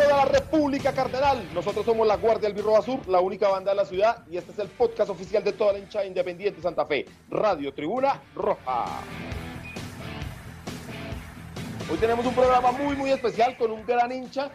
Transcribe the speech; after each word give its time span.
toda 0.00 0.16
la 0.16 0.24
República 0.24 0.92
Cardenal. 0.92 1.46
Nosotros 1.52 1.84
somos 1.84 2.06
la 2.06 2.16
Guardia 2.16 2.48
Albirroba 2.48 2.78
Azul, 2.78 3.00
la 3.06 3.20
única 3.20 3.48
banda 3.48 3.72
de 3.72 3.76
la 3.76 3.84
ciudad, 3.84 4.24
y 4.30 4.36
este 4.36 4.52
es 4.52 4.58
el 4.58 4.68
podcast 4.68 5.10
oficial 5.10 5.44
de 5.44 5.52
toda 5.52 5.74
la 5.74 5.78
hinchada 5.78 6.06
independiente 6.06 6.62
Santa 6.62 6.86
Fe, 6.86 7.06
Radio 7.28 7.72
Tribuna 7.74 8.20
Roja. 8.34 8.86
Hoy 11.90 11.98
tenemos 11.98 12.24
un 12.24 12.34
programa 12.34 12.72
muy, 12.72 12.96
muy 12.96 13.10
especial 13.10 13.56
con 13.58 13.72
un 13.72 13.84
gran 13.84 14.10
hincha 14.12 14.50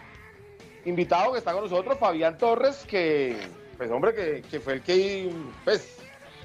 invitado 0.85 1.33
que 1.33 1.39
está 1.39 1.53
con 1.53 1.63
nosotros, 1.63 1.97
Fabián 1.99 2.37
Torres, 2.37 2.85
que, 2.87 3.37
pues 3.77 3.91
hombre, 3.91 4.13
que, 4.15 4.41
que 4.49 4.59
fue 4.59 4.73
el 4.73 4.81
que, 4.81 5.31
pues, 5.63 5.97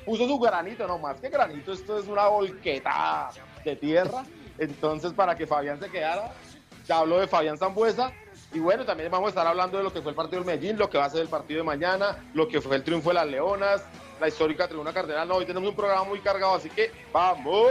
puso 0.05 0.27
su 0.27 0.39
granito, 0.39 0.87
no 0.87 0.99
más 0.99 1.21
que 1.21 1.29
granito, 1.29 1.73
esto 1.73 1.99
es 1.99 2.07
una 2.07 2.27
volqueta 2.29 3.31
de 3.65 3.77
tierra. 3.77 4.25
Entonces, 4.59 5.13
para 5.15 5.37
que 5.37 5.47
Fabián 5.47 5.81
se 5.81 5.89
quedara, 5.89 6.33
ya 6.87 6.99
habló 6.99 7.19
de 7.19 7.27
Fabián 7.27 7.57
Zambuesa. 7.57 8.13
Y 8.53 8.59
bueno, 8.59 8.85
también 8.85 9.11
vamos 9.11 9.27
a 9.27 9.31
estar 9.31 9.47
hablando 9.47 9.79
de 9.79 9.85
lo 9.85 9.93
que 9.93 10.03
fue 10.03 10.11
el 10.11 10.17
partido 10.17 10.43
del 10.43 10.47
Medellín, 10.47 10.77
lo 10.77 10.91
que 10.91 10.99
va 10.99 11.05
a 11.05 11.11
ser 11.11 11.23
el 11.23 11.29
partido 11.29 11.59
de 11.59 11.65
mañana, 11.65 12.19
lo 12.35 12.49
que 12.49 12.61
fue 12.61 12.77
el 12.77 12.83
triunfo 12.83 13.11
de 13.11 13.15
las 13.15 13.27
Leonas, 13.29 13.85
la 14.21 14.29
histórica 14.29 14.67
Tribuna 14.67 14.93
Cardenal. 14.93 15.29
No, 15.29 15.37
hoy 15.37 15.47
tenemos 15.47 15.69
un 15.69 15.77
programa 15.77 16.05
muy 16.05 16.19
cargado, 16.19 16.55
así 16.55 16.69
que 16.69 16.91
vamos. 17.13 17.71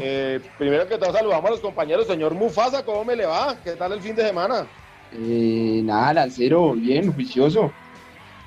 Eh, 0.00 0.40
primero 0.58 0.86
que 0.88 0.98
todo 0.98 1.12
saludamos 1.12 1.46
a 1.46 1.50
los 1.50 1.60
compañeros. 1.60 2.06
Señor 2.06 2.34
Mufasa, 2.34 2.84
¿cómo 2.84 3.04
me 3.04 3.14
le 3.14 3.26
va? 3.26 3.56
¿Qué 3.62 3.72
tal 3.72 3.92
el 3.92 4.00
fin 4.00 4.16
de 4.16 4.26
semana? 4.26 4.66
Eh, 5.12 5.80
nada, 5.84 6.14
Lancero, 6.14 6.72
bien, 6.72 7.12
juicioso. 7.12 7.72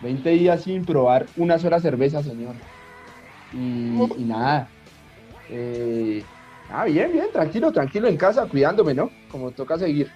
20 0.01 0.29
días 0.29 0.63
sin 0.63 0.85
probar 0.85 1.25
una 1.37 1.57
sola 1.57 1.79
cerveza, 1.79 2.21
señor. 2.21 2.55
Y, 3.53 4.23
nada. 4.25 4.67
Eh, 5.49 6.23
ah, 6.69 6.85
bien, 6.85 7.13
bien, 7.13 7.27
tranquilo, 7.31 7.71
tranquilo 7.71 8.07
en 8.07 8.17
casa, 8.17 8.45
cuidándome, 8.45 8.93
¿no? 8.93 9.09
Como 9.31 9.51
toca 9.51 9.77
seguir. 9.77 10.11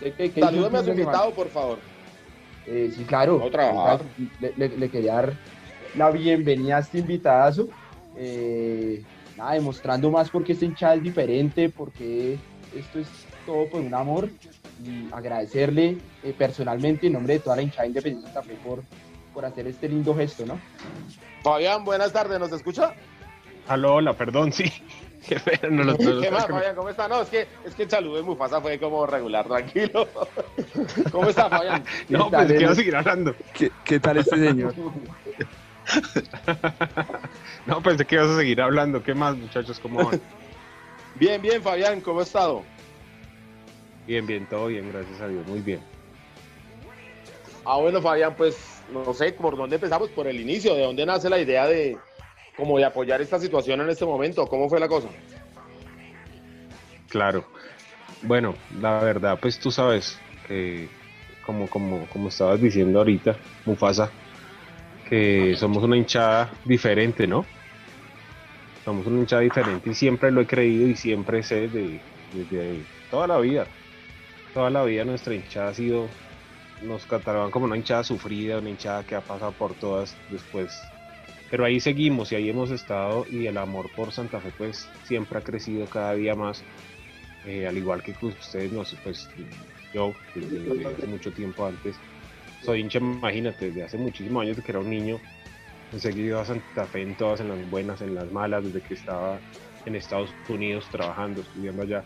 ¿Usted 0.00 0.14
qué- 0.16 0.30
qué 0.32 0.40
Salúdame 0.40 0.78
a 0.78 0.82
su 0.82 0.90
invitado, 0.90 1.30
por 1.34 1.48
favor. 1.50 1.78
Eh, 2.66 2.90
sí, 2.96 3.04
claro. 3.04 3.38
No 3.38 3.50
trabajar. 3.50 4.00
Le, 4.40 4.52
le- 4.56 4.76
le 4.78 4.88
quería 4.88 5.14
dar 5.14 5.32
la 5.94 6.10
bienvenida 6.10 6.78
a 6.78 6.80
este 6.80 6.98
invitadazo. 6.98 7.68
Eh, 8.16 9.02
nada, 9.36 9.52
demostrando 9.52 10.10
más 10.10 10.30
porque 10.30 10.52
esta 10.52 10.64
hinchada 10.64 10.94
es 10.94 11.02
diferente, 11.02 11.68
porque 11.68 12.38
esto 12.74 12.98
es 12.98 13.08
todo 13.44 13.66
por 13.68 13.80
un 13.82 13.94
amor. 13.94 14.30
Y 14.82 15.12
agradecerle 15.12 15.98
eh, 16.22 16.32
personalmente 16.36 17.06
en 17.08 17.12
nombre 17.12 17.34
de 17.34 17.40
toda 17.40 17.56
la 17.56 17.62
hinchada 17.62 17.86
independiente 17.86 18.40
Fe 18.42 18.54
por, 18.64 18.82
por 19.34 19.44
hacer 19.44 19.66
este 19.66 19.86
lindo 19.90 20.14
gesto, 20.14 20.46
¿no? 20.46 20.58
Fabián, 21.42 21.84
buenas 21.84 22.10
tardes, 22.12 22.38
¿nos 22.40 22.52
escucha? 22.52 22.94
Aló, 23.68 23.96
hola, 23.96 24.14
perdón, 24.14 24.52
sí. 24.54 24.64
Qué 25.28 25.38
pena, 25.38 25.68
no 25.70 25.84
lo 25.84 25.92
no 25.98 26.10
lo- 26.14 26.20
¿Qué 26.22 26.30
más, 26.30 26.46
Fabián? 26.46 26.74
¿Cómo 26.74 26.88
está? 26.88 27.06
No, 27.08 27.20
es 27.22 27.28
que, 27.28 27.46
es 27.64 27.74
que 27.74 27.82
el 27.84 27.90
saludo 27.90 28.16
de 28.16 28.22
Mufasa 28.22 28.60
fue 28.60 28.78
como 28.78 29.06
regular, 29.06 29.46
tranquilo. 29.46 30.08
¿Cómo 31.12 31.28
está, 31.28 31.48
Fabián? 31.48 31.84
No, 32.08 32.24
¿Qué 32.26 32.30
tal, 32.30 32.46
pues 32.46 32.58
quiero 32.58 32.74
seguir 32.74 32.96
hablando. 32.96 33.34
¿Qué, 33.52 33.70
qué 33.84 34.00
tal 34.00 34.16
este 34.18 34.36
señor? 34.36 34.74
No, 37.66 37.82
pensé 37.82 38.04
que 38.04 38.14
ibas 38.16 38.28
a 38.28 38.36
seguir 38.36 38.60
hablando. 38.60 39.02
¿Qué 39.02 39.14
más, 39.14 39.36
muchachos? 39.36 39.78
¿Cómo 39.80 40.04
van? 40.04 40.20
Bien, 41.16 41.40
bien, 41.42 41.62
Fabián, 41.62 42.00
¿cómo 42.00 42.20
ha 42.20 42.22
estado? 42.22 42.62
Bien, 44.06 44.26
bien, 44.26 44.46
todo 44.46 44.66
bien, 44.66 44.90
gracias 44.92 45.20
a 45.20 45.28
Dios, 45.28 45.46
muy 45.46 45.60
bien. 45.60 45.80
Ah, 47.64 47.76
bueno, 47.76 48.00
Fabián, 48.00 48.34
pues 48.36 48.82
no 48.90 49.12
sé 49.12 49.32
por 49.32 49.56
dónde 49.56 49.76
empezamos, 49.76 50.08
por 50.10 50.26
el 50.26 50.40
inicio, 50.40 50.74
de 50.74 50.82
dónde 50.82 51.04
nace 51.06 51.28
la 51.28 51.38
idea 51.38 51.66
de 51.66 51.98
como 52.60 52.78
de 52.78 52.84
apoyar 52.84 53.20
esta 53.20 53.40
situación 53.40 53.80
en 53.80 53.90
este 53.90 54.04
momento, 54.04 54.46
¿cómo 54.46 54.68
fue 54.68 54.78
la 54.78 54.86
cosa? 54.86 55.08
Claro. 57.08 57.44
Bueno, 58.22 58.54
la 58.80 59.00
verdad, 59.00 59.38
pues 59.40 59.58
tú 59.58 59.70
sabes 59.70 60.18
que, 60.46 60.88
como, 61.44 61.66
como, 61.68 62.06
como 62.06 62.28
estabas 62.28 62.60
diciendo 62.60 62.98
ahorita, 62.98 63.36
Mufasa, 63.64 64.10
que 65.08 65.56
somos 65.56 65.82
una 65.82 65.96
hinchada 65.96 66.52
diferente, 66.64 67.26
¿no? 67.26 67.46
Somos 68.84 69.06
una 69.06 69.20
hinchada 69.20 69.42
diferente 69.42 69.90
y 69.90 69.94
siempre 69.94 70.30
lo 70.30 70.42
he 70.42 70.46
creído 70.46 70.86
y 70.86 70.94
siempre 70.94 71.42
sé 71.42 71.68
desde, 71.68 72.00
desde 72.32 72.84
toda 73.10 73.26
la 73.26 73.38
vida. 73.38 73.66
Toda 74.52 74.68
la 74.68 74.84
vida 74.84 75.04
nuestra 75.04 75.34
hinchada 75.34 75.70
ha 75.70 75.74
sido, 75.74 76.08
nos 76.82 77.06
catalogan 77.06 77.50
como 77.50 77.64
una 77.64 77.76
hinchada 77.76 78.04
sufrida, 78.04 78.58
una 78.58 78.70
hinchada 78.70 79.02
que 79.04 79.14
ha 79.14 79.20
pasado 79.20 79.52
por 79.52 79.74
todas 79.74 80.14
después. 80.28 80.78
Pero 81.50 81.64
ahí 81.64 81.80
seguimos 81.80 82.30
y 82.32 82.36
ahí 82.36 82.48
hemos 82.48 82.70
estado 82.70 83.26
y 83.30 83.46
el 83.46 83.56
amor 83.58 83.90
por 83.96 84.12
Santa 84.12 84.40
Fe 84.40 84.52
pues 84.56 84.88
siempre 85.04 85.38
ha 85.38 85.42
crecido 85.42 85.86
cada 85.86 86.14
día 86.14 86.34
más. 86.34 86.62
Eh, 87.46 87.66
al 87.66 87.76
igual 87.76 88.02
que 88.02 88.14
ustedes, 88.20 88.70
no 88.72 88.84
sé, 88.84 88.96
pues 89.02 89.28
yo 89.92 90.14
desde, 90.34 90.60
desde 90.60 90.86
hace 90.86 91.06
mucho 91.06 91.32
tiempo 91.32 91.66
antes 91.66 91.96
soy 92.62 92.80
hincha, 92.80 92.98
imagínate, 92.98 93.66
desde 93.66 93.84
hace 93.84 93.96
muchísimos 93.96 94.42
años 94.42 94.56
de 94.56 94.62
que 94.62 94.72
era 94.72 94.80
un 94.80 94.90
niño, 94.90 95.18
he 95.92 95.98
seguido 95.98 96.40
a 96.40 96.44
Santa 96.44 96.84
Fe 96.86 97.02
en 97.02 97.16
todas, 97.16 97.40
en 97.40 97.48
las 97.48 97.70
buenas, 97.70 98.00
en 98.02 98.14
las 98.14 98.30
malas, 98.30 98.64
desde 98.64 98.80
que 98.80 98.94
estaba 98.94 99.40
en 99.86 99.96
Estados 99.96 100.34
Unidos 100.48 100.86
trabajando, 100.90 101.40
estudiando 101.40 101.82
allá. 101.82 102.04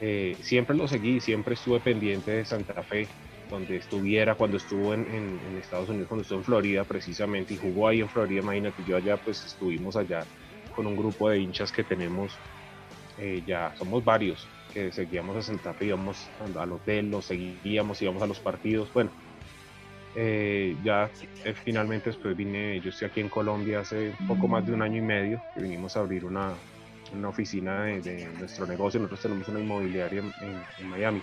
Eh, 0.00 0.36
siempre 0.42 0.76
lo 0.76 0.88
seguí, 0.88 1.20
siempre 1.20 1.54
estuve 1.54 1.80
pendiente 1.80 2.30
de 2.30 2.44
Santa 2.44 2.82
Fe, 2.82 3.08
donde 3.48 3.76
estuviera, 3.76 4.34
cuando 4.36 4.56
estuvo 4.56 4.94
en, 4.94 5.06
en- 5.08 5.40
en 5.46 5.58
Estados 5.58 5.88
Unidos, 5.88 6.08
cuando 6.08 6.22
estuvo 6.22 6.38
en 6.38 6.44
Florida 6.44 6.84
precisamente, 6.84 7.54
y 7.54 7.56
jugó 7.56 7.88
ahí 7.88 8.00
en 8.00 8.08
Florida, 8.08 8.40
imagínate, 8.40 8.84
yo 8.84 8.96
allá 8.96 9.16
pues 9.18 9.44
estuvimos 9.44 9.96
allá 9.96 10.26
con 10.70 10.86
un 10.86 10.96
grupo 10.96 11.30
de 11.30 11.40
hinchas 11.40 11.72
que 11.72 11.84
tenemos, 11.84 12.38
eh, 13.16 13.42
ya 13.46 13.74
somos 13.76 14.04
varios, 14.04 14.48
que 14.72 14.92
seguíamos 14.92 15.36
a 15.36 15.42
Santa 15.42 15.74
Fe, 15.74 15.86
íbamos 15.86 16.30
al 16.38 16.72
hotel, 16.72 17.10
los 17.10 17.26
seguíamos, 17.26 18.00
íbamos 18.02 18.22
a 18.22 18.26
los 18.26 18.40
partidos, 18.40 18.92
bueno, 18.92 19.12
eh, 20.14 20.76
ya 20.82 21.10
eh, 21.44 21.54
finalmente 21.54 22.10
después 22.10 22.36
vine, 22.36 22.80
yo 22.80 22.90
estoy 22.90 23.08
aquí 23.08 23.20
en 23.20 23.28
Colombia 23.28 23.80
hace 23.80 24.14
poco 24.26 24.48
más 24.48 24.64
de 24.66 24.72
un 24.72 24.82
año 24.82 24.98
y 24.98 25.02
medio, 25.02 25.42
que 25.54 25.60
vinimos 25.60 25.96
a 25.96 26.00
abrir 26.00 26.24
una, 26.24 26.56
una 27.12 27.28
oficina 27.28 27.84
de, 27.84 28.02
de 28.02 28.32
nuestro 28.34 28.66
negocio, 28.66 28.98
nosotros 29.00 29.22
tenemos 29.22 29.48
una 29.48 29.60
inmobiliaria 29.60 30.20
en- 30.40 30.66
en 30.76 30.88
Miami, 30.88 31.22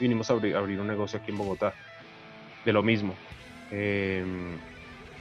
vinimos 0.00 0.30
a 0.30 0.34
abrir, 0.34 0.56
abrir 0.56 0.80
un 0.80 0.86
negocio 0.86 1.18
aquí 1.18 1.30
en 1.30 1.38
Bogotá, 1.38 1.74
de 2.64 2.72
lo 2.72 2.82
mismo. 2.82 3.14
Eh, 3.70 4.24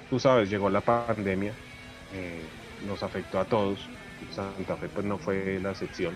tú 0.10 0.20
sabes, 0.20 0.50
llegó 0.50 0.70
la 0.70 0.82
pandemia, 0.82 1.54
eh, 2.12 2.48
nos 2.86 3.02
afectó 3.04 3.40
a 3.40 3.46
todos, 3.46 3.90
Santa 4.30 4.78
Fe 4.78 4.90
pues 4.90 5.06
no 5.06 5.18
fue 5.18 5.60
la 5.60 5.72
excepción. 5.72 6.16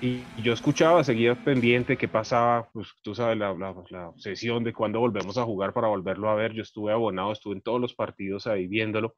Y 0.00 0.42
yo 0.42 0.52
escuchaba, 0.52 1.02
seguía 1.02 1.34
pendiente 1.34 1.96
qué 1.96 2.08
pasaba, 2.08 2.68
pues 2.72 2.88
tú 3.02 3.14
sabes, 3.14 3.38
la, 3.38 3.54
la, 3.54 3.74
la 3.90 4.12
de 4.60 4.72
cuándo 4.72 5.00
volvemos 5.00 5.38
a 5.38 5.44
jugar 5.44 5.72
para 5.72 5.88
volverlo 5.88 6.28
a 6.28 6.34
ver. 6.34 6.52
Yo 6.52 6.62
estuve 6.62 6.92
abonado, 6.92 7.32
estuve 7.32 7.54
en 7.54 7.62
todos 7.62 7.80
los 7.80 7.94
partidos 7.94 8.46
ahí 8.46 8.66
viéndolo. 8.66 9.14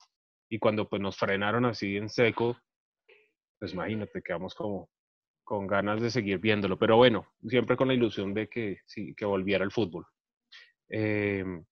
Y 0.49 0.61
cuando 0.61 0.89
pues 0.89 1.03
nos 1.03 1.17
frenaron 1.17 1.65
así 1.65 1.97
en 1.97 2.09
seco, 2.09 2.57
pues 3.59 3.73
imagínate, 3.73 4.23
quedamos 4.23 4.55
como 4.55 4.89
con 5.47 5.69
ganas 5.69 6.03
de 6.03 6.11
seguir 6.11 6.41
viéndolo. 6.41 6.77
Pero 6.79 6.97
bueno, 6.99 7.29
siempre 7.49 7.77
con 7.77 7.89
la 7.89 7.95
ilusión 7.95 8.34
de 8.34 8.49
que, 8.49 8.81
sí, 8.84 9.15
que 9.15 9.25
volviera 9.25 9.65
el 9.65 9.71
fútbol. 9.71 10.05
Em, 10.91 11.65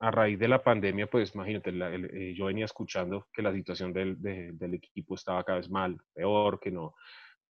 a 0.00 0.10
raíz 0.10 0.38
de 0.38 0.48
la 0.48 0.62
pandemia, 0.64 1.06
pues 1.06 1.34
imagínate, 1.34 1.70
la- 1.72 1.94
eh, 1.94 2.34
yo 2.34 2.46
venía 2.46 2.64
escuchando 2.64 3.26
que 3.32 3.42
la 3.42 3.52
situación 3.52 3.92
del, 3.92 4.20
de- 4.22 4.52
del 4.54 4.74
equipo 4.74 5.14
estaba 5.16 5.44
cada 5.44 5.58
vez 5.58 5.70
mal, 5.70 5.98
peor, 6.14 6.58
que 6.60 6.70
no, 6.70 6.94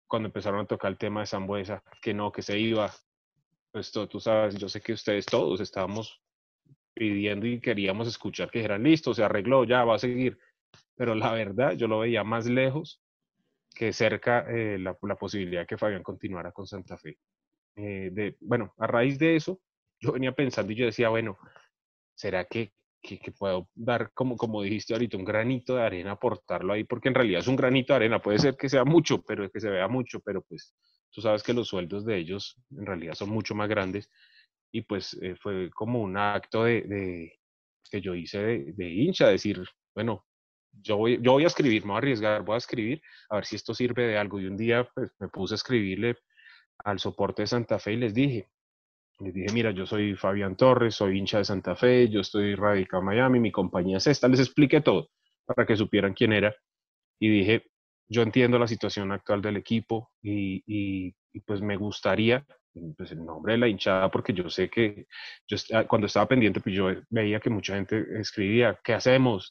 cuando 0.08 0.28
empezaron 0.28 0.60
a 0.60 0.66
tocar 0.66 0.90
el 0.92 0.98
tema 0.98 1.20
de 1.20 1.26
Zambuesa, 1.28 1.82
que 2.02 2.14
no, 2.14 2.32
que 2.32 2.42
se 2.42 2.58
iba, 2.58 2.90
pues 3.72 3.92
tú, 3.92 4.06
tú 4.08 4.20
sabes, 4.20 4.56
yo 4.56 4.68
sé 4.68 4.80
que 4.80 4.92
ustedes 4.92 5.24
todos 5.26 5.60
estábamos 5.60 6.20
pidiendo 6.94 7.46
y 7.46 7.60
queríamos 7.60 8.08
escuchar 8.08 8.50
que 8.50 8.58
dijeran, 8.60 8.82
listo, 8.82 9.14
se 9.14 9.24
arregló, 9.24 9.64
ya 9.64 9.84
va 9.84 9.96
a 9.96 9.98
seguir, 10.00 10.38
pero 10.96 11.14
la 11.14 11.32
verdad 11.32 11.72
yo 11.74 11.88
lo 11.88 12.00
veía 12.00 12.24
más 12.24 12.46
lejos 12.46 13.03
que 13.74 13.92
cerca 13.92 14.46
eh, 14.50 14.78
la, 14.78 14.96
la 15.02 15.16
posibilidad 15.16 15.62
de 15.62 15.66
que 15.66 15.78
Fabián 15.78 16.02
continuara 16.02 16.52
con 16.52 16.66
Santa 16.66 16.96
Fe. 16.98 17.18
Eh, 17.76 18.10
de, 18.12 18.36
bueno, 18.40 18.74
a 18.78 18.86
raíz 18.86 19.18
de 19.18 19.36
eso, 19.36 19.60
yo 20.00 20.12
venía 20.12 20.32
pensando 20.32 20.72
y 20.72 20.76
yo 20.76 20.86
decía, 20.86 21.08
bueno, 21.10 21.38
¿será 22.14 22.44
que, 22.46 22.72
que, 23.02 23.18
que 23.18 23.32
puedo 23.32 23.68
dar, 23.74 24.12
como, 24.14 24.36
como 24.36 24.62
dijiste 24.62 24.92
ahorita, 24.94 25.16
un 25.16 25.24
granito 25.24 25.76
de 25.76 25.82
arena, 25.82 26.12
aportarlo 26.12 26.72
ahí? 26.72 26.84
Porque 26.84 27.08
en 27.08 27.14
realidad 27.14 27.40
es 27.40 27.48
un 27.48 27.56
granito 27.56 27.92
de 27.92 27.96
arena, 27.98 28.22
puede 28.22 28.38
ser 28.38 28.56
que 28.56 28.68
sea 28.68 28.84
mucho, 28.84 29.22
pero 29.22 29.50
que 29.50 29.60
se 29.60 29.70
vea 29.70 29.88
mucho, 29.88 30.20
pero 30.20 30.42
pues 30.42 30.74
tú 31.10 31.20
sabes 31.20 31.42
que 31.42 31.52
los 31.54 31.68
sueldos 31.68 32.04
de 32.04 32.16
ellos 32.18 32.56
en 32.76 32.86
realidad 32.86 33.14
son 33.14 33.30
mucho 33.30 33.54
más 33.54 33.68
grandes 33.68 34.10
y 34.72 34.82
pues 34.82 35.14
eh, 35.22 35.36
fue 35.40 35.70
como 35.70 36.02
un 36.02 36.16
acto 36.16 36.64
de, 36.64 36.82
de- 36.82 37.32
que 37.90 38.00
yo 38.00 38.14
hice 38.14 38.38
de, 38.42 38.72
de 38.72 38.88
hincha, 38.90 39.28
decir, 39.28 39.62
bueno, 39.94 40.24
yo 40.82 40.96
voy, 40.96 41.18
yo 41.22 41.32
voy 41.32 41.44
a 41.44 41.48
escribir, 41.48 41.82
me 41.82 41.88
voy 41.88 41.96
a 41.96 41.98
arriesgar, 41.98 42.42
voy 42.42 42.54
a 42.54 42.58
escribir, 42.58 43.02
a 43.30 43.36
ver 43.36 43.44
si 43.46 43.56
esto 43.56 43.74
sirve 43.74 44.06
de 44.06 44.18
algo. 44.18 44.40
Y 44.40 44.46
un 44.46 44.56
día 44.56 44.88
pues, 44.94 45.10
me 45.18 45.28
puse 45.28 45.54
a 45.54 45.56
escribirle 45.56 46.16
al 46.78 46.98
soporte 46.98 47.42
de 47.42 47.46
Santa 47.46 47.78
Fe 47.78 47.92
y 47.92 47.96
les 47.96 48.14
dije, 48.14 48.48
les 49.20 49.32
dije, 49.32 49.52
mira, 49.52 49.70
yo 49.70 49.86
soy 49.86 50.14
Fabián 50.16 50.56
Torres, 50.56 50.96
soy 50.96 51.18
hincha 51.18 51.38
de 51.38 51.44
Santa 51.44 51.76
Fe, 51.76 52.08
yo 52.08 52.20
estoy 52.20 52.54
radicado 52.54 53.00
en 53.00 53.06
Miami, 53.06 53.40
mi 53.40 53.52
compañía 53.52 53.98
es 53.98 54.06
esta, 54.06 54.28
les 54.28 54.40
expliqué 54.40 54.80
todo 54.80 55.10
para 55.46 55.66
que 55.66 55.76
supieran 55.76 56.14
quién 56.14 56.32
era. 56.32 56.54
Y 57.20 57.28
dije, 57.28 57.64
yo 58.08 58.22
entiendo 58.22 58.58
la 58.58 58.66
situación 58.66 59.12
actual 59.12 59.40
del 59.42 59.56
equipo 59.56 60.10
y, 60.22 60.62
y, 60.66 61.14
pues 61.46 61.60
me 61.60 61.76
gustaría, 61.76 62.44
pues 62.96 63.12
el 63.12 63.24
nombre 63.24 63.54
de 63.54 63.58
la 63.58 63.68
hinchada, 63.68 64.10
porque 64.10 64.32
yo 64.32 64.50
sé 64.50 64.68
que 64.68 65.06
yo 65.48 65.56
cuando 65.88 66.06
estaba 66.06 66.26
pendiente, 66.28 66.60
pues 66.60 66.74
yo 66.74 66.88
veía 67.10 67.40
que 67.40 67.50
mucha 67.50 67.74
gente 67.74 68.04
escribía, 68.20 68.78
¿qué 68.82 68.94
hacemos? 68.94 69.50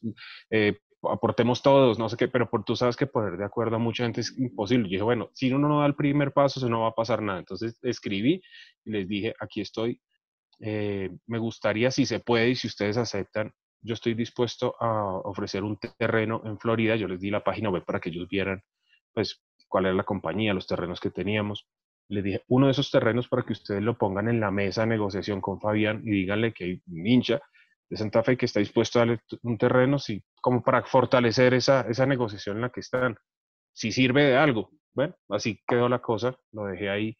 Eh, 0.50 0.78
aportemos 1.12 1.62
todos, 1.62 2.00
no 2.00 2.10
sé 2.10 2.18
qué, 2.18 2.28
pero 2.28 2.50
por, 2.50 2.64
tú 2.64 2.76
sabes 2.76 2.96
que 2.96 3.08
poner 3.08 3.38
de 3.38 3.46
acuerdo 3.46 3.76
a 3.76 3.80
mucha 3.80 4.04
gente 4.04 4.22
es 4.22 4.38
imposible. 4.38 4.86
Yo 4.86 4.94
dije, 4.94 5.04
bueno, 5.04 5.30
si 5.34 5.52
uno 5.52 5.68
no 5.68 5.80
da 5.80 5.86
el 5.86 5.96
primer 5.96 6.32
paso, 6.32 6.60
eso 6.60 6.70
no 6.70 6.82
va 6.82 6.90
a 6.90 6.96
pasar 6.96 7.22
nada. 7.22 7.40
Entonces 7.40 7.78
escribí 7.82 8.42
y 8.86 8.92
les 8.92 9.08
dije, 9.08 9.34
aquí 9.40 9.62
estoy. 9.62 10.00
Eh, 10.60 11.10
me 11.28 11.40
gustaría, 11.40 11.92
si 11.92 12.06
se 12.06 12.20
puede 12.20 12.50
y 12.50 12.56
si 12.56 12.68
ustedes 12.68 12.98
aceptan, 12.98 13.52
yo 13.82 13.94
estoy 13.96 14.14
dispuesto 14.14 14.76
a 14.80 15.18
ofrecer 15.26 15.64
un 15.64 15.78
terreno 15.98 16.42
en 16.46 16.58
Florida. 16.58 16.96
Yo 16.96 17.08
les 17.08 17.20
di 17.20 17.30
la 17.30 17.44
página 17.44 17.70
web 17.70 17.84
para 17.86 18.00
que 18.00 18.10
ellos 18.10 18.28
vieran, 18.30 18.62
pues, 19.14 19.44
cuál 19.68 19.86
era 19.86 19.96
la 19.96 20.04
compañía, 20.04 20.54
los 20.54 20.68
terrenos 20.68 21.00
que 21.00 21.10
teníamos. 21.10 21.68
Les 22.08 22.24
dije, 22.24 22.44
uno 22.48 22.68
de 22.68 22.72
esos 22.72 22.92
terrenos 22.92 23.28
para 23.28 23.44
que 23.44 23.54
ustedes 23.54 23.82
lo 23.82 23.98
pongan 23.98 24.30
en 24.30 24.40
la 24.40 24.52
mesa 24.52 24.82
de 24.82 24.88
negociación 24.88 25.42
con 25.42 25.60
Fabián 25.60 26.02
y 26.06 26.12
díganle 26.12 26.54
que 26.54 26.64
hay 26.66 26.82
un 26.88 27.08
hincha 27.08 27.42
de 27.94 27.98
Santa 27.98 28.24
Fe 28.24 28.36
que 28.36 28.48
está 28.48 28.60
dispuesto 28.60 28.98
a 28.98 29.06
darle 29.06 29.20
un 29.44 29.56
terreno, 29.56 30.00
sí, 30.00 30.24
como 30.42 30.64
para 30.64 30.84
fortalecer 30.84 31.54
esa, 31.54 31.82
esa 31.82 32.08
negociación 32.08 32.56
en 32.56 32.64
la 32.64 32.72
que 32.72 32.80
están. 32.80 33.16
Si 33.72 33.92
sirve 33.92 34.24
de 34.24 34.36
algo. 34.36 34.72
Bueno, 34.96 35.16
así 35.30 35.62
quedó 35.68 35.88
la 35.88 36.00
cosa, 36.00 36.36
lo 36.54 36.66
dejé 36.66 36.90
ahí 36.90 37.18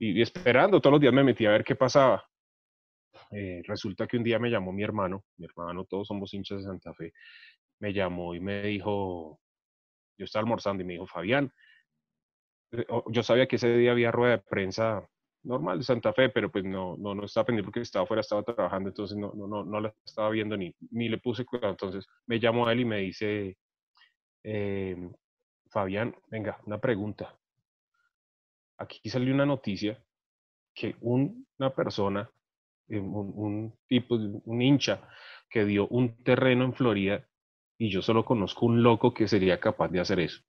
y, 0.00 0.20
esperando, 0.20 0.80
todos 0.80 0.94
los 0.94 1.00
días 1.00 1.14
me 1.14 1.22
metí 1.22 1.46
a 1.46 1.50
ver 1.50 1.62
qué 1.62 1.76
pasaba. 1.76 2.24
Eh, 3.30 3.62
resulta 3.64 4.08
que 4.08 4.16
un 4.16 4.24
día 4.24 4.40
me 4.40 4.50
llamó 4.50 4.72
mi 4.72 4.82
hermano, 4.82 5.24
mi 5.36 5.46
hermano, 5.46 5.84
todos 5.84 6.08
somos 6.08 6.34
hinchas 6.34 6.58
de 6.58 6.64
Santa 6.64 6.92
Fe, 6.94 7.12
me 7.78 7.92
llamó 7.92 8.34
y 8.34 8.40
me 8.40 8.62
dijo, 8.62 9.40
yo 10.18 10.24
estaba 10.24 10.42
almorzando 10.42 10.82
y 10.82 10.86
me 10.86 10.94
dijo, 10.94 11.06
Fabián, 11.06 11.52
eh, 12.72 12.86
yo 13.12 13.22
sabía 13.22 13.46
que 13.46 13.56
ese 13.56 13.72
día 13.76 13.92
había 13.92 14.10
rueda 14.10 14.38
de 14.38 14.42
prensa 14.42 15.08
normal 15.44 15.78
de 15.78 15.84
Santa 15.84 16.12
Fe, 16.12 16.28
pero 16.28 16.50
pues 16.50 16.64
no, 16.64 16.96
no, 16.96 17.14
no 17.14 17.24
estaba 17.24 17.46
pendiente 17.46 17.66
porque 17.66 17.80
estaba 17.80 18.04
afuera, 18.04 18.20
estaba 18.20 18.42
trabajando, 18.42 18.88
entonces 18.88 19.16
no, 19.16 19.32
no, 19.34 19.46
no, 19.46 19.64
no 19.64 19.80
la 19.80 19.94
estaba 20.04 20.30
viendo 20.30 20.56
ni, 20.56 20.74
ni 20.90 21.08
le 21.08 21.18
puse 21.18 21.44
cuidado. 21.44 21.70
Entonces 21.72 22.06
me 22.26 22.38
llamó 22.38 22.66
a 22.66 22.72
él 22.72 22.80
y 22.80 22.84
me 22.84 22.98
dice, 22.98 23.58
eh, 24.44 25.10
Fabián, 25.70 26.14
venga, 26.28 26.60
una 26.66 26.78
pregunta. 26.78 27.38
Aquí 28.78 29.08
salió 29.08 29.34
una 29.34 29.46
noticia 29.46 30.02
que 30.74 30.96
una 31.00 31.70
persona, 31.74 32.30
eh, 32.88 32.98
un, 32.98 33.32
un 33.34 33.78
tipo, 33.86 34.14
un 34.16 34.62
hincha, 34.62 35.08
que 35.48 35.64
dio 35.64 35.86
un 35.88 36.22
terreno 36.24 36.64
en 36.64 36.72
Florida 36.72 37.26
y 37.78 37.90
yo 37.90 38.00
solo 38.00 38.24
conozco 38.24 38.66
un 38.66 38.82
loco 38.82 39.12
que 39.12 39.28
sería 39.28 39.60
capaz 39.60 39.88
de 39.88 40.00
hacer 40.00 40.20
eso. 40.20 40.42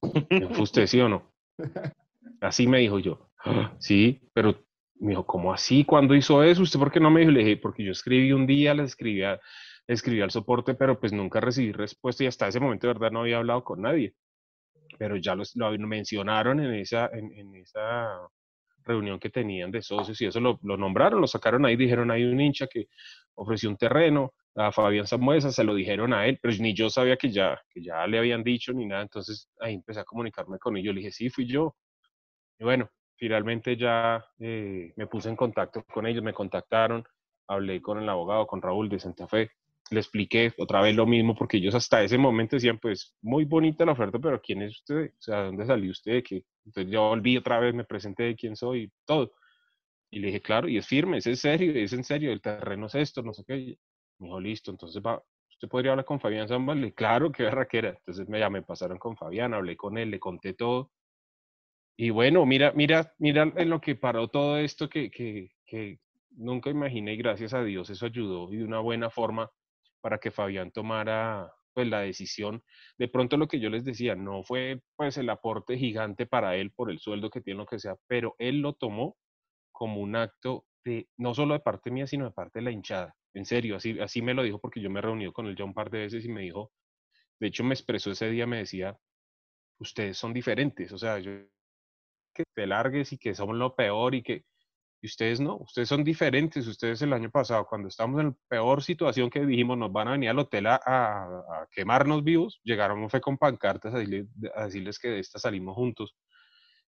¿Fue 0.00 0.62
usted 0.62 0.86
sí 0.86 1.00
o 1.00 1.08
no? 1.08 1.32
Así 2.40 2.66
me 2.66 2.78
dijo 2.78 2.98
yo. 2.98 3.30
Sí, 3.78 4.20
pero 4.32 4.56
me 5.02 5.10
dijo, 5.10 5.26
¿cómo 5.26 5.52
así? 5.52 5.84
¿Cuándo 5.84 6.14
hizo 6.14 6.42
eso? 6.42 6.62
¿Usted 6.62 6.78
por 6.78 6.92
qué 6.92 7.00
no 7.00 7.10
me 7.10 7.20
dijo? 7.20 7.32
Le 7.32 7.40
dije, 7.40 7.56
porque 7.56 7.84
yo 7.84 7.92
escribí 7.92 8.32
un 8.32 8.46
día, 8.46 8.74
le 8.74 8.84
escribí, 8.84 9.22
escribí 9.86 10.20
al 10.20 10.30
soporte, 10.30 10.74
pero 10.74 10.98
pues 11.00 11.12
nunca 11.12 11.40
recibí 11.40 11.72
respuesta 11.72 12.24
y 12.24 12.28
hasta 12.28 12.48
ese 12.48 12.60
momento 12.60 12.86
de 12.86 12.94
verdad 12.94 13.10
no 13.10 13.20
había 13.20 13.38
hablado 13.38 13.64
con 13.64 13.82
nadie. 13.82 14.14
Pero 14.98 15.16
ya 15.16 15.34
lo, 15.34 15.44
mencionaron 15.78 16.60
en 16.60 16.74
esa, 16.74 17.10
en, 17.12 17.54
esa 17.56 18.20
reunión 18.84 19.18
que 19.18 19.30
tenían 19.30 19.70
de 19.70 19.82
socios 19.82 20.20
y 20.20 20.26
eso 20.26 20.40
lo, 20.40 20.58
lo, 20.62 20.76
nombraron, 20.76 21.20
lo 21.20 21.26
sacaron 21.26 21.64
ahí, 21.66 21.76
dijeron, 21.76 22.10
hay 22.10 22.24
un 22.24 22.40
hincha 22.40 22.66
que 22.66 22.88
ofreció 23.34 23.70
un 23.70 23.76
terreno 23.76 24.34
a 24.54 24.70
Fabián 24.70 25.06
Samuesa, 25.06 25.50
se 25.50 25.64
lo 25.64 25.74
dijeron 25.74 26.12
a 26.12 26.26
él, 26.26 26.38
pero 26.40 26.54
ni 26.58 26.74
yo 26.74 26.90
sabía 26.90 27.16
que 27.16 27.30
ya, 27.30 27.60
que 27.70 27.82
ya 27.82 28.06
le 28.06 28.18
habían 28.18 28.44
dicho 28.44 28.72
ni 28.72 28.86
nada, 28.86 29.02
entonces 29.02 29.48
ahí 29.60 29.74
empecé 29.74 30.00
a 30.00 30.04
comunicarme 30.04 30.58
con 30.58 30.76
ellos, 30.76 30.94
le 30.94 31.00
dije, 31.00 31.12
sí, 31.12 31.30
fui 31.30 31.46
yo. 31.46 31.74
Y 32.58 32.64
bueno, 32.64 32.90
finalmente 33.22 33.76
ya 33.76 34.26
eh, 34.40 34.92
me 34.96 35.06
puse 35.06 35.28
en 35.28 35.36
contacto 35.36 35.84
con 35.84 36.08
ellos, 36.08 36.24
me 36.24 36.32
contactaron, 36.32 37.04
hablé 37.46 37.80
con 37.80 38.02
el 38.02 38.08
abogado, 38.08 38.48
con 38.48 38.60
Raúl 38.60 38.88
de 38.88 38.98
Santa 38.98 39.28
Fe, 39.28 39.52
le 39.92 40.00
expliqué 40.00 40.52
otra 40.58 40.80
vez 40.80 40.96
lo 40.96 41.06
mismo, 41.06 41.36
porque 41.36 41.58
ellos 41.58 41.72
hasta 41.76 42.02
ese 42.02 42.18
momento 42.18 42.56
decían, 42.56 42.80
pues, 42.80 43.14
muy 43.22 43.44
bonita 43.44 43.84
la 43.84 43.92
oferta, 43.92 44.18
pero 44.18 44.42
¿quién 44.42 44.62
es 44.62 44.72
usted? 44.72 45.12
O 45.16 45.22
sea, 45.22 45.44
¿dónde 45.44 45.64
salió 45.64 45.92
usted? 45.92 46.24
que 46.24 46.44
Entonces 46.66 46.92
yo 46.92 47.10
volví 47.10 47.36
otra 47.36 47.60
vez, 47.60 47.72
me 47.72 47.84
presenté 47.84 48.24
de 48.24 48.34
quién 48.34 48.56
soy, 48.56 48.90
todo. 49.04 49.30
Y 50.10 50.18
le 50.18 50.26
dije, 50.26 50.40
claro, 50.42 50.68
y 50.68 50.76
es 50.78 50.88
firme, 50.88 51.18
es 51.18 51.26
en 51.28 51.36
serio, 51.36 51.72
es 51.76 51.92
en 51.92 52.02
serio, 52.02 52.32
el 52.32 52.40
terreno 52.40 52.86
es 52.86 52.96
esto, 52.96 53.22
no 53.22 53.32
sé 53.32 53.44
qué. 53.46 53.78
Me 54.18 54.26
dijo, 54.26 54.40
listo, 54.40 54.72
entonces 54.72 55.00
va, 55.00 55.22
¿usted 55.48 55.68
podría 55.68 55.92
hablar 55.92 56.06
con 56.06 56.18
Fabián 56.18 56.48
Zambal? 56.48 56.92
Claro, 56.94 57.30
qué 57.30 57.44
barraquera. 57.44 57.90
Entonces 57.90 58.28
me, 58.28 58.40
ya 58.40 58.50
me 58.50 58.62
pasaron 58.62 58.98
con 58.98 59.16
Fabián, 59.16 59.54
hablé 59.54 59.76
con 59.76 59.96
él, 59.96 60.10
le 60.10 60.18
conté 60.18 60.54
todo. 60.54 60.90
Y 61.96 62.10
bueno, 62.10 62.46
mira, 62.46 62.72
mira, 62.74 63.14
mira 63.18 63.52
en 63.56 63.70
lo 63.70 63.80
que 63.80 63.96
paró 63.96 64.28
todo 64.28 64.58
esto 64.58 64.88
que, 64.88 65.10
que, 65.10 65.50
que 65.66 65.98
nunca 66.30 66.70
imaginé 66.70 67.14
y 67.14 67.16
gracias 67.16 67.54
a 67.54 67.62
Dios 67.62 67.90
eso 67.90 68.06
ayudó 68.06 68.52
y 68.52 68.56
de 68.56 68.64
una 68.64 68.80
buena 68.80 69.10
forma 69.10 69.50
para 70.00 70.18
que 70.18 70.30
Fabián 70.30 70.72
tomara 70.72 71.52
pues 71.74 71.88
la 71.88 72.00
decisión. 72.00 72.62
De 72.98 73.08
pronto 73.08 73.36
lo 73.36 73.48
que 73.48 73.60
yo 73.60 73.70
les 73.70 73.84
decía, 73.84 74.14
no 74.14 74.42
fue 74.42 74.82
pues 74.96 75.16
el 75.16 75.30
aporte 75.30 75.78
gigante 75.78 76.26
para 76.26 76.56
él 76.56 76.72
por 76.72 76.90
el 76.90 76.98
sueldo 76.98 77.30
que 77.30 77.40
tiene 77.40 77.58
lo 77.58 77.66
que 77.66 77.78
sea, 77.78 77.96
pero 78.06 78.34
él 78.38 78.60
lo 78.60 78.74
tomó 78.74 79.16
como 79.72 80.00
un 80.00 80.16
acto 80.16 80.66
de, 80.84 81.08
no 81.16 81.34
solo 81.34 81.54
de 81.54 81.60
parte 81.60 81.90
mía, 81.90 82.06
sino 82.06 82.24
de 82.26 82.32
parte 82.32 82.58
de 82.58 82.64
la 82.64 82.72
hinchada. 82.72 83.14
En 83.34 83.46
serio, 83.46 83.76
así, 83.76 83.98
así 84.00 84.20
me 84.20 84.34
lo 84.34 84.42
dijo 84.42 84.60
porque 84.60 84.80
yo 84.80 84.90
me 84.90 84.98
he 84.98 85.02
reunido 85.02 85.32
con 85.32 85.46
él 85.46 85.56
ya 85.56 85.64
un 85.64 85.74
par 85.74 85.90
de 85.90 86.00
veces 86.00 86.24
y 86.24 86.28
me 86.28 86.42
dijo, 86.42 86.72
de 87.40 87.48
hecho 87.48 87.64
me 87.64 87.74
expresó 87.74 88.10
ese 88.10 88.28
día, 88.30 88.46
me 88.46 88.58
decía, 88.58 88.98
ustedes 89.78 90.18
son 90.18 90.34
diferentes, 90.34 90.92
o 90.92 90.98
sea, 90.98 91.18
yo 91.18 91.32
que 92.32 92.44
te 92.54 92.66
largues 92.66 93.12
y 93.12 93.18
que 93.18 93.34
somos 93.34 93.56
lo 93.56 93.74
peor 93.74 94.14
y 94.14 94.22
que 94.22 94.44
y 95.02 95.08
ustedes 95.08 95.40
no, 95.40 95.56
ustedes 95.56 95.88
son 95.88 96.04
diferentes. 96.04 96.64
Ustedes 96.64 97.02
el 97.02 97.12
año 97.12 97.28
pasado, 97.28 97.66
cuando 97.66 97.88
estábamos 97.88 98.20
en 98.20 98.26
la 98.28 98.36
peor 98.46 98.84
situación 98.84 99.30
que 99.30 99.44
dijimos, 99.44 99.76
nos 99.76 99.92
van 99.92 100.06
a 100.06 100.12
venir 100.12 100.30
al 100.30 100.38
hotel 100.38 100.68
a, 100.68 100.76
a, 100.76 101.66
quemarnos 101.72 102.22
vivos, 102.22 102.60
llegaron 102.62 103.10
fue 103.10 103.20
con 103.20 103.36
pancartas 103.36 103.94
a 103.94 103.98
decirles, 103.98 104.28
a 104.54 104.66
decirles 104.66 105.00
que 105.00 105.08
de 105.08 105.18
esta 105.18 105.40
salimos 105.40 105.74
juntos. 105.74 106.14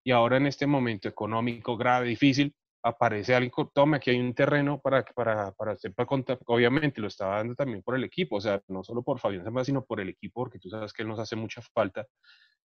Y 0.04 0.12
ahora 0.12 0.36
en 0.36 0.46
este 0.46 0.68
momento 0.68 1.08
económico 1.08 1.76
grave, 1.76 2.06
difícil, 2.06 2.54
aparece 2.80 3.34
alguien, 3.34 3.52
tome, 3.74 3.96
aquí 3.96 4.10
hay 4.10 4.20
un 4.20 4.34
terreno 4.34 4.80
para, 4.80 5.04
para, 5.04 5.50
para 5.50 5.72
hacer 5.72 5.92
para 5.92 6.06
contar. 6.06 6.38
Obviamente 6.46 7.00
lo 7.00 7.08
estaba 7.08 7.38
dando 7.38 7.56
también 7.56 7.82
por 7.82 7.96
el 7.96 8.04
equipo, 8.04 8.36
o 8.36 8.40
sea, 8.40 8.62
no 8.68 8.84
solo 8.84 9.02
por 9.02 9.18
Fabián 9.18 9.42
Zamba, 9.42 9.64
sino 9.64 9.84
por 9.84 10.00
el 10.00 10.10
equipo, 10.10 10.42
porque 10.42 10.60
tú 10.60 10.70
sabes 10.70 10.92
que 10.92 11.02
él 11.02 11.08
nos 11.08 11.18
hace 11.18 11.34
mucha 11.34 11.60
falta. 11.60 12.06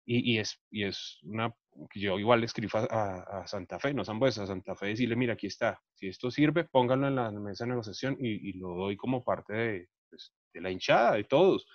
Y, 0.10 0.38
es, 0.38 0.58
y 0.72 0.86
es 0.86 1.20
una 1.24 1.54
yo 1.96 2.18
igual 2.18 2.40
le 2.40 2.46
escribo 2.46 2.80
a, 2.80 3.46
Santa 3.46 3.80
Fe, 3.80 3.94
no 3.94 4.04
Zambuesa, 4.06 4.44
a 4.44 4.48
Santa 4.48 4.76
Fe, 4.76 4.88
decirle, 4.88 5.16
mira, 5.16 5.34
aquí 5.34 5.48
está, 5.48 5.82
si 5.94 6.08
esto 6.08 6.32
sirve, 6.32 6.64
pónganlo 6.64 7.08
en 7.08 7.16
la 7.16 7.32
mesa 7.32 7.66
de 7.66 7.72
negociación 7.72 8.18
y, 8.20 8.50
y 8.50 8.54
lo 8.54 8.70
doy 8.70 8.98
como 8.98 9.24
parte 9.24 9.54
de, 9.54 9.90
pues, 10.10 10.34
de, 10.54 10.62
la 10.62 10.72
hinchada, 10.72 11.14
de 11.16 11.24
todos. 11.26 11.68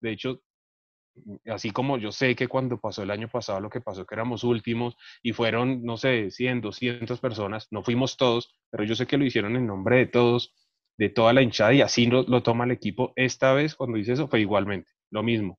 De 0.00 0.12
hecho, 0.12 0.40
así 1.46 1.70
como 1.70 1.98
yo 1.98 2.12
sé 2.12 2.34
que 2.34 2.48
cuando 2.48 2.80
pasó 2.80 3.02
el 3.02 3.10
año 3.10 3.28
pasado 3.28 3.60
lo 3.60 3.70
que 3.70 3.80
pasó, 3.80 4.06
que 4.06 4.14
éramos 4.14 4.44
últimos 4.44 4.96
y 5.22 5.32
fueron, 5.32 5.82
no 5.82 5.96
sé, 5.96 6.30
100, 6.30 6.60
200 6.62 7.20
personas, 7.20 7.68
no 7.70 7.82
fuimos 7.82 8.16
todos, 8.16 8.54
pero 8.70 8.84
yo 8.84 8.94
sé 8.94 9.06
que 9.06 9.18
lo 9.18 9.24
hicieron 9.24 9.56
en 9.56 9.66
nombre 9.66 9.96
de 9.98 10.06
todos, 10.06 10.54
de 10.98 11.10
toda 11.10 11.32
la 11.32 11.42
hinchada 11.42 11.74
y 11.74 11.82
así 11.82 12.06
lo, 12.06 12.22
lo 12.22 12.42
toma 12.42 12.64
el 12.64 12.70
equipo. 12.70 13.12
Esta 13.16 13.52
vez, 13.52 13.74
cuando 13.74 13.98
hice 13.98 14.12
eso, 14.12 14.28
fue 14.28 14.40
igualmente, 14.40 14.90
lo 15.10 15.22
mismo 15.22 15.58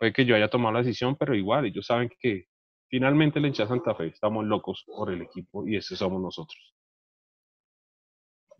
Puede 0.00 0.14
que 0.14 0.24
yo 0.24 0.34
haya 0.34 0.48
tomado 0.48 0.72
la 0.72 0.78
decisión, 0.78 1.14
pero 1.14 1.34
igual, 1.34 1.66
ellos 1.66 1.84
saben 1.84 2.10
que 2.18 2.46
finalmente 2.88 3.38
la 3.38 3.48
hinchada 3.48 3.68
Santa 3.68 3.94
Fe 3.94 4.06
estamos 4.06 4.46
locos 4.46 4.82
por 4.86 5.12
el 5.12 5.20
equipo 5.20 5.68
y 5.68 5.76
ese 5.76 5.94
somos 5.94 6.22
nosotros. 6.22 6.74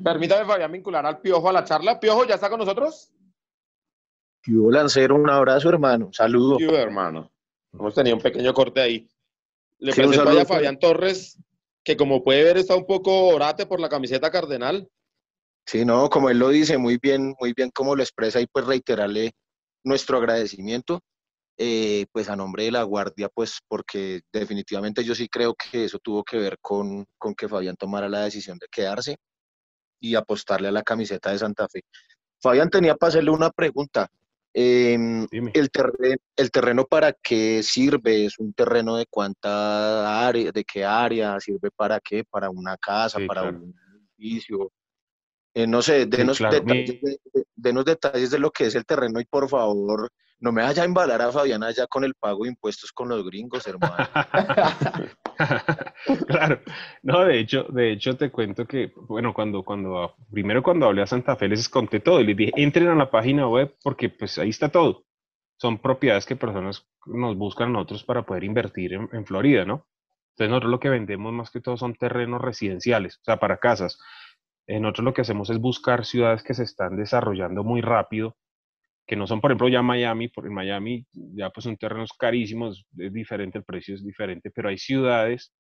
Permítame, 0.05 0.45
Fabián, 0.45 0.71
vincular 0.71 1.07
al 1.07 1.23
Piojo 1.23 1.49
a 1.49 1.53
la 1.55 1.65
charla. 1.65 1.99
Piojo, 1.99 2.27
¿ya 2.27 2.35
está 2.35 2.51
con 2.51 2.59
nosotros? 2.59 3.11
Piojo 4.43 4.71
Lancero, 4.71 5.15
un 5.15 5.31
abrazo, 5.31 5.71
hermano. 5.71 6.11
Saludo. 6.13 6.59
Piojo, 6.59 6.77
hermano. 6.77 7.33
Hemos 7.73 7.95
tenido 7.95 8.17
un 8.17 8.23
pequeño 8.23 8.53
corte 8.53 8.83
ahí. 8.83 9.09
Le 9.79 9.95
presento 9.95 10.39
a 10.39 10.45
Fabián 10.45 10.79
Torres, 10.79 11.43
que 11.83 11.97
como 11.97 12.23
puede 12.23 12.45
ver 12.45 12.59
está 12.59 12.77
un 12.77 12.85
poco 12.85 13.29
orate 13.29 13.65
por 13.65 13.81
la 13.81 13.89
camiseta 13.89 14.31
cardenal. 14.31 14.91
Sí, 15.65 15.87
no, 15.87 16.11
como 16.11 16.29
él 16.29 16.39
lo 16.39 16.51
dice, 16.51 16.77
muy 16.77 16.99
bien, 16.99 17.35
muy 17.41 17.55
bien 17.55 17.71
como 17.71 17.97
lo 17.97 18.03
expresa 18.03 18.43
y 18.43 18.47
pues 18.47 18.67
reiterarle 18.67 19.33
nuestro 19.85 20.19
agradecimiento 20.19 21.01
eh, 21.63 22.07
pues 22.11 22.31
a 22.31 22.37
nombre 22.37 22.65
de 22.65 22.71
la 22.73 22.83
Guardia, 22.85 23.29
pues 23.29 23.59
porque 23.69 24.23
definitivamente 24.33 25.05
yo 25.05 25.15
sí 25.15 25.29
creo 25.29 25.55
que 25.55 25.85
eso 25.85 25.99
tuvo 25.99 26.25
que 26.25 26.39
ver 26.39 26.57
con, 26.63 27.05
con 27.19 27.35
que 27.35 27.49
Fabián 27.49 27.77
tomara 27.77 28.09
la 28.09 28.23
decisión 28.23 28.57
de 28.59 28.67
quedarse 28.73 29.17
y 30.01 30.15
apostarle 30.15 30.69
a 30.69 30.73
la 30.73 30.83
camiseta 30.83 31.31
de 31.31 31.39
Santa 31.39 31.69
Fe. 31.69 31.83
Fabián 32.43 32.71
tenía 32.71 32.95
para 32.95 33.09
hacerle 33.11 33.31
una 33.31 33.51
pregunta. 33.51 34.09
Em, 34.55 35.27
el, 35.31 35.71
terreno, 35.71 36.17
¿El 36.35 36.51
terreno 36.51 36.87
para 36.87 37.13
qué 37.13 37.63
sirve? 37.63 38.25
¿Es 38.25 38.39
un 38.39 38.55
terreno 38.55 38.97
de 38.97 39.05
cuánta 39.11 40.27
área, 40.27 40.51
de 40.51 40.65
qué 40.65 40.83
área? 40.83 41.39
¿Sirve 41.41 41.71
para 41.77 42.01
qué? 42.01 42.25
¿Para 42.25 42.49
una 42.49 42.79
casa? 42.79 43.19
Sí, 43.19 43.27
¿Para 43.27 43.43
claro. 43.43 43.59
un 43.59 43.75
edificio? 44.19 44.73
Eh, 45.53 45.67
no 45.67 45.83
sé, 45.83 46.07
denos, 46.07 46.39
claro, 46.39 46.55
detalles 46.57 46.87
mi- 47.03 47.11
de, 47.11 47.19
de- 47.35 47.45
denos 47.55 47.85
detalles 47.85 48.31
de 48.31 48.39
lo 48.39 48.51
que 48.51 48.67
es 48.67 48.75
el 48.75 48.87
terreno 48.87 49.21
y 49.21 49.27
por 49.27 49.47
favor, 49.49 50.11
no 50.41 50.53
me 50.53 50.63
vaya 50.63 50.83
a 50.83 50.87
embalar 50.87 51.21
a 51.21 51.31
Fabián 51.31 51.63
allá 51.63 51.87
con 51.87 52.03
el 52.03 52.15
pago 52.15 52.45
de 52.45 52.51
impuestos 52.51 52.93
con 52.93 53.09
los 53.09 53.25
gringos, 53.25 53.67
hermano. 53.67 53.97
Claro, 56.27 56.61
no, 57.03 57.25
de 57.25 57.39
hecho, 57.39 57.65
de 57.69 57.93
hecho 57.93 58.17
te 58.17 58.31
cuento 58.31 58.67
que, 58.67 58.93
bueno, 59.09 59.33
cuando, 59.33 59.63
cuando, 59.63 60.15
primero 60.31 60.63
cuando 60.63 60.87
hablé 60.87 61.03
a 61.03 61.07
Santa 61.07 61.37
Fe 61.37 61.49
les 61.49 61.69
conté 61.69 62.01
todo 62.01 62.21
y 62.21 62.27
les 62.27 62.37
dije, 62.37 62.53
entren 62.57 62.89
a 62.89 62.95
la 62.95 63.11
página 63.11 63.47
web 63.49 63.75
porque 63.83 64.09
pues 64.09 64.39
ahí 64.39 64.51
está 64.51 64.71
todo. 64.71 65.05
Son 65.59 65.79
propiedades 65.79 66.27
que 66.27 66.37
personas 66.37 66.87
nos 67.07 67.37
buscan 67.37 67.69
a 67.69 67.73
nosotros 67.73 68.05
para 68.05 68.25
poder 68.25 68.45
invertir 68.45 68.95
en, 68.95 69.09
en 69.13 69.25
Florida, 69.25 69.65
¿no? 69.65 69.87
Entonces 70.31 70.51
nosotros 70.51 70.71
lo 70.71 70.81
que 70.81 70.89
vendemos 70.89 71.33
más 71.33 71.51
que 71.51 71.61
todo 71.61 71.77
son 71.77 71.95
terrenos 71.95 72.41
residenciales, 72.41 73.17
o 73.17 73.25
sea, 73.25 73.39
para 73.39 73.59
casas. 73.59 73.99
Eh, 74.67 74.81
nosotros 74.81 75.05
lo 75.05 75.15
que 75.15 75.23
hacemos 75.23 75.51
es 75.51 75.59
buscar 75.59 76.05
ciudades 76.05 76.43
que 76.43 76.55
se 76.55 76.63
están 76.63 76.97
desarrollando 76.97 77.65
muy 77.65 77.81
rápido, 77.81 78.37
que 79.11 79.17
no 79.17 79.27
son, 79.27 79.41
por 79.41 79.51
ejemplo, 79.51 79.67
ya 79.67 79.83
Miami, 79.83 80.29
por 80.29 80.47
en 80.47 80.55
Miami 80.55 81.05
ya 81.13 81.51
pues 81.51 81.65
son 81.65 81.77
terrenos 81.77 82.13
carísimos, 82.17 82.87
es 82.97 83.13
diferente, 83.13 83.59
el 83.59 83.65
precio 83.65 83.97
es 83.97 84.05
diferente, 84.05 84.53
pero 84.53 84.69
hay 84.69 84.79
ciudades 84.79 85.53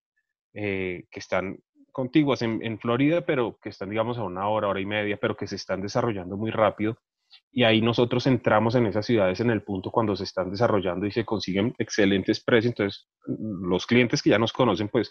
eh, 0.54 1.02
que 1.10 1.18
están 1.18 1.58
contiguas 1.90 2.42
en, 2.42 2.64
en 2.64 2.78
Florida, 2.78 3.26
pero 3.26 3.58
que 3.60 3.70
están, 3.70 3.90
digamos, 3.90 4.18
a 4.18 4.22
una 4.22 4.46
hora, 4.48 4.68
hora 4.68 4.80
y 4.80 4.86
media, 4.86 5.18
pero 5.20 5.36
que 5.36 5.48
se 5.48 5.56
están 5.56 5.82
desarrollando 5.82 6.36
muy 6.36 6.52
rápido. 6.52 6.96
Y 7.50 7.64
ahí 7.64 7.80
nosotros 7.80 8.24
entramos 8.28 8.76
en 8.76 8.86
esas 8.86 9.04
ciudades 9.04 9.40
en 9.40 9.50
el 9.50 9.64
punto 9.64 9.90
cuando 9.90 10.14
se 10.14 10.22
están 10.22 10.52
desarrollando 10.52 11.06
y 11.06 11.10
se 11.10 11.24
consiguen 11.24 11.74
excelentes 11.76 12.44
precios. 12.44 12.70
Entonces, 12.70 13.08
los 13.26 13.84
clientes 13.84 14.22
que 14.22 14.30
ya 14.30 14.38
nos 14.38 14.52
conocen, 14.52 14.88
pues 14.90 15.10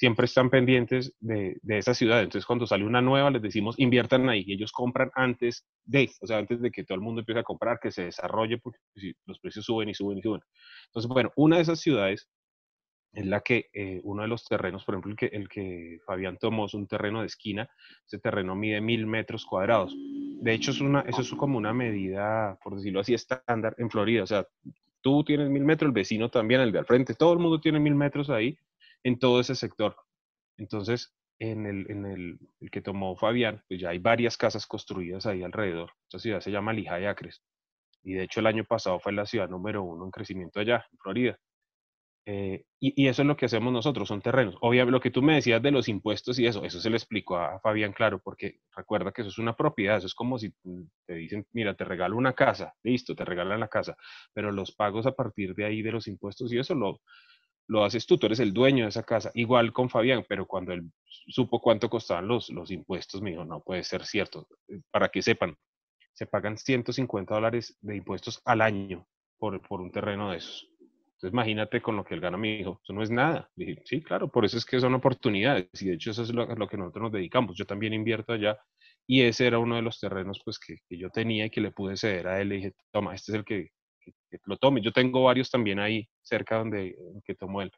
siempre 0.00 0.24
están 0.24 0.48
pendientes 0.48 1.12
de, 1.20 1.58
de 1.60 1.76
esa 1.76 1.92
ciudad. 1.92 2.22
Entonces, 2.22 2.46
cuando 2.46 2.66
sale 2.66 2.86
una 2.86 3.02
nueva, 3.02 3.30
les 3.30 3.42
decimos, 3.42 3.78
inviertan 3.78 4.30
ahí. 4.30 4.46
Ellos 4.48 4.72
compran 4.72 5.10
antes 5.14 5.66
de, 5.84 6.10
o 6.22 6.26
sea, 6.26 6.38
antes 6.38 6.62
de 6.62 6.70
que 6.70 6.84
todo 6.84 6.94
el 6.94 7.02
mundo 7.02 7.20
empiece 7.20 7.40
a 7.40 7.42
comprar, 7.42 7.78
que 7.78 7.90
se 7.90 8.04
desarrolle, 8.04 8.56
porque 8.56 8.78
los 9.26 9.38
precios 9.40 9.66
suben 9.66 9.90
y 9.90 9.94
suben 9.94 10.16
y 10.16 10.22
suben. 10.22 10.40
Entonces, 10.86 11.06
bueno, 11.06 11.30
una 11.36 11.56
de 11.56 11.62
esas 11.62 11.80
ciudades 11.80 12.30
es 13.12 13.26
la 13.26 13.42
que 13.42 13.66
eh, 13.74 14.00
uno 14.02 14.22
de 14.22 14.28
los 14.28 14.46
terrenos, 14.46 14.86
por 14.86 14.94
ejemplo, 14.94 15.10
el 15.10 15.18
que, 15.18 15.26
el 15.36 15.48
que 15.50 15.98
Fabián 16.06 16.38
tomó 16.38 16.64
es 16.64 16.72
un 16.72 16.86
terreno 16.86 17.20
de 17.20 17.26
esquina, 17.26 17.68
ese 18.06 18.18
terreno 18.20 18.56
mide 18.56 18.80
mil 18.80 19.06
metros 19.06 19.44
cuadrados. 19.44 19.94
De 19.94 20.54
hecho, 20.54 20.70
eso 20.70 21.20
es 21.20 21.30
como 21.34 21.58
una 21.58 21.74
medida, 21.74 22.58
por 22.64 22.74
decirlo 22.74 23.00
así, 23.00 23.12
estándar 23.12 23.74
en 23.76 23.90
Florida. 23.90 24.22
O 24.22 24.26
sea, 24.26 24.46
tú 25.02 25.22
tienes 25.24 25.50
mil 25.50 25.66
metros, 25.66 25.88
el 25.88 25.92
vecino 25.92 26.30
también, 26.30 26.62
el 26.62 26.72
de 26.72 26.78
al 26.78 26.86
frente, 26.86 27.12
todo 27.12 27.34
el 27.34 27.38
mundo 27.38 27.60
tiene 27.60 27.78
mil 27.78 27.94
metros 27.94 28.30
ahí 28.30 28.56
en 29.04 29.18
todo 29.18 29.40
ese 29.40 29.54
sector. 29.54 29.96
Entonces, 30.56 31.14
en 31.40 31.66
el, 31.66 32.38
que 32.70 32.82
tomó 32.82 33.16
Fabián, 33.16 33.62
pues 33.66 33.80
ya 33.80 33.90
hay 33.90 33.98
varias 33.98 34.36
casas 34.36 34.66
construidas 34.66 35.26
ahí 35.26 35.42
alrededor. 35.42 35.92
Esta 36.04 36.18
ciudad 36.18 36.40
se 36.40 36.50
llama 36.50 36.72
Lija 36.72 36.96
de 36.96 37.08
Acres. 37.08 37.42
Y 38.02 38.14
de 38.14 38.24
hecho 38.24 38.40
el 38.40 38.46
año 38.46 38.64
pasado 38.64 39.00
fue 39.00 39.12
la 39.12 39.26
ciudad 39.26 39.48
número 39.48 39.82
uno 39.82 40.04
en 40.04 40.10
crecimiento 40.10 40.60
allá, 40.60 40.86
en 40.92 40.98
Florida. 40.98 41.38
Eh, 42.26 42.64
y, 42.78 43.02
y, 43.02 43.08
eso 43.08 43.22
es 43.22 43.28
lo 43.28 43.36
que 43.36 43.46
hacemos 43.46 43.72
nosotros, 43.72 44.06
son 44.06 44.20
terrenos. 44.20 44.54
Obviamente, 44.60 44.92
lo 44.92 45.00
que 45.00 45.10
tú 45.10 45.22
me 45.22 45.34
decías 45.34 45.62
de 45.62 45.70
los 45.70 45.88
impuestos 45.88 46.38
y 46.38 46.46
eso, 46.46 46.62
eso 46.64 46.78
se 46.78 46.90
le 46.90 46.96
explicó 46.96 47.38
a 47.38 47.58
Fabián 47.60 47.92
claro, 47.92 48.20
porque 48.22 48.60
recuerda 48.76 49.10
que 49.10 49.22
eso 49.22 49.30
es 49.30 49.38
una 49.38 49.56
propiedad, 49.56 49.96
eso 49.96 50.06
es 50.06 50.14
como 50.14 50.38
si 50.38 50.52
te 51.06 51.14
dicen, 51.14 51.46
mira, 51.52 51.74
te 51.74 51.84
regalo 51.84 52.16
una 52.16 52.34
casa, 52.34 52.74
listo, 52.82 53.14
te 53.14 53.24
regalan 53.24 53.60
la 53.60 53.68
casa, 53.68 53.96
pero 54.34 54.52
los 54.52 54.72
pagos 54.72 55.06
a 55.06 55.12
partir 55.12 55.54
de 55.54 55.64
ahí 55.64 55.82
de 55.82 55.92
los 55.92 56.06
impuestos 56.08 56.52
y 56.52 56.58
eso 56.58 56.74
lo, 56.74 57.00
lo 57.70 57.84
haces 57.84 58.04
tú, 58.04 58.18
tú 58.18 58.26
eres 58.26 58.40
el 58.40 58.52
dueño 58.52 58.84
de 58.84 58.88
esa 58.88 59.04
casa. 59.04 59.30
Igual 59.32 59.72
con 59.72 59.88
Fabián, 59.88 60.24
pero 60.28 60.44
cuando 60.44 60.72
él 60.72 60.90
supo 61.06 61.60
cuánto 61.60 61.88
costaban 61.88 62.26
los, 62.26 62.50
los 62.50 62.72
impuestos, 62.72 63.22
me 63.22 63.30
dijo, 63.30 63.44
no 63.44 63.60
puede 63.60 63.84
ser 63.84 64.04
cierto. 64.04 64.48
Para 64.90 65.08
que 65.08 65.22
sepan, 65.22 65.56
se 66.12 66.26
pagan 66.26 66.58
150 66.58 67.32
dólares 67.32 67.78
de 67.80 67.96
impuestos 67.96 68.42
al 68.44 68.60
año 68.60 69.06
por, 69.38 69.62
por 69.62 69.80
un 69.80 69.92
terreno 69.92 70.32
de 70.32 70.38
esos. 70.38 70.68
Entonces 70.80 71.32
imagínate 71.32 71.80
con 71.80 71.96
lo 71.96 72.04
que 72.04 72.14
él 72.14 72.20
gana, 72.20 72.36
mi 72.36 72.54
hijo, 72.54 72.80
eso 72.82 72.92
no 72.92 73.04
es 73.04 73.10
nada. 73.10 73.48
Dije, 73.54 73.80
sí, 73.84 74.02
claro, 74.02 74.28
por 74.28 74.44
eso 74.44 74.58
es 74.58 74.64
que 74.64 74.80
son 74.80 74.94
oportunidades 74.94 75.68
y 75.80 75.86
de 75.86 75.94
hecho 75.94 76.10
eso 76.10 76.24
es 76.24 76.34
lo, 76.34 76.46
lo 76.46 76.66
que 76.66 76.76
nosotros 76.76 77.04
nos 77.04 77.12
dedicamos. 77.12 77.56
Yo 77.56 77.66
también 77.66 77.92
invierto 77.92 78.32
allá 78.32 78.58
y 79.06 79.22
ese 79.22 79.46
era 79.46 79.60
uno 79.60 79.76
de 79.76 79.82
los 79.82 80.00
terrenos 80.00 80.40
pues 80.44 80.58
que, 80.58 80.78
que 80.88 80.98
yo 80.98 81.08
tenía 81.10 81.46
y 81.46 81.50
que 81.50 81.60
le 81.60 81.70
pude 81.70 81.96
ceder 81.96 82.26
a 82.26 82.40
él. 82.40 82.48
Le 82.48 82.56
dije, 82.56 82.74
toma, 82.90 83.14
este 83.14 83.30
es 83.30 83.36
el 83.36 83.44
que 83.44 83.70
lo 84.44 84.56
tome. 84.56 84.80
Yo 84.80 84.92
tengo 84.92 85.24
varios 85.24 85.50
también 85.50 85.78
ahí 85.78 86.08
cerca 86.22 86.58
donde 86.58 86.96
que 87.24 87.34
tomó 87.34 87.62
él. 87.62 87.72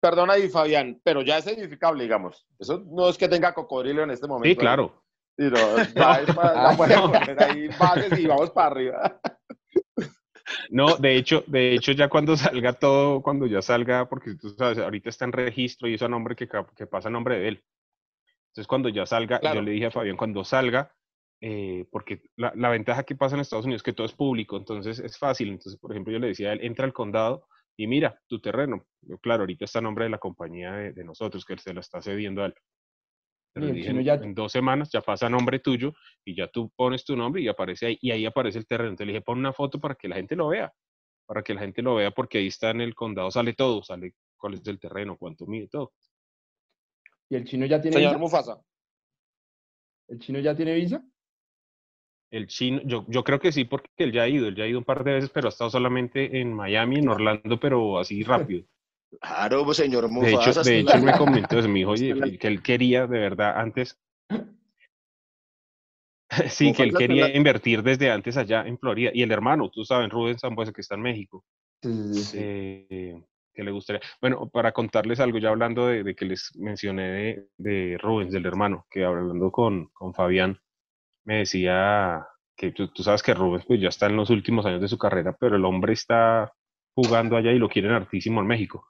Perdona 0.00 0.34
ahí, 0.34 0.48
Fabián, 0.48 1.00
pero 1.02 1.22
ya 1.22 1.38
es 1.38 1.46
edificable, 1.46 2.02
digamos. 2.02 2.46
Eso 2.58 2.84
no 2.86 3.08
es 3.08 3.16
que 3.16 3.28
tenga 3.28 3.54
cocodrilo 3.54 4.02
en 4.02 4.10
este 4.10 4.26
momento. 4.26 4.48
Sí, 4.48 4.56
claro. 4.56 5.02
Sí, 5.36 5.44
no, 5.50 5.76
ya 5.76 6.20
es 6.20 6.34
para, 6.34 6.76
poner 6.76 7.42
ahí 7.42 7.68
bases 7.68 8.18
y 8.18 8.26
vamos 8.26 8.50
para 8.50 8.66
arriba. 8.68 9.20
No, 10.68 10.96
de 10.96 11.16
hecho, 11.16 11.42
de 11.46 11.74
hecho 11.74 11.92
ya 11.92 12.08
cuando 12.08 12.36
salga 12.36 12.74
todo, 12.74 13.22
cuando 13.22 13.46
ya 13.46 13.62
salga, 13.62 14.08
porque 14.08 14.34
tú 14.34 14.50
sabes, 14.50 14.78
ahorita 14.78 15.08
está 15.08 15.24
en 15.24 15.32
registro 15.32 15.88
y 15.88 15.94
eso 15.94 16.04
a 16.04 16.08
nombre 16.08 16.36
que, 16.36 16.48
que 16.76 16.86
pasa 16.86 17.08
a 17.08 17.12
nombre 17.12 17.38
de 17.38 17.48
él. 17.48 17.64
Entonces 18.48 18.66
cuando 18.66 18.88
ya 18.88 19.06
salga, 19.06 19.40
claro. 19.40 19.56
yo 19.56 19.62
le 19.62 19.72
dije 19.72 19.86
a 19.86 19.90
Fabián, 19.90 20.16
cuando 20.16 20.44
salga, 20.44 20.94
eh, 21.40 21.86
porque 21.90 22.22
la, 22.36 22.52
la, 22.56 22.70
ventaja 22.70 23.04
que 23.04 23.16
pasa 23.16 23.34
en 23.34 23.40
Estados 23.40 23.66
Unidos 23.66 23.80
es 23.80 23.84
que 23.84 23.92
todo 23.92 24.06
es 24.06 24.14
público, 24.14 24.56
entonces 24.56 24.98
es 24.98 25.18
fácil. 25.18 25.48
Entonces, 25.48 25.78
por 25.78 25.92
ejemplo, 25.92 26.12
yo 26.12 26.18
le 26.18 26.28
decía 26.28 26.50
a 26.50 26.52
él, 26.54 26.60
entra 26.62 26.84
al 26.84 26.92
condado 26.92 27.46
y 27.76 27.86
mira 27.86 28.20
tu 28.28 28.40
terreno. 28.40 28.86
Claro, 29.20 29.42
ahorita 29.42 29.64
está 29.64 29.80
a 29.80 29.82
nombre 29.82 30.04
de 30.04 30.10
la 30.10 30.18
compañía 30.18 30.72
de, 30.72 30.92
de 30.92 31.04
nosotros, 31.04 31.44
que 31.44 31.58
se 31.58 31.74
lo 31.74 31.80
está 31.80 32.00
cediendo 32.00 32.42
a 32.42 32.46
él. 32.46 32.54
Pero 33.54 33.68
dije, 33.68 33.90
en, 33.90 34.02
ya... 34.02 34.14
en, 34.14 34.34
dos 34.34 34.50
semanas 34.50 34.90
ya 34.92 35.00
pasa 35.00 35.26
a 35.26 35.30
nombre 35.30 35.60
tuyo 35.60 35.94
y 36.24 36.34
ya 36.34 36.48
tú 36.48 36.72
pones 36.74 37.04
tu 37.04 37.16
nombre 37.16 37.40
y 37.40 37.48
aparece 37.48 37.86
ahí, 37.86 37.98
y 38.00 38.10
ahí 38.10 38.26
aparece 38.26 38.58
el 38.58 38.66
terreno. 38.66 38.90
Entonces 38.90 39.06
le 39.06 39.12
dije, 39.12 39.24
pon 39.24 39.38
una 39.38 39.52
foto 39.52 39.80
para 39.80 39.94
que 39.94 40.08
la 40.08 40.16
gente 40.16 40.34
lo 40.34 40.48
vea, 40.48 40.72
para 41.24 41.42
que 41.42 41.54
la 41.54 41.60
gente 41.60 41.80
lo 41.80 41.94
vea, 41.94 42.10
porque 42.10 42.38
ahí 42.38 42.48
está 42.48 42.70
en 42.70 42.80
el 42.80 42.94
condado, 42.96 43.30
sale 43.30 43.54
todo, 43.54 43.82
sale 43.84 44.14
cuál 44.36 44.54
es 44.54 44.66
el 44.66 44.80
terreno, 44.80 45.16
cuánto 45.16 45.46
mide, 45.46 45.68
todo. 45.68 45.92
¿Y 47.30 47.36
el 47.36 47.44
chino 47.44 47.64
ya 47.66 47.80
tiene 47.80 47.96
Señor 47.96 48.10
visa? 48.14 48.18
Mufasa. 48.18 48.62
¿El 50.08 50.18
chino 50.18 50.40
ya 50.40 50.56
tiene 50.56 50.74
visa? 50.74 51.04
El 52.34 52.48
chino, 52.48 52.80
yo, 52.84 53.04
yo 53.06 53.22
creo 53.22 53.38
que 53.38 53.52
sí, 53.52 53.64
porque 53.64 53.88
él 53.98 54.10
ya 54.10 54.22
ha 54.22 54.28
ido, 54.28 54.48
él 54.48 54.56
ya 54.56 54.64
ha 54.64 54.66
ido 54.66 54.80
un 54.80 54.84
par 54.84 55.04
de 55.04 55.12
veces, 55.12 55.30
pero 55.30 55.46
ha 55.46 55.50
estado 55.50 55.70
solamente 55.70 56.40
en 56.40 56.52
Miami, 56.52 56.98
en 56.98 57.08
Orlando, 57.08 57.60
pero 57.60 58.00
así 58.00 58.24
rápido. 58.24 58.64
Claro, 59.20 59.64
pues, 59.64 59.76
señor 59.76 60.08
De 60.08 60.10
Mufasa. 60.10 60.50
hecho, 60.50 60.62
de 60.64 60.80
hecho 60.80 60.96
él 60.96 61.04
me 61.04 61.12
comentó 61.16 61.60
eso, 61.60 61.68
me 61.68 61.78
dijo, 61.78 61.92
oye, 61.92 62.36
que 62.36 62.48
él 62.48 62.60
quería 62.60 63.06
de 63.06 63.20
verdad 63.20 63.56
antes. 63.56 63.96
sí, 66.48 66.72
que 66.72 66.82
él 66.82 66.94
quería 66.94 67.32
invertir 67.36 67.84
desde 67.84 68.10
antes 68.10 68.36
allá 68.36 68.66
en 68.66 68.80
Florida. 68.80 69.12
Y 69.14 69.22
el 69.22 69.30
hermano, 69.30 69.70
tú 69.70 69.84
sabes, 69.84 70.10
Rubén 70.10 70.36
Sambuesa, 70.36 70.72
que 70.72 70.80
está 70.80 70.96
en 70.96 71.02
México. 71.02 71.44
Sí, 71.84 72.14
sí, 72.14 72.36
eh, 72.40 73.22
que 73.54 73.62
le 73.62 73.70
gustaría. 73.70 74.00
Bueno, 74.20 74.48
para 74.48 74.72
contarles 74.72 75.20
algo, 75.20 75.38
ya 75.38 75.50
hablando 75.50 75.86
de, 75.86 76.02
de 76.02 76.16
que 76.16 76.24
les 76.24 76.50
mencioné 76.56 77.10
de, 77.10 77.48
de, 77.58 77.96
Rubens, 77.98 78.32
del 78.32 78.46
hermano, 78.46 78.88
que 78.90 79.04
hablando 79.04 79.52
con, 79.52 79.86
con 79.92 80.12
Fabián, 80.12 80.58
me 81.24 81.38
decía 81.38 82.26
que 82.56 82.72
tú, 82.72 82.88
tú, 82.88 83.02
sabes 83.02 83.22
que 83.22 83.34
Rubens 83.34 83.64
pues 83.66 83.80
ya 83.80 83.88
está 83.88 84.06
en 84.06 84.16
los 84.16 84.30
últimos 84.30 84.64
años 84.66 84.80
de 84.80 84.88
su 84.88 84.98
carrera, 84.98 85.36
pero 85.38 85.56
el 85.56 85.64
hombre 85.64 85.92
está 85.92 86.52
jugando 86.94 87.36
allá 87.36 87.52
y 87.52 87.58
lo 87.58 87.68
quieren 87.68 87.92
hartísimo 87.92 88.40
en 88.40 88.46
México. 88.46 88.86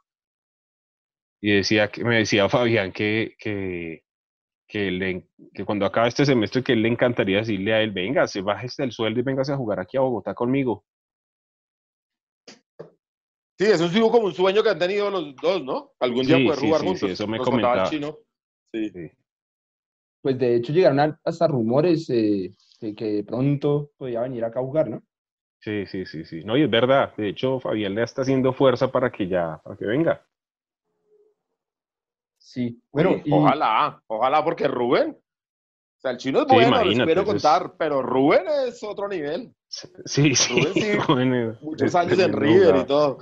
Y 1.41 1.53
decía 1.53 1.91
que 1.91 2.05
me 2.05 2.17
decía 2.17 2.49
Fabián 2.49 2.93
que, 2.93 3.35
que, 3.39 4.03
que, 4.69 4.91
le, 4.91 5.29
que 5.53 5.65
cuando 5.65 5.87
acabe 5.87 6.09
este 6.09 6.27
semestre 6.27 6.63
que 6.63 6.73
él 6.73 6.83
le 6.83 6.89
encantaría 6.89 7.39
decirle 7.39 7.75
a 7.75 7.81
él, 7.81 7.91
venga, 7.91 8.27
se 8.27 8.41
baje 8.41 8.69
el 8.79 8.93
sueldo 8.93 9.21
y 9.21 9.23
véngase 9.23 9.53
a 9.53 9.57
jugar 9.57 9.81
aquí 9.81 9.97
a 9.97 10.01
Bogotá 10.01 10.35
conmigo. 10.35 10.85
Sí, 13.57 13.67
eso 13.67 13.85
es 13.85 13.93
como 13.93 14.27
un 14.27 14.35
sueño 14.35 14.63
que 14.65 14.71
han 14.71 14.79
tenido 14.79 15.11
los 15.11 15.37
dos, 15.37 15.63
¿no? 15.63 15.93
Algún 16.01 16.27
día 16.27 16.37
poder 16.39 16.59
sí, 16.59 16.67
jugar 16.67 16.81
sí, 16.81 16.87
juntos. 16.87 17.09
Sí, 17.09 17.13
eso 17.13 17.27
me 17.29 17.39
Nos 17.39 17.47
comentaba. 17.47 17.89
Chino. 17.89 18.19
Sí. 18.73 18.91
Sí. 20.25 20.29
Pues 20.29 20.39
de 20.39 20.57
hecho 20.57 20.73
llegaron 20.73 21.19
hasta 21.25 21.47
rumores 21.47 22.09
eh, 22.11 22.51
que, 22.81 22.95
que 22.95 23.05
de 23.13 23.25
pronto 23.25 23.91
podía 23.97 24.23
venir 24.23 24.45
acá 24.45 24.61
a 24.61 24.63
jugar, 24.65 24.89
¿no? 24.89 25.03
Sí, 25.61 25.87
sí, 25.87 26.05
sí, 26.05 26.25
sí. 26.25 26.45
No, 26.45 26.57
y 26.57 26.63
es 26.63 26.71
verdad. 26.71 27.15
De 27.17 27.29
hecho, 27.29 27.59
Fabián 27.61 27.95
le 27.95 28.03
está 28.03 28.23
haciendo 28.23 28.53
fuerza 28.53 28.93
para 28.93 29.11
que 29.11 29.29
ya, 29.29 29.61
para 29.65 29.77
que 29.77 29.87
venga. 29.87 30.27
Sí. 32.39 32.81
Bueno, 32.93 33.17
y... 33.25 33.33
ojalá, 33.33 34.03
ojalá, 34.07 34.45
porque 34.45 34.69
Rubén. 34.69 35.17
O 35.19 36.01
sea, 36.01 36.11
el 36.11 36.19
chino 36.19 36.41
es 36.41 36.47
Sí, 36.49 36.55
bueno, 36.55 36.71
les 36.71 36.83
imagínate, 36.85 37.07
quiero 37.07 37.21
es- 37.23 37.27
contar, 37.29 37.75
pero 37.79 38.03
Rubén 38.03 38.45
es 38.69 38.83
otro 38.83 39.09
nivel. 39.09 39.55
Sí, 39.69 40.35
sí. 40.35 40.53
Rubén 40.53 40.75
sí, 40.75 40.93
Rubén, 41.09 41.59
Muchos 41.63 41.89
es 41.89 41.95
años 41.95 42.19
en 42.19 42.33
River 42.35 42.77
y 42.77 42.85
todo. 42.85 43.19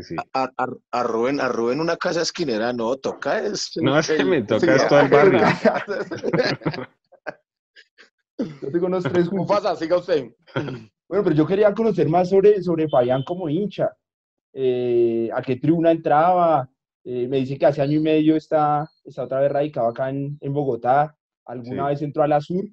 Sí. 0.00 0.16
A, 0.32 0.50
a, 0.56 0.66
a 0.90 1.02
Rubén, 1.02 1.38
a 1.40 1.48
Rubén 1.48 1.78
una 1.80 1.96
casa 1.98 2.22
esquinera 2.22 2.72
no 2.72 2.96
toca 2.96 3.40
es 3.44 3.72
No, 3.76 3.98
es 3.98 4.10
que 4.10 4.24
me 4.24 4.42
toca 4.42 4.60
Sí, 4.60 4.70
es 4.70 4.88
todo 4.88 5.00
el 5.00 5.08
barrio. 5.08 5.40
Yo 8.38 8.70
tengo 8.72 8.86
unos 8.86 9.04
tres 9.04 9.28
juntos. 9.28 9.32
Mufasa, 9.48 9.76
siga 9.76 9.98
usted. 9.98 10.30
Bueno, 11.08 11.24
pero 11.24 11.32
yo 11.32 11.46
quería 11.46 11.72
conocer 11.74 12.08
más 12.08 12.30
sobre, 12.30 12.62
sobre 12.62 12.88
Fabián 12.88 13.22
como 13.24 13.48
hincha. 13.48 13.90
Eh, 14.54 15.28
¿A 15.34 15.42
qué 15.42 15.56
tribuna 15.56 15.90
entraba? 15.90 16.68
Eh, 17.04 17.28
me 17.28 17.38
dice 17.38 17.58
que 17.58 17.66
hace 17.66 17.82
año 17.82 17.98
y 17.98 18.02
medio 18.02 18.36
está, 18.36 18.88
está 19.04 19.24
otra 19.24 19.40
vez 19.40 19.52
radicado 19.52 19.88
acá 19.88 20.08
en, 20.10 20.38
en 20.40 20.52
Bogotá. 20.52 21.16
¿Alguna 21.44 21.84
Sí. 21.84 21.88
vez 21.90 22.02
entró 22.02 22.22
a 22.22 22.28
la 22.28 22.40
Sur? 22.40 22.64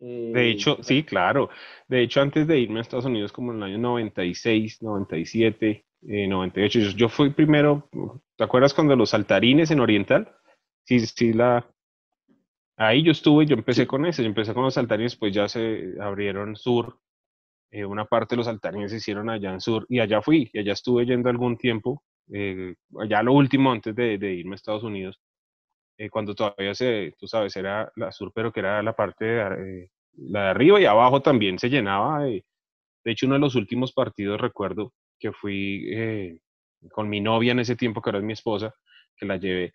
Eh, 0.00 0.30
De 0.34 0.50
hecho, 0.50 0.78
sí, 0.80 1.02
claro. 1.04 1.50
De 1.88 2.02
hecho, 2.02 2.20
antes 2.20 2.46
de 2.46 2.58
irme 2.58 2.78
a 2.78 2.82
Estados 2.82 3.04
Unidos, 3.04 3.32
como 3.32 3.52
en 3.52 3.58
el 3.58 3.64
año 3.64 3.78
96, 3.78 4.80
97, 4.82 5.84
eh, 6.06 6.26
98, 6.26 6.78
yo, 6.80 6.90
yo 6.90 7.08
fui 7.08 7.30
primero, 7.30 7.88
¿te 8.36 8.44
acuerdas 8.44 8.74
cuando 8.74 8.96
los 8.96 9.10
saltarines 9.10 9.70
en 9.70 9.80
Oriental? 9.80 10.34
Sí, 10.84 11.00
sí, 11.00 11.32
la... 11.32 11.66
Ahí 12.76 13.02
yo 13.02 13.10
estuve, 13.12 13.44
yo 13.46 13.56
empecé 13.56 13.86
con 13.86 14.06
eso, 14.06 14.22
yo 14.22 14.28
empecé 14.28 14.54
con 14.54 14.62
los 14.64 14.74
saltarines, 14.74 15.16
pues 15.16 15.34
ya 15.34 15.48
se 15.48 15.94
abrieron 16.00 16.54
sur, 16.54 16.98
eh, 17.70 17.84
una 17.84 18.04
parte 18.04 18.34
de 18.34 18.38
los 18.38 18.46
saltarines 18.46 18.92
se 18.92 18.98
hicieron 18.98 19.28
allá 19.30 19.52
en 19.52 19.60
sur, 19.60 19.84
y 19.88 19.98
allá 20.00 20.22
fui, 20.22 20.48
y 20.52 20.60
allá 20.60 20.74
estuve 20.74 21.04
yendo 21.04 21.28
algún 21.28 21.56
tiempo, 21.58 22.04
eh, 22.32 22.76
allá 23.00 23.22
lo 23.22 23.32
último 23.32 23.72
antes 23.72 23.94
de, 23.96 24.18
de 24.18 24.34
irme 24.34 24.54
a 24.54 24.56
Estados 24.56 24.84
Unidos, 24.84 25.20
eh, 25.98 26.10
cuando 26.10 26.34
todavía 26.34 26.74
se, 26.74 27.14
tú 27.18 27.26
sabes, 27.26 27.56
era 27.56 27.90
la 27.96 28.12
sur, 28.12 28.32
pero 28.32 28.52
que 28.52 28.60
era 28.60 28.82
la 28.82 28.94
parte 28.94 29.24
de, 29.24 29.82
eh, 29.84 29.90
la 30.16 30.44
de 30.44 30.48
arriba 30.50 30.80
y 30.80 30.84
abajo 30.84 31.20
también 31.20 31.58
se 31.58 31.68
llenaba. 31.68 32.22
De, 32.24 32.44
de 33.04 33.12
hecho, 33.12 33.26
uno 33.26 33.34
de 33.34 33.40
los 33.40 33.56
últimos 33.56 33.92
partidos 33.92 34.40
recuerdo 34.40 34.92
que 35.18 35.32
fui 35.32 35.86
eh, 35.92 36.40
con 36.92 37.08
mi 37.08 37.20
novia 37.20 37.52
en 37.52 37.60
ese 37.60 37.76
tiempo, 37.76 38.00
que 38.02 38.10
ahora 38.10 38.18
es 38.20 38.24
mi 38.24 38.32
esposa, 38.34 38.74
que 39.16 39.26
la 39.26 39.36
llevé. 39.36 39.72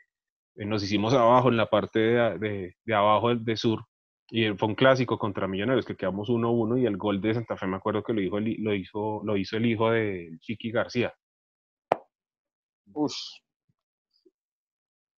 eh, 0.55 0.65
nos 0.65 0.83
hicimos 0.83 1.13
abajo, 1.13 1.49
en 1.49 1.57
la 1.57 1.67
parte 1.69 1.99
de, 1.99 2.39
de, 2.39 2.75
de 2.85 2.95
abajo 2.95 3.29
del 3.29 3.43
de 3.45 3.57
sur, 3.57 3.85
y 4.29 4.49
fue 4.57 4.67
un 4.69 4.75
clásico 4.75 5.17
contra 5.19 5.47
Millonarios, 5.47 5.85
que 5.85 5.95
quedamos 5.95 6.29
1-1 6.29 6.77
y 6.81 6.85
el 6.85 6.97
gol 6.97 7.21
de 7.21 7.33
Santa 7.35 7.57
Fe 7.57 7.67
me 7.67 7.77
acuerdo 7.77 8.03
que 8.03 8.13
lo 8.13 8.21
hizo 8.21 8.39
lo 8.39 8.73
hizo, 8.75 9.21
lo 9.25 9.37
hizo 9.37 9.57
el 9.57 9.65
hijo 9.67 9.91
de 9.91 10.37
Chiqui 10.41 10.71
García. 10.71 11.13
Ush, 12.93 13.41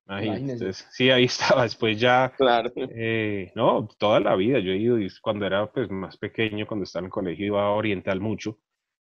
Imagínate, 0.07 0.73
sí, 0.73 1.09
ahí 1.09 1.25
estaba. 1.25 1.63
Después 1.63 1.99
ya 1.99 2.31
claro. 2.37 2.71
Eh, 2.75 3.51
no, 3.55 3.87
toda 3.97 4.19
la 4.19 4.35
vida. 4.35 4.59
Yo 4.59 4.71
he 4.71 4.77
ido 4.77 4.99
y 4.99 5.09
cuando 5.21 5.45
era 5.45 5.71
pues 5.71 5.89
más 5.89 6.17
pequeño, 6.17 6.67
cuando 6.67 6.83
estaba 6.83 7.01
en 7.01 7.05
el 7.07 7.11
colegio, 7.11 7.45
iba 7.47 7.63
a 7.65 7.71
Oriental 7.71 8.19
mucho. 8.21 8.59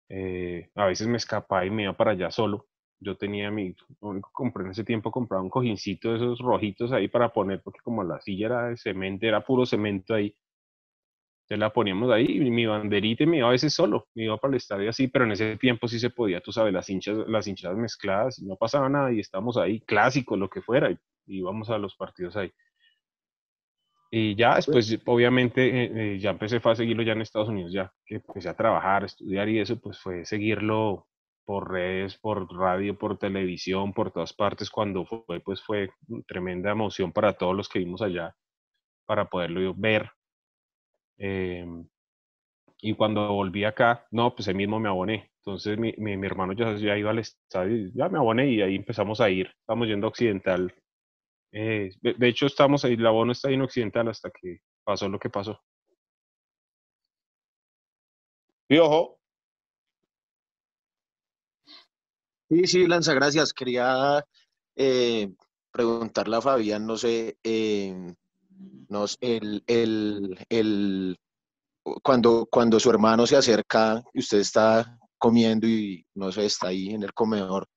Eh, 0.09 0.69
a 0.75 0.85
veces 0.85 1.07
me 1.07 1.17
escapaba 1.17 1.65
y 1.65 1.69
me 1.71 1.83
iba 1.83 1.93
para 1.97 2.11
allá 2.11 2.31
solo. 2.31 2.67
Yo 2.99 3.15
tenía 3.17 3.51
mi, 3.51 3.75
lo 4.01 4.09
único 4.09 4.29
que 4.29 4.33
compré 4.33 4.65
en 4.65 4.71
ese 4.71 4.83
tiempo, 4.83 5.11
compraba 5.11 5.43
un 5.43 5.49
cojincito 5.49 6.09
de 6.11 6.17
esos 6.17 6.39
rojitos 6.39 6.91
ahí 6.91 7.07
para 7.07 7.31
poner, 7.31 7.61
porque 7.63 7.79
como 7.83 8.03
la 8.03 8.19
silla 8.21 8.47
era 8.47 8.67
de 8.69 8.77
cemento, 8.77 9.25
era 9.27 9.41
puro 9.45 9.65
cemento 9.65 10.13
ahí. 10.15 10.35
Entonces 11.43 11.59
la 11.59 11.73
poníamos 11.73 12.11
ahí 12.11 12.25
y 12.27 12.51
mi 12.51 12.65
banderita 12.67 13.25
me 13.25 13.37
iba 13.37 13.47
a 13.47 13.51
veces 13.51 13.73
solo, 13.73 14.07
me 14.13 14.25
iba 14.25 14.37
para 14.37 14.51
el 14.51 14.57
estadio 14.57 14.89
así, 14.89 15.07
pero 15.07 15.25
en 15.25 15.31
ese 15.31 15.57
tiempo 15.57 15.87
sí 15.87 15.99
se 15.99 16.11
podía, 16.11 16.41
tú 16.41 16.51
sabes, 16.51 16.71
las 16.73 16.87
hinchas, 16.89 17.17
las 17.27 17.47
hinchadas 17.47 17.77
mezcladas, 17.77 18.37
y 18.39 18.45
no 18.45 18.55
pasaba 18.55 18.87
nada 18.87 19.11
y 19.11 19.19
estábamos 19.19 19.57
ahí, 19.57 19.79
clásico, 19.81 20.37
lo 20.37 20.47
que 20.49 20.61
fuera, 20.61 20.91
y 20.91 20.97
íbamos 21.25 21.69
a 21.71 21.79
los 21.79 21.95
partidos 21.95 22.35
ahí. 22.35 22.51
Y 24.11 24.35
ya 24.35 24.55
después, 24.55 24.97
obviamente, 25.05 25.83
eh, 25.85 26.15
eh, 26.15 26.19
ya 26.19 26.31
empecé 26.31 26.59
fue 26.59 26.71
a 26.71 26.75
seguirlo 26.75 27.03
ya 27.03 27.13
en 27.13 27.21
Estados 27.21 27.49
Unidos, 27.49 27.71
ya 27.71 27.91
que 28.05 28.15
empecé 28.15 28.49
a 28.49 28.55
trabajar, 28.55 29.03
a 29.03 29.05
estudiar 29.05 29.47
y 29.49 29.59
eso, 29.59 29.79
pues 29.79 29.99
fue 29.99 30.25
seguirlo 30.25 31.07
por 31.45 31.71
redes, 31.71 32.17
por 32.17 32.51
radio, 32.55 32.97
por 32.97 33.17
televisión, 33.19 33.93
por 33.93 34.11
todas 34.11 34.33
partes. 34.33 34.69
Cuando 34.71 35.05
fue, 35.05 35.39
pues 35.41 35.61
fue 35.63 35.91
tremenda 36.27 36.71
emoción 36.71 37.11
para 37.11 37.33
todos 37.33 37.55
los 37.55 37.69
que 37.69 37.79
vimos 37.79 38.01
allá, 38.01 38.35
para 39.07 39.29
poderlo 39.29 39.73
ver. 39.75 40.11
Em, 41.17 41.87
y 42.81 42.95
cuando 42.95 43.27
volví 43.33 43.63
acá, 43.65 44.07
no, 44.11 44.35
pues 44.35 44.47
ahí 44.47 44.53
mismo 44.55 44.79
me 44.79 44.89
aboné. 44.89 45.31
Entonces 45.39 45.77
mi, 45.77 45.93
mi, 45.97 46.17
mi 46.17 46.27
hermano 46.27 46.53
ya, 46.53 46.75
ya 46.77 46.97
iba 46.97 47.11
al 47.11 47.19
estadio, 47.19 47.91
ya 47.95 48.09
me 48.09 48.17
aboné 48.19 48.49
y 48.51 48.61
ahí 48.61 48.75
empezamos 48.75 49.21
a 49.21 49.29
ir. 49.29 49.47
Estamos 49.61 49.87
yendo 49.87 50.07
a 50.07 50.09
Occidental. 50.09 50.73
Eh, 51.51 51.89
de, 52.01 52.13
de 52.13 52.27
hecho, 52.27 52.45
estamos 52.45 52.85
ahí, 52.85 52.93
el 52.93 53.05
abono 53.05 53.31
está 53.31 53.47
ahí 53.47 53.55
en 53.55 53.61
Occidental 53.61 54.07
hasta 54.07 54.29
que 54.29 54.59
pasó 54.83 55.09
lo 55.09 55.19
que 55.19 55.29
pasó. 55.29 55.59
Piojo, 58.67 59.19
Sí, 62.49 62.65
sí, 62.65 62.87
Lanza, 62.87 63.13
gracias. 63.13 63.53
Quería 63.53 64.25
eh, 64.75 65.31
preguntarle 65.71 66.37
a 66.37 66.41
Fabián, 66.41 66.85
no 66.87 66.97
sé, 66.97 67.37
eh, 67.43 68.15
nos, 68.87 69.17
el, 69.21 69.63
el, 69.67 70.35
el, 70.49 71.17
cuando, 72.01 72.47
cuando 72.49 72.79
su 72.79 72.89
hermano 72.89 73.27
se 73.27 73.37
acerca 73.37 74.01
y 74.13 74.19
usted 74.19 74.39
está 74.39 74.97
comiendo 75.19 75.67
y 75.67 76.03
no 76.15 76.31
sé, 76.31 76.45
está 76.45 76.69
ahí 76.69 76.89
en 76.89 77.03
el 77.03 77.13
comedor 77.13 77.67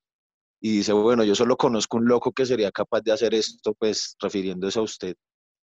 y 0.65 0.77
dice, 0.77 0.93
bueno, 0.93 1.25
yo 1.25 1.35
solo 1.35 1.57
conozco 1.57 1.97
un 1.97 2.07
loco 2.07 2.31
que 2.31 2.45
sería 2.45 2.71
capaz 2.71 3.01
de 3.01 3.11
hacer 3.11 3.33
esto, 3.33 3.73
pues 3.73 4.15
refiriéndose 4.21 4.79
a 4.79 4.83
usted. 4.83 5.15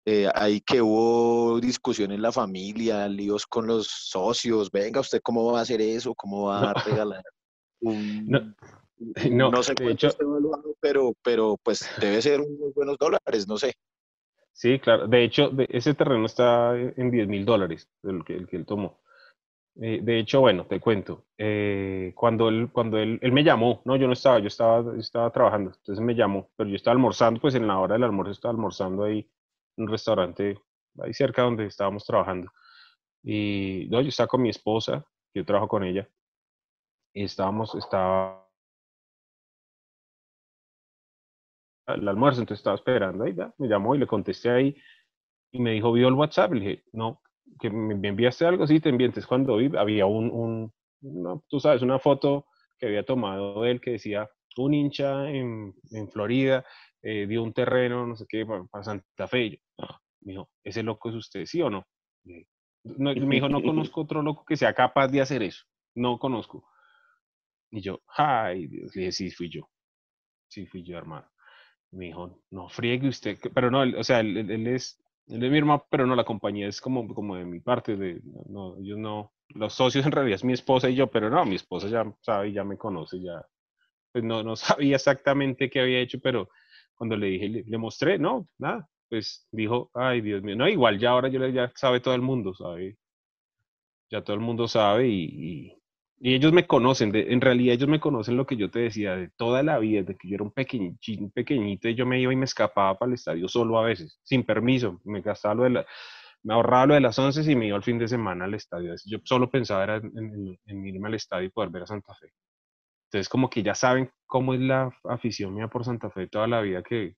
Eh, 0.04 0.28
ahí 0.34 0.60
que 0.60 0.82
hubo 0.82 1.58
discusión 1.60 2.12
en 2.12 2.20
la 2.20 2.30
familia, 2.30 3.08
líos 3.08 3.46
con 3.46 3.66
los 3.66 3.86
socios, 3.86 4.70
venga, 4.70 5.00
¿usted 5.00 5.20
cómo 5.22 5.50
va 5.50 5.60
a 5.60 5.62
hacer 5.62 5.80
eso? 5.80 6.14
¿Cómo 6.14 6.48
va 6.48 6.70
a 6.70 6.74
regalar 6.84 7.22
un, 7.80 8.26
No, 8.26 8.38
un- 8.98 9.14
no, 9.30 9.50
no 9.50 9.62
sé 9.62 9.74
cuánto 9.76 10.14
evaluado, 10.20 10.76
pero, 10.78 11.14
pero 11.22 11.56
pues 11.62 11.88
debe 11.98 12.20
ser 12.20 12.42
unos 12.42 12.74
buenos 12.74 12.98
dólares, 12.98 13.48
no 13.48 13.56
sé. 13.56 13.72
Sí, 14.52 14.78
claro. 14.78 15.06
De 15.08 15.24
hecho, 15.24 15.50
ese 15.70 15.94
terreno 15.94 16.26
está 16.26 16.76
en 16.76 17.10
10 17.10 17.26
mil 17.26 17.46
dólares, 17.46 17.88
el 18.02 18.22
que, 18.24 18.34
el 18.34 18.46
que 18.46 18.56
él 18.56 18.66
tomó. 18.66 19.00
Eh, 19.80 20.00
de 20.02 20.18
hecho, 20.18 20.40
bueno, 20.40 20.66
te 20.66 20.80
cuento. 20.80 21.24
eh, 21.38 22.12
cuando 22.14 22.48
él, 22.48 22.70
cuando 22.72 22.98
él, 22.98 23.18
él 23.22 23.32
me 23.32 23.42
llamó, 23.42 23.80
no, 23.86 23.96
yo 23.96 24.06
no 24.06 24.12
estaba, 24.12 24.38
yo 24.38 24.48
estaba, 24.48 24.96
estaba 24.98 25.30
trabajando, 25.32 25.70
entonces 25.70 26.04
me 26.04 26.14
llamó, 26.14 26.50
pero 26.56 26.68
yo 26.68 26.76
estaba 26.76 26.92
almorzando, 26.92 27.40
pues 27.40 27.54
en 27.54 27.66
la 27.66 27.78
hora 27.78 27.94
del 27.94 28.04
almuerzo 28.04 28.32
estaba 28.32 28.52
almorzando 28.52 29.04
ahí 29.04 29.28
en 29.76 29.84
un 29.84 29.88
restaurante 29.90 30.58
ahí 31.02 31.14
cerca 31.14 31.42
donde 31.42 31.66
estábamos 31.66 32.04
trabajando. 32.04 32.50
Y 33.22 33.88
no, 33.90 34.00
yo 34.02 34.08
estaba 34.08 34.28
con 34.28 34.42
mi 34.42 34.50
esposa, 34.50 35.06
yo 35.34 35.44
trabajo 35.44 35.68
con 35.68 35.84
ella, 35.84 36.08
y 37.14 37.24
estábamos, 37.24 37.74
estaba 37.74 38.46
el 41.86 42.06
almuerzo, 42.08 42.40
entonces 42.40 42.60
estaba 42.60 42.76
esperando 42.76 43.24
ahí, 43.24 43.34
ya, 43.34 43.52
me 43.58 43.68
llamó 43.68 43.94
y 43.94 43.98
le 43.98 44.06
contesté 44.06 44.50
ahí 44.50 44.76
y 45.52 45.60
me 45.60 45.72
dijo, 45.72 45.92
¿vio 45.92 46.08
el 46.08 46.14
WhatsApp? 46.14 46.52
Le 46.52 46.60
dije, 46.60 46.84
no, 46.92 47.20
que 47.60 47.70
me 47.70 48.08
enviaste 48.08 48.46
algo, 48.46 48.66
sí, 48.66 48.80
te 48.80 48.88
envié. 48.90 49.10
Cuando 49.28 49.56
vi, 49.56 49.70
había 49.76 50.06
un, 50.06 50.30
un 50.30 50.72
una- 51.02 51.40
tú 51.48 51.58
sabes, 51.60 51.82
una 51.82 51.98
foto 51.98 52.46
que 52.78 52.86
había 52.86 53.04
tomado 53.04 53.64
él 53.64 53.80
que 53.80 53.92
decía, 53.92 54.28
un 54.56 54.74
hincha 54.74 55.28
en, 55.30 55.74
en 55.92 56.08
Florida 56.10 56.64
eh, 57.02 57.26
dio 57.26 57.42
un 57.42 57.52
terreno, 57.52 58.06
no 58.06 58.16
sé 58.16 58.26
qué, 58.28 58.44
para, 58.46 58.64
para 58.64 58.84
Santa 58.84 59.26
Fe. 59.28 59.44
Y 59.46 59.50
yo, 59.52 59.58
"Ah", 59.78 59.98
me 60.22 60.32
dijo, 60.32 60.48
¿ese 60.64 60.82
loco 60.82 61.08
es 61.10 61.16
usted, 61.16 61.44
sí 61.46 61.60
o 61.62 61.70
no? 61.70 61.86
No, 62.84 63.14
me 63.14 63.36
dijo, 63.36 63.48
no 63.48 63.62
conozco 63.62 64.02
otro 64.02 64.22
loco 64.22 64.44
que 64.44 64.56
sea 64.56 64.74
capaz 64.74 65.08
de 65.08 65.20
hacer 65.20 65.42
eso, 65.42 65.64
no 65.94 66.18
conozco. 66.18 66.64
Y 67.70 67.80
yo, 67.80 68.00
ay, 68.16 68.66
Dios, 68.66 68.94
le 68.94 69.00
dije, 69.02 69.12
sí, 69.12 69.30
fui 69.30 69.48
yo, 69.50 69.68
sí, 70.48 70.66
fui 70.66 70.84
yo, 70.84 70.98
hermano. 70.98 71.28
Me 71.92 72.06
dijo, 72.06 72.40
no 72.50 72.68
friegue 72.68 73.08
usted, 73.08 73.38
pero 73.54 73.70
no, 73.70 73.82
o 73.98 74.04
sea, 74.04 74.20
él- 74.20 74.50
él 74.50 74.66
es, 74.68 75.01
es 75.26 75.38
mi 75.38 75.58
hermano, 75.58 75.86
pero 75.90 76.06
no, 76.06 76.14
la 76.14 76.24
compañía 76.24 76.68
es 76.68 76.80
como, 76.80 77.06
como 77.14 77.36
de 77.36 77.44
mi 77.44 77.60
parte, 77.60 77.96
de, 77.96 78.20
no, 78.48 78.76
ellos 78.78 78.98
no, 78.98 79.32
los 79.48 79.74
socios 79.74 80.04
en 80.06 80.12
realidad 80.12 80.36
es 80.36 80.44
mi 80.44 80.52
esposa 80.52 80.88
y 80.88 80.94
yo, 80.94 81.08
pero 81.08 81.30
no, 81.30 81.44
mi 81.44 81.56
esposa 81.56 81.88
ya 81.88 82.04
sabe, 82.20 82.52
ya 82.52 82.64
me 82.64 82.76
conoce, 82.76 83.20
ya, 83.20 83.44
pues 84.12 84.24
no, 84.24 84.42
no 84.42 84.56
sabía 84.56 84.96
exactamente 84.96 85.70
qué 85.70 85.80
había 85.80 86.00
hecho, 86.00 86.18
pero 86.20 86.48
cuando 86.94 87.16
le 87.16 87.26
dije, 87.26 87.48
le, 87.48 87.64
le 87.64 87.78
mostré, 87.78 88.18
no, 88.18 88.48
nada, 88.58 88.88
pues 89.08 89.46
dijo, 89.52 89.90
ay, 89.94 90.20
Dios 90.20 90.42
mío, 90.42 90.56
no, 90.56 90.68
igual 90.68 90.98
ya 90.98 91.10
ahora 91.10 91.28
yo 91.28 91.46
ya 91.48 91.72
sabe 91.76 92.00
todo 92.00 92.14
el 92.14 92.22
mundo, 92.22 92.54
sabe, 92.54 92.96
ya 94.10 94.22
todo 94.22 94.34
el 94.34 94.40
mundo 94.40 94.68
sabe 94.68 95.08
y, 95.08 95.24
y, 95.24 95.81
y 96.22 96.34
ellos 96.36 96.52
me 96.54 96.66
conocen, 96.68 97.12
de- 97.12 97.32
en 97.32 97.40
realidad 97.42 97.74
ellos 97.74 97.88
me 97.90 98.00
conocen 98.00 98.36
lo 98.38 98.46
que 98.46 98.56
yo 98.56 98.70
te 98.70 98.80
decía 98.80 99.16
de 99.16 99.30
toda 99.36 99.62
la 99.64 99.78
vida, 99.80 100.02
desde 100.02 100.16
que 100.18 100.28
yo 100.28 100.36
era 100.36 100.44
un 100.44 100.52
pequeñito, 100.52 100.98
pequeñito 101.34 101.88
y 101.88 101.96
yo 101.96 102.06
me 102.06 102.20
iba 102.20 102.32
y 102.32 102.36
me 102.36 102.46
escapaba 102.46 102.98
para 102.98 103.10
el 103.10 103.14
estadio 103.14 103.48
solo 103.48 103.78
a 103.78 103.84
veces, 103.84 104.20
sin 104.24 104.44
permiso, 104.44 105.00
me 105.04 105.20
gastaba 105.22 105.56
lo 105.56 105.64
de 105.64 105.70
la, 105.70 105.86
me 106.44 106.54
ahorraba 106.54 106.86
lo 106.86 106.94
de 106.94 107.00
las 107.00 107.18
11 107.18 107.50
y 107.50 107.56
me 107.56 107.66
iba 107.68 107.76
el 107.76 107.82
fin 107.84 107.98
de 107.98 108.08
semana 108.08 108.44
al 108.46 108.54
estadio. 108.54 108.94
Yo 109.06 109.18
solo 109.24 109.50
pensaba 109.50 109.84
era 109.84 109.96
en, 109.98 110.12
en- 110.18 110.58
en 110.66 110.86
irme 110.86 111.08
al 111.08 111.14
estadio 111.14 111.46
y 111.48 111.50
poder 111.50 111.70
ver 111.70 111.82
a 111.84 111.86
Santa 111.86 112.14
Fe. 112.14 112.32
Entonces 113.06 113.28
como 113.28 113.50
que 113.50 113.62
ya 113.62 113.74
saben 113.74 114.10
cómo 114.26 114.54
es 114.54 114.60
la 114.60 114.90
afición 115.04 115.54
mía 115.54 115.68
por 115.68 115.84
Santa 115.84 116.10
Fe 116.10 116.28
toda 116.28 116.46
la 116.46 116.60
vida 116.62 116.82
que, 116.82 117.14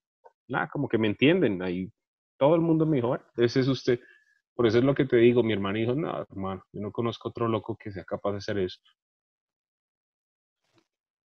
nada, 0.49 0.69
como 0.69 0.89
que 0.89 0.99
me 0.99 1.07
entienden. 1.09 1.63
Ahí 1.63 1.91
todo 2.39 2.55
el 2.57 2.61
mundo 2.63 2.85
me 2.87 2.97
dijo, 2.97 3.09
bueno, 3.09 3.25
ese 3.37 3.61
es 3.61 3.69
usted. 3.69 4.01
Por 4.55 4.67
eso 4.67 4.79
es 4.79 4.85
lo 4.85 4.95
que 4.95 5.05
te 5.05 5.17
digo, 5.17 5.43
mi 5.43 5.53
hermano 5.53 5.79
dijo, 5.79 5.95
no, 5.95 6.23
hermano, 6.23 6.65
yo 6.73 6.81
no 6.81 6.93
conozco 6.93 7.29
otro 7.29 7.49
loco 7.49 7.77
que 7.77 7.91
sea 7.91 8.05
capaz 8.05 8.33
de 8.33 8.39
hacer 8.39 8.59
eso. 8.59 8.79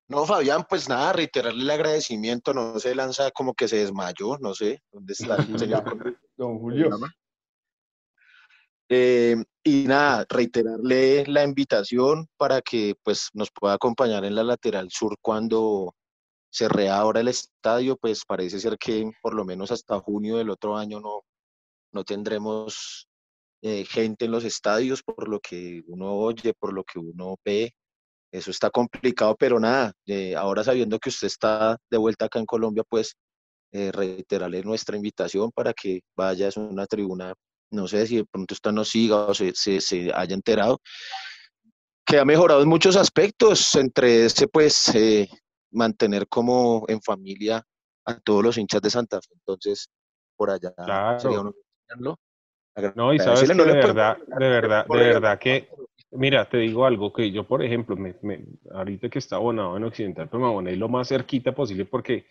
No, 0.07 0.27
Fabián, 0.27 0.67
pues 0.69 0.89
nada, 0.89 1.15
reiterarle 1.15 1.63
el 1.63 1.71
agradecimiento, 1.71 2.53
no 2.53 2.79
se 2.79 2.95
lanza 2.95 3.31
como 3.31 3.55
que 3.55 3.69
se 3.69 3.79
desmayó, 3.79 4.37
no 4.39 4.55
sé, 4.55 4.83
¿dónde 4.93 5.15
está 5.15 5.37
el 5.57 5.59
señor? 5.59 6.19
Don 6.37 6.59
Julio. 6.59 6.91
Eh, 8.91 9.37
y 9.63 9.87
nada, 9.87 10.27
reiterarle 10.29 11.25
la 11.27 11.43
invitación 11.43 12.29
para 12.37 12.61
que 12.61 12.95
pues 13.03 13.31
nos 13.33 13.51
pueda 13.51 13.75
acompañar 13.75 14.27
en 14.27 14.35
la 14.35 14.45
lateral 14.45 14.91
sur 14.91 15.17
cuando 15.23 15.95
se 16.51 16.69
reabra 16.69 17.21
el 17.21 17.29
estadio, 17.29 17.97
pues 17.97 18.27
parece 18.27 18.61
ser 18.61 18.77
que 18.77 19.11
por 19.23 19.35
lo 19.35 19.45
menos 19.47 19.71
hasta 19.73 19.99
junio 20.01 20.37
del 20.37 20.51
otro 20.51 20.77
año 20.77 21.01
no, 21.01 21.23
no 21.93 22.05
tendremos 22.05 23.09
eh, 23.67 23.87
gente 23.87 24.27
en 24.27 24.31
los 24.31 24.45
estadios, 24.45 25.03
por 25.03 25.27
lo 25.27 25.41
que 25.41 25.83
uno 25.87 26.13
oye, 26.13 26.53
por 26.53 26.75
lo 26.75 26.85
que 26.85 26.99
uno 26.99 27.37
ve. 27.43 27.73
Eso 28.31 28.51
está 28.51 28.69
complicado, 28.69 29.35
pero 29.39 29.59
nada, 29.59 29.95
eh, 30.07 30.37
ahora 30.37 30.63
sabiendo 30.63 30.99
que 30.99 31.09
usted 31.09 31.29
está 31.29 31.79
de 31.91 31.97
vuelta 31.97 32.27
acá 32.27 32.39
en 32.39 32.45
Colombia, 32.45 32.85
pues 32.87 33.15
eh, 33.73 33.91
reiterarle 33.91 34.63
nuestra 34.63 34.99
invitación 34.99 35.51
para 35.51 35.73
que 35.73 36.03
vaya 36.15 36.51
a 36.55 36.61
una 36.61 36.87
tribuna, 36.87 37.33
no 37.71 37.89
sé 37.89 38.07
si 38.07 38.17
de 38.17 38.27
pronto 38.27 38.53
usted 38.53 38.71
nos 38.71 38.91
siga 38.91 39.29
o 39.29 39.35
se, 39.35 39.55
se, 39.55 40.13
haya 40.15 40.35
enterado, 40.35 40.79
que 42.05 42.19
ha 42.19 42.25
mejorado 42.27 42.61
en 42.61 42.69
muchos 42.69 42.97
aspectos, 42.97 43.75
entre 43.77 44.27
ese 44.27 44.47
pues 44.47 44.93
mantener 45.71 46.29
como 46.29 46.85
en 46.89 47.01
familia 47.01 47.63
a 48.05 48.21
todos 48.21 48.45
los 48.45 48.59
hinchas 48.59 48.83
de 48.83 48.91
Santa 48.91 49.23
Fe. 49.23 49.33
Entonces, 49.33 49.89
por 50.37 50.51
allá 50.51 50.75
sería 51.19 51.41
uno 51.41 51.55
no, 52.95 53.13
y 53.15 53.19
sabes 53.19 53.49
que 53.49 53.55
de 53.55 53.73
verdad, 53.73 54.17
de 54.27 54.49
verdad, 54.49 54.87
de 54.87 54.99
verdad 54.99 55.39
que, 55.39 55.69
mira, 56.11 56.49
te 56.49 56.59
digo 56.59 56.85
algo 56.85 57.13
que 57.13 57.31
yo, 57.31 57.45
por 57.45 57.63
ejemplo, 57.63 57.97
me, 57.97 58.15
ahorita 58.73 59.09
que 59.09 59.19
está 59.19 59.37
abonado 59.37 59.77
en 59.77 59.85
Occidental, 59.85 60.29
pues 60.29 60.41
me 60.41 60.47
aboné 60.47 60.77
lo 60.77 60.89
más 60.89 61.09
cerquita 61.09 61.53
posible 61.53 61.85
porque 61.85 62.27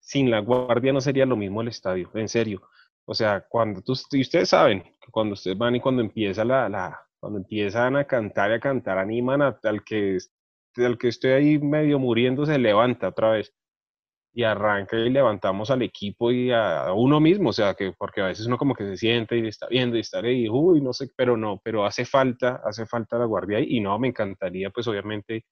sin 0.00 0.30
la 0.30 0.40
guardia 0.40 0.92
no 0.92 1.00
sería 1.00 1.26
lo 1.26 1.36
mismo 1.36 1.60
el 1.60 1.68
estadio, 1.68 2.10
en 2.14 2.28
serio. 2.28 2.62
O 3.04 3.14
sea, 3.14 3.44
cuando 3.48 3.82
tú, 3.82 3.94
y 4.12 4.20
ustedes 4.22 4.48
saben, 4.48 4.82
que 4.82 5.10
cuando 5.10 5.34
ustedes 5.34 5.56
van 5.58 5.76
y 5.76 5.80
cuando 5.80 6.02
empieza 6.02 6.44
la, 6.44 6.68
la, 6.68 7.00
cuando 7.20 7.38
empiezan 7.38 7.96
a 7.96 8.04
cantar 8.04 8.50
y 8.50 8.54
a 8.54 8.60
cantar, 8.60 8.98
animan 8.98 9.42
al 9.42 9.84
que, 9.84 10.18
al 10.76 10.98
que 10.98 11.08
esté 11.08 11.34
ahí 11.34 11.58
medio 11.58 11.98
muriendo, 11.98 12.46
se 12.46 12.58
levanta 12.58 13.08
otra 13.08 13.30
vez 13.30 13.52
y 14.36 14.44
arranca 14.44 14.98
y 14.98 15.08
levantamos 15.08 15.70
al 15.70 15.80
equipo 15.80 16.30
y 16.30 16.52
a, 16.52 16.92
uno 16.92 17.20
mismo, 17.20 17.48
o 17.48 17.52
sea, 17.54 17.72
que 17.72 17.92
porque 17.96 18.20
a 18.20 18.26
veces 18.26 18.46
uno 18.46 18.58
como 18.58 18.74
que 18.74 18.84
se 18.84 18.98
siente 18.98 19.38
y 19.38 19.46
está 19.48 19.66
viendo 19.66 19.96
y 19.96 20.00
está 20.00 20.18
ahí, 20.18 20.46
uy, 20.46 20.82
no 20.82 20.92
sé, 20.92 21.08
pero 21.16 21.38
no, 21.38 21.58
pero 21.64 21.86
hace 21.86 22.04
falta, 22.04 22.60
hace 22.62 22.84
falta 22.84 23.16
la 23.16 23.24
guardia 23.24 23.60
y 23.60 23.80
no, 23.80 23.98
me 23.98 24.08
encantaría 24.08 24.68
pues 24.68 24.86
obviamente 24.88 25.46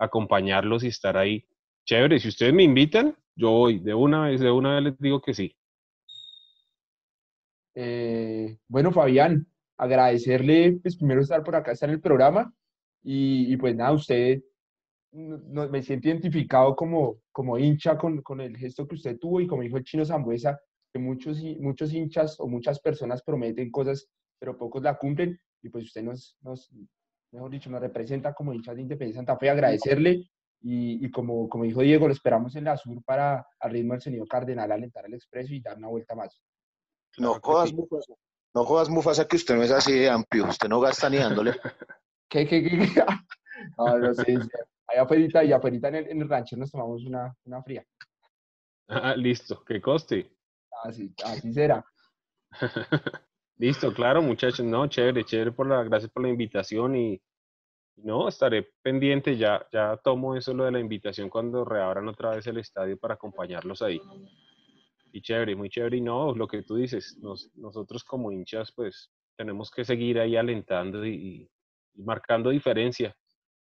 acompañarlos 0.00 0.82
y 0.82 0.88
estar 0.88 1.16
ahí. 1.16 1.46
Chévere, 1.86 2.18
si 2.18 2.26
ustedes 2.26 2.52
me 2.52 2.64
invitan, 2.64 3.16
yo 3.36 3.52
voy, 3.52 3.78
de 3.78 3.94
una 3.94 4.26
vez, 4.26 4.40
de 4.40 4.50
una 4.50 4.74
vez 4.74 4.82
les 4.82 4.98
digo 4.98 5.20
que 5.20 5.32
sí. 5.32 5.54
Eh, 7.76 8.58
bueno, 8.66 8.90
Fabián, 8.90 9.46
agradecerle, 9.76 10.80
pues 10.82 10.96
primero 10.96 11.20
estar 11.20 11.44
por 11.44 11.54
acá, 11.54 11.70
estar 11.70 11.88
en 11.88 11.94
el 11.94 12.00
programa 12.00 12.52
y, 13.00 13.52
y 13.52 13.56
pues 13.56 13.76
nada, 13.76 13.92
usted 13.92 14.42
no, 15.12 15.68
me 15.68 15.82
siento 15.82 16.08
identificado 16.08 16.76
como, 16.76 17.20
como 17.32 17.58
hincha 17.58 17.96
con, 17.96 18.22
con, 18.22 18.40
el 18.40 18.56
gesto 18.56 18.86
que 18.86 18.96
usted 18.96 19.18
tuvo 19.18 19.40
y 19.40 19.46
como 19.46 19.62
dijo 19.62 19.76
el 19.76 19.84
chino 19.84 20.04
Zambuesa, 20.04 20.60
que 20.92 20.98
muchos, 20.98 21.42
muchos 21.60 21.92
hinchas 21.92 22.38
o 22.40 22.48
muchas 22.48 22.80
personas 22.80 23.22
prometen 23.22 23.70
cosas, 23.70 24.08
pero 24.38 24.56
pocos 24.56 24.82
la 24.82 24.96
cumplen 24.96 25.38
y 25.62 25.68
pues 25.70 25.84
usted 25.84 26.02
nos, 26.02 26.36
nos 26.42 26.70
mejor 27.32 27.50
dicho, 27.50 27.70
nos 27.70 27.80
representa 27.80 28.34
como 28.34 28.52
hinchas 28.52 28.76
de 28.76 28.82
Independencia 28.82 29.20
Santa 29.20 29.38
Fe, 29.38 29.50
agradecerle 29.50 30.28
y, 30.60 31.04
y, 31.04 31.10
como, 31.10 31.48
como 31.48 31.64
dijo 31.64 31.82
Diego, 31.82 32.06
lo 32.06 32.12
esperamos 32.12 32.56
en 32.56 32.64
la 32.64 32.76
sur 32.76 33.02
para 33.04 33.46
al 33.60 33.70
ritmo 33.70 33.92
del 33.92 34.02
sonido 34.02 34.26
cardenal 34.26 34.72
alentar 34.72 35.04
al 35.04 35.14
expreso 35.14 35.54
y 35.54 35.60
dar 35.60 35.76
una 35.76 35.88
vuelta 35.88 36.14
más. 36.14 36.40
No 37.16 37.34
jodas, 37.40 37.72
Mufasa. 37.72 38.14
No 38.54 38.64
jodas, 38.64 38.88
Mufasa, 38.88 39.28
que 39.28 39.36
usted 39.36 39.54
no 39.54 39.62
es 39.62 39.70
así 39.70 39.92
de 39.92 40.10
amplio. 40.10 40.48
Usted 40.48 40.68
no 40.68 40.80
gasta 40.80 41.08
ni 41.08 41.18
dándole. 41.18 41.52
¿Qué, 42.28 42.46
qué, 42.46 42.62
qué? 42.62 42.70
no, 43.78 43.98
no 43.98 44.14
sé, 44.14 44.38
Allá 44.88 45.02
afuera, 45.02 45.44
y 45.44 45.52
afuera 45.52 45.76
en 45.76 45.94
el, 45.94 46.08
en 46.08 46.22
el 46.22 46.28
rancho 46.28 46.56
nos 46.56 46.70
tomamos 46.70 47.04
una, 47.04 47.34
una 47.44 47.62
fría. 47.62 47.84
Ah, 48.88 49.14
listo, 49.14 49.62
que 49.64 49.80
coste. 49.82 50.32
Así, 50.82 51.12
así 51.24 51.52
será. 51.52 51.84
listo, 53.58 53.92
claro, 53.92 54.22
muchachos. 54.22 54.64
No, 54.64 54.86
chévere, 54.86 55.24
chévere 55.24 55.52
por 55.52 55.68
la, 55.68 55.82
gracias 55.82 56.10
por 56.10 56.22
la 56.22 56.30
invitación 56.30 56.96
y 56.96 57.20
no, 57.96 58.28
estaré 58.28 58.70
pendiente, 58.80 59.36
ya, 59.36 59.66
ya 59.70 59.98
tomo 60.02 60.36
eso 60.36 60.54
lo 60.54 60.64
de 60.64 60.72
la 60.72 60.80
invitación 60.80 61.28
cuando 61.28 61.64
reabran 61.64 62.08
otra 62.08 62.30
vez 62.30 62.46
el 62.46 62.56
estadio 62.56 62.96
para 62.96 63.14
acompañarlos 63.14 63.82
ahí. 63.82 64.00
Y 65.12 65.20
chévere, 65.20 65.54
muy 65.54 65.68
chévere. 65.68 65.98
Y 65.98 66.00
no, 66.00 66.34
lo 66.34 66.48
que 66.48 66.62
tú 66.62 66.76
dices, 66.76 67.18
nosotros 67.56 68.04
como 68.04 68.32
hinchas, 68.32 68.72
pues 68.72 69.10
tenemos 69.36 69.70
que 69.70 69.84
seguir 69.84 70.18
ahí 70.18 70.36
alentando 70.36 71.04
y 71.04 71.46
marcando 71.94 72.50
diferencia 72.50 73.14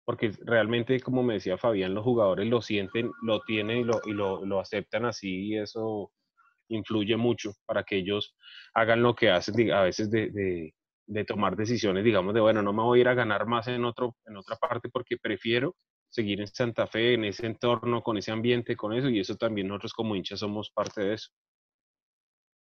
porque 0.05 0.33
realmente, 0.43 1.01
como 1.01 1.23
me 1.23 1.35
decía 1.35 1.57
Fabián, 1.57 1.95
los 1.95 2.05
jugadores 2.05 2.47
lo 2.49 2.61
sienten, 2.61 3.11
lo 3.23 3.40
tienen 3.40 3.79
y 3.79 3.85
lo, 3.85 4.01
y 4.05 4.12
lo, 4.12 4.45
lo 4.45 4.61
aceptan 4.61 5.07
así 5.07 5.49
y 5.49 5.59
eso 5.59 6.12
influye 6.69 7.17
mucho 7.17 7.53
para 7.67 7.85
que 7.85 7.97
ellos 7.97 8.37
hagan 8.75 9.03
lo 9.03 9.14
que 9.14 9.31
hacen 9.31 9.73
a 9.73 9.83
veces 9.83 10.11
de, 10.11 10.31
de, 10.31 10.75
de, 11.07 11.25
tomar 11.25 11.57
decisiones, 11.57 12.05
digamos, 12.05 12.35
de, 12.35 12.40
bueno, 12.40 12.62
no 12.62 12.73
me 12.73 12.83
voy 12.83 12.99
a 12.99 13.01
ir 13.03 13.09
a 13.09 13.14
ganar 13.14 13.47
más 13.47 13.69
en, 13.69 13.85
otro, 13.85 14.17
en 14.27 14.37
otra 14.37 14.57
parte 14.57 14.88
porque 14.88 15.17
prefiero 15.17 15.77
seguir 16.09 16.40
en 16.40 16.47
Santa 16.47 16.87
Fe, 16.87 17.14
en 17.14 17.25
ese 17.25 17.47
entorno, 17.47 18.03
con 18.03 18.17
ese 18.17 18.31
ambiente, 18.31 18.77
con 18.77 18.93
eso, 18.93 19.09
y 19.09 19.21
eso 19.21 19.37
también 19.37 19.67
nosotros 19.69 19.93
como 19.95 20.14
hinchas 20.14 20.40
somos 20.40 20.71
parte 20.71 21.03
de 21.03 21.14
eso. 21.14 21.31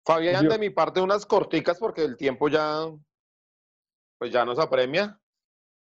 Fabián, 0.05 0.47
de 0.47 0.59
mi 0.59 0.69
parte, 0.69 1.01
unas 1.01 1.25
corticas 1.25 1.79
porque 1.79 2.03
el 2.03 2.15
tiempo 2.15 2.47
ya, 2.47 2.85
pues 4.17 4.31
ya 4.31 4.45
nos 4.45 4.59
apremia. 4.59 5.19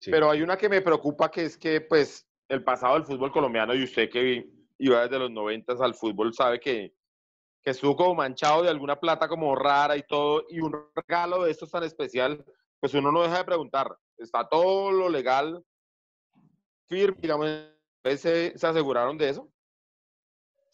Pero 0.04 0.30
hay 0.30 0.42
una 0.42 0.56
que 0.56 0.68
me 0.68 0.82
preocupa 0.82 1.30
que 1.30 1.44
es 1.44 1.56
que, 1.56 1.80
pues, 1.80 2.28
el 2.48 2.62
pasado 2.62 2.94
del 2.94 3.04
fútbol 3.04 3.32
colombiano, 3.32 3.74
y 3.74 3.84
usted 3.84 4.10
que 4.10 4.48
iba 4.78 5.02
desde 5.02 5.18
los 5.18 5.30
noventas 5.30 5.80
al 5.80 5.94
fútbol, 5.94 6.32
sabe 6.34 6.60
que, 6.60 6.94
que 7.62 7.70
estuvo 7.70 7.96
como 7.96 8.14
manchado 8.14 8.62
de 8.62 8.68
alguna 8.68 8.96
plata 8.96 9.28
como 9.28 9.56
rara 9.56 9.96
y 9.96 10.02
todo, 10.02 10.44
y 10.48 10.60
un 10.60 10.74
regalo 10.94 11.44
de 11.44 11.50
estos 11.50 11.70
tan 11.70 11.82
especial, 11.82 12.44
pues 12.78 12.94
uno 12.94 13.10
no 13.10 13.22
deja 13.22 13.38
de 13.38 13.44
preguntar, 13.44 13.96
¿está 14.16 14.48
todo 14.48 14.92
lo 14.92 15.08
legal 15.08 15.64
firme, 16.86 17.16
digamos, 17.20 17.46
¿se, 18.04 18.56
se 18.56 18.66
aseguraron 18.66 19.18
de 19.18 19.30
eso? 19.30 19.50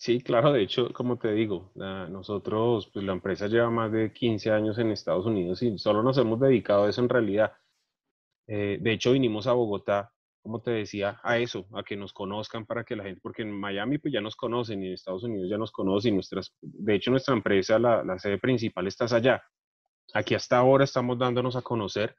Sí, 0.03 0.21
claro, 0.21 0.53
de 0.53 0.63
hecho, 0.63 0.93
como 0.93 1.17
te 1.17 1.33
digo, 1.33 1.71
nosotros, 1.77 2.91
pues 2.93 3.05
la 3.05 3.13
empresa 3.13 3.47
lleva 3.47 3.71
más 3.71 3.93
de 3.93 4.13
15 4.13 4.51
años 4.51 4.77
en 4.79 4.91
Estados 4.91 5.27
Unidos 5.27 5.63
y 5.63 5.79
solo 5.79 6.03
nos 6.03 6.19
hemos 6.19 6.41
dedicado 6.41 6.83
a 6.83 6.91
eso 6.91 7.01
en 7.03 7.09
realidad. 7.09 7.53
Eh, 8.55 8.77
de 8.79 8.93
hecho, 8.93 9.13
vinimos 9.13 9.47
a 9.47 9.55
Bogotá, 9.55 10.13
como 10.43 10.61
te 10.61 10.73
decía, 10.73 11.19
a 11.23 11.39
eso, 11.39 11.67
a 11.73 11.83
que 11.83 11.97
nos 11.97 12.13
conozcan 12.13 12.67
para 12.67 12.85
que 12.85 12.95
la 12.95 13.05
gente, 13.05 13.19
porque 13.23 13.41
en 13.41 13.51
Miami 13.51 13.97
pues 13.97 14.13
ya 14.13 14.21
nos 14.21 14.37
conocen 14.37 14.83
y 14.83 14.89
en 14.89 14.93
Estados 14.93 15.23
Unidos 15.25 15.49
ya 15.49 15.57
nos 15.57 15.73
conocen. 15.73 16.17
Nuestras, 16.17 16.55
de 16.61 16.95
hecho, 16.95 17.11
nuestra 17.11 17.33
empresa, 17.35 17.79
la, 17.79 18.19
sede 18.19 18.37
principal 18.37 18.87
está 18.87 19.07
allá. 19.07 19.43
Aquí 20.13 20.35
hasta 20.35 20.59
ahora 20.59 20.85
estamos 20.85 21.19
dándonos 21.19 21.57
a 21.57 21.63
conocer 21.63 22.15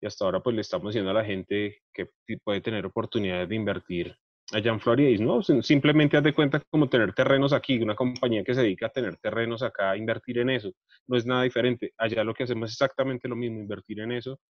y 0.00 0.06
hasta 0.06 0.24
ahora 0.24 0.40
pues 0.40 0.56
le 0.56 0.62
estamos 0.62 0.88
diciendo 0.88 1.12
a 1.12 1.14
la 1.14 1.24
gente 1.24 1.82
que 1.92 2.08
puede 2.42 2.60
tener 2.60 2.84
oportunidades 2.84 3.48
de 3.48 3.54
invertir 3.54 4.16
allá 4.52 4.72
en 4.72 4.80
Florida. 4.80 5.10
Y 5.10 5.18
no, 5.18 5.42
simplemente 5.42 6.16
haz 6.16 6.24
de 6.24 6.34
cuenta 6.34 6.60
como 6.70 6.88
tener 6.88 7.12
terrenos 7.12 7.52
aquí, 7.52 7.80
una 7.80 7.94
compañía 7.94 8.42
que 8.42 8.54
se 8.54 8.62
dedica 8.62 8.86
a 8.86 8.90
tener 8.90 9.16
terrenos 9.18 9.62
acá, 9.62 9.96
invertir 9.96 10.38
en 10.38 10.50
eso. 10.50 10.72
No 11.06 11.16
es 11.16 11.24
nada 11.24 11.44
diferente. 11.44 11.92
Allá 11.96 12.24
lo 12.24 12.34
que 12.34 12.42
hacemos 12.42 12.70
es 12.70 12.74
exactamente 12.74 13.28
lo 13.28 13.36
mismo, 13.36 13.60
invertir 13.60 14.00
en 14.00 14.10
eso 14.10 14.40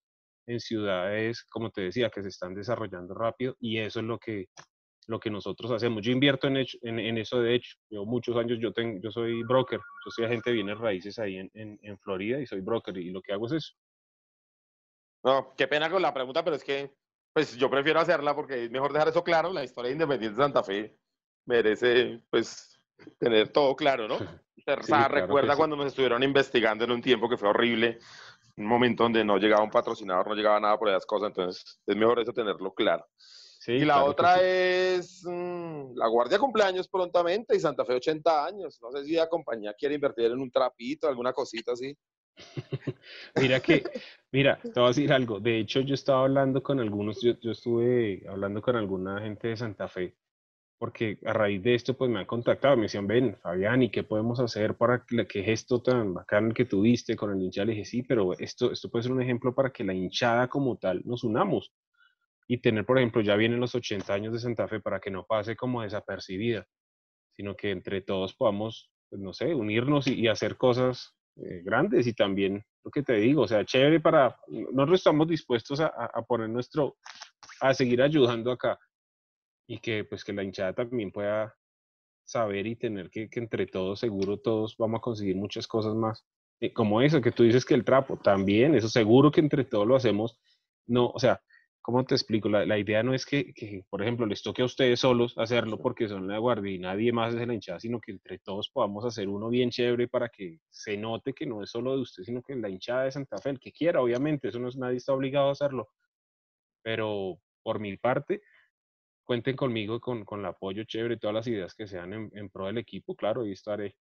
en 0.49 0.61
ciudades, 0.61 1.45
como 1.45 1.71
te 1.71 1.83
decía, 1.83 2.11
que 2.11 2.23
se 2.23 2.29
están 2.29 2.55
desarrollando 2.55 3.15
rápido 3.15 3.55
y 3.61 3.79
eso 3.79 4.01
es 4.01 4.07
lo 4.07 4.19
que, 4.19 4.47
lo 5.07 5.21
que 5.21 5.31
nosotros 5.31 5.71
hacemos. 5.71 6.03
Yo 6.03 6.11
invierto 6.11 6.49
en, 6.49 6.57
en, 6.57 7.19
eso, 7.19 7.41
de 7.41 7.55
hecho, 7.55 7.77
yo 7.91 8.05
muchos 8.05 8.37
años, 8.37 8.59
yo, 8.61 8.73
tengo, 8.73 8.99
yo 9.01 9.11
soy 9.11 9.43
broker, 9.43 9.79
yo 9.79 10.11
soy 10.11 10.25
agente 10.25 10.51
de 10.51 10.55
bienes 10.55 10.79
raíces 10.79 11.19
ahí 11.19 11.37
en, 11.37 11.51
en, 11.55 11.99
Florida 11.99 12.41
y 12.41 12.47
soy 12.47 12.61
broker 12.61 12.97
y 12.97 13.11
lo 13.11 13.21
que 13.21 13.33
hago 13.33 13.47
es 13.47 13.53
eso. 13.53 13.75
No, 15.23 15.55
qué 15.57 15.69
pena 15.69 15.91
con 15.91 16.01
la 16.01 16.15
pregunta, 16.15 16.43
pero 16.43 16.57
es 16.57 16.65
que 16.65 16.95
pues 17.33 17.57
yo 17.57 17.69
prefiero 17.69 18.01
hacerla 18.01 18.35
porque 18.35 18.65
es 18.65 18.71
mejor 18.71 18.93
dejar 18.93 19.09
eso 19.09 19.23
claro. 19.23 19.53
La 19.53 19.65
historia 19.65 19.89
de 19.89 19.95
Independiente 19.95 20.37
de 20.37 20.43
Santa 20.43 20.63
Fe 20.63 20.97
merece 21.45 22.21
pues 22.31 22.81
tener 23.19 23.51
todo 23.51 23.77
claro, 23.77 24.09
¿no? 24.09 24.19
recuerda 25.09 25.57
cuando 25.57 25.77
nos 25.77 25.87
estuvieron 25.87 26.23
investigando 26.23 26.85
en 26.85 26.91
un 26.91 27.03
tiempo 27.03 27.29
que 27.29 27.37
fue 27.37 27.49
horrible 27.49 27.99
un 28.59 28.66
momento 28.66 29.05
donde 29.05 29.25
no 29.25 29.38
llegaba 29.38 29.62
un 29.62 29.71
patrocinador, 29.71 30.29
no 30.29 30.35
llegaba 30.35 30.61
nada 30.61 30.79
por 30.79 30.88
esas 30.88 31.07
cosas, 31.07 31.29
entonces 31.29 31.81
es 31.87 31.97
mejor 31.97 32.21
eso 32.21 32.33
tenerlo 32.33 32.73
claro. 32.75 33.07
y 33.66 33.85
la 33.85 34.05
otra 34.05 34.42
es 34.42 35.23
mm, 35.25 35.94
la 35.94 36.09
Guardia 36.09 36.38
cumpleaños 36.38 36.88
prontamente 36.88 37.57
y 37.57 37.61
Santa 37.61 37.85
Fe 37.85 37.94
80 37.94 38.47
años. 38.47 38.79
No 38.83 38.90
sé 38.90 39.05
si 39.05 39.12
la 39.14 39.29
compañía 39.29 39.75
quiere 39.75 39.94
invertir 39.94 40.27
en 40.27 40.40
un 40.40 40.51
trapito, 40.51 41.09
alguna 41.09 41.33
cosita 41.33 41.73
así. 41.73 41.97
mira 43.37 43.61
que, 43.61 43.83
mira, 44.31 44.61
te 44.62 44.79
voy 44.81 44.85
a 44.85 44.88
decir 44.88 45.12
algo. 45.12 45.40
De 45.40 45.59
hecho, 45.59 45.81
yo 45.81 45.94
estaba 45.94 46.23
hablando 46.23 46.62
con 46.62 46.81
algunos, 46.81 47.21
yo, 47.21 47.33
yo 47.40 47.53
estuve 47.53 48.25
hablando 48.29 48.62
con 48.62 48.77
alguna 48.77 49.21
gente 49.21 49.49
de 49.49 49.57
Santa 49.57 49.88
Fe 49.88 50.16
porque 50.79 51.19
a 51.27 51.33
raíz 51.33 51.62
de 51.62 51.75
esto 51.75 51.97
pues 51.97 52.11
me 52.11 52.21
han 52.21 52.27
contactado, 52.27 52.77
me 52.77 52.85
decían, 52.85 53.07
ven, 53.07 53.37
Fabián, 53.43 53.83
¿y 53.83 53.91
qué 53.91 54.05
podemos 54.05 54.38
hacer 54.38 54.77
para 54.77 55.05
que, 55.05 55.27
que 55.27 55.43
gesto 55.43 55.83
tan 55.83 56.14
bacán 56.14 56.53
que 56.53 56.67
tuviste 56.67 57.17
con 57.17 57.33
el 57.33 57.43
hinchada? 57.43 57.67
Le 57.67 57.73
dije, 57.73 57.85
sí, 57.85 58.03
pero 58.05 58.38
esto, 58.38 58.71
esto 58.71 58.88
puede 58.88 59.03
ser 59.03 59.12
un 59.12 59.21
ejemplo 59.23 59.55
para 59.55 59.71
que 59.71 59.83
la 59.83 59.93
hinchada 59.93 60.49
como 60.49 60.77
tal 60.79 61.03
nos 61.05 61.25
unamos 61.25 61.73
y 62.47 62.59
tener, 62.59 62.87
por 62.87 62.99
ejemplo, 62.99 63.21
ya 63.21 63.35
vienen 63.35 63.61
los 63.61 63.75
80 63.75 64.14
años 64.14 64.33
de 64.33 64.38
Santa 64.38 64.69
Fe 64.69 64.81
para 64.81 65.01
que 65.01 65.11
no 65.11 65.27
pase 65.27 65.57
como 65.57 65.83
desapercibida, 65.83 66.67
sino 67.37 67.57
que 67.57 67.73
entre 67.73 68.01
todos 68.01 68.35
podamos, 68.35 68.91
pues, 69.11 69.21
no 69.21 69.33
sé, 69.33 69.55
unirnos 69.55 70.07
y, 70.07 70.29
hacer 70.29 70.57
cosas 70.57 71.14
eh, 71.37 71.61
grandes 71.64 72.07
y 72.07 72.14
también, 72.14 72.64
lo 72.85 72.91
que 72.91 73.03
te 73.03 73.14
digo, 73.14 73.43
o 73.43 73.49
sea, 73.49 73.64
chévere 73.64 74.01
para, 74.01 74.37
nosotros 74.47 75.01
estamos 75.01 75.29
dispuestos 75.29 75.81
a, 75.81 75.88
a 75.88 76.23
poner 76.23 76.49
nuestro, 76.49 76.97
a 77.61 77.75
seguir 77.75 78.01
ayudando 78.01 78.53
acá 78.53 78.79
y 79.68 79.78
que 79.78 80.04
pues 80.04 80.24
que 80.24 80.33
la 80.33 80.42
hinchada 80.42 80.72
también 80.72 81.12
pueda 81.12 81.54
saber 82.24 82.66
y 82.66 82.76
tener 82.76 83.11
que, 83.11 83.28
que 83.31 83.40
entre 83.40 83.66
todos, 83.66 84.00
seguro 84.00 84.38
todos 84.38 84.76
vamos 84.78 84.98
a 84.98 85.02
conseguir 85.02 85.37
muchas 85.37 85.68
cosas 85.68 85.94
más. 85.94 86.26
Eh, 86.61 86.72
como 86.72 87.02
eso, 87.02 87.20
que 87.20 87.33
tú 87.33 87.44
dices 87.44 87.64
que 87.64 87.74
el 87.74 87.85
trapo, 87.85 88.16
también, 88.18 88.74
eso 88.74 88.88
seguro 88.88 89.31
que 89.31 89.40
entre 89.40 89.64
todos 89.64 89.87
lo 89.87 89.94
hacemos. 89.96 90.40
No, 90.87 91.09
o 91.09 91.18
sea, 91.18 91.42
¿cómo 91.83 92.04
te 92.04 92.14
explico? 92.14 92.48
La, 92.48 92.66
la 92.66 92.78
idea 92.78 93.02
no 93.02 93.14
es 93.14 93.26
que, 93.26 93.52
que, 93.54 93.85
por 93.90 94.02
ejemplo, 94.02 94.26
les 94.26 94.42
toque 94.42 94.62
a 94.62 94.64
ustedes 94.64 95.00
solos 95.00 95.35
hacerlo 95.37 95.78
porque 95.78 96.09
son 96.09 96.28
la 96.28 96.38
guardia 96.38 96.72
y 96.72 96.78
nadie 96.78 97.12
más 97.12 97.35
es 97.35 97.46
la 97.46 97.54
hinchada, 97.54 97.81
sino 97.81 98.00
que 98.00 98.12
entre 98.12 98.38
todos 98.38 98.70
podamos 98.70 99.04
hacer 99.04 99.28
uno 99.28 99.48
bien 99.50 99.70
chévere 99.70 100.09
para 100.09 100.28
que 100.31 100.59
se 100.70 100.96
note 100.96 101.35
que 101.35 101.46
no 101.46 101.62
es 101.62 101.70
solo 101.70 101.94
de 101.94 102.02
usted, 102.02 102.24
sino 102.24 102.42
que 102.42 102.57
la 102.57 102.70
hinchada 102.70 103.04
de 103.04 103.12
Santa 103.12 103.38
Fe, 103.38 103.50
el 103.50 103.61
que 103.61 103.72
quiera, 103.72 104.00
obviamente, 104.00 104.48
eso 104.48 104.59
no 104.59 104.68
es, 104.68 104.76
nadie 104.76 104.96
está 104.96 105.12
obligado 105.12 105.48
a 105.50 105.52
hacerlo. 105.52 105.88
Pero 106.83 107.38
por 107.62 107.81
mi 107.81 107.96
parte, 107.96 108.42
cuenten 109.29 109.57
conmigo 109.57 110.01
con, 110.01 110.25
con 110.25 110.41
el 110.41 110.47
apoyo 110.47 110.85
chévere 110.85 111.17
y 111.17 111.19
todas 111.19 111.35
las 111.35 111.47
ideas 111.47 111.75
que 111.75 111.87
sean 111.87 112.14
en, 112.14 112.31
en 112.33 112.49
pro 112.49 112.64
del 112.64 112.79
equipo, 112.79 113.14
claro, 113.14 113.45
y 113.45 113.53
estaré. 113.53 113.95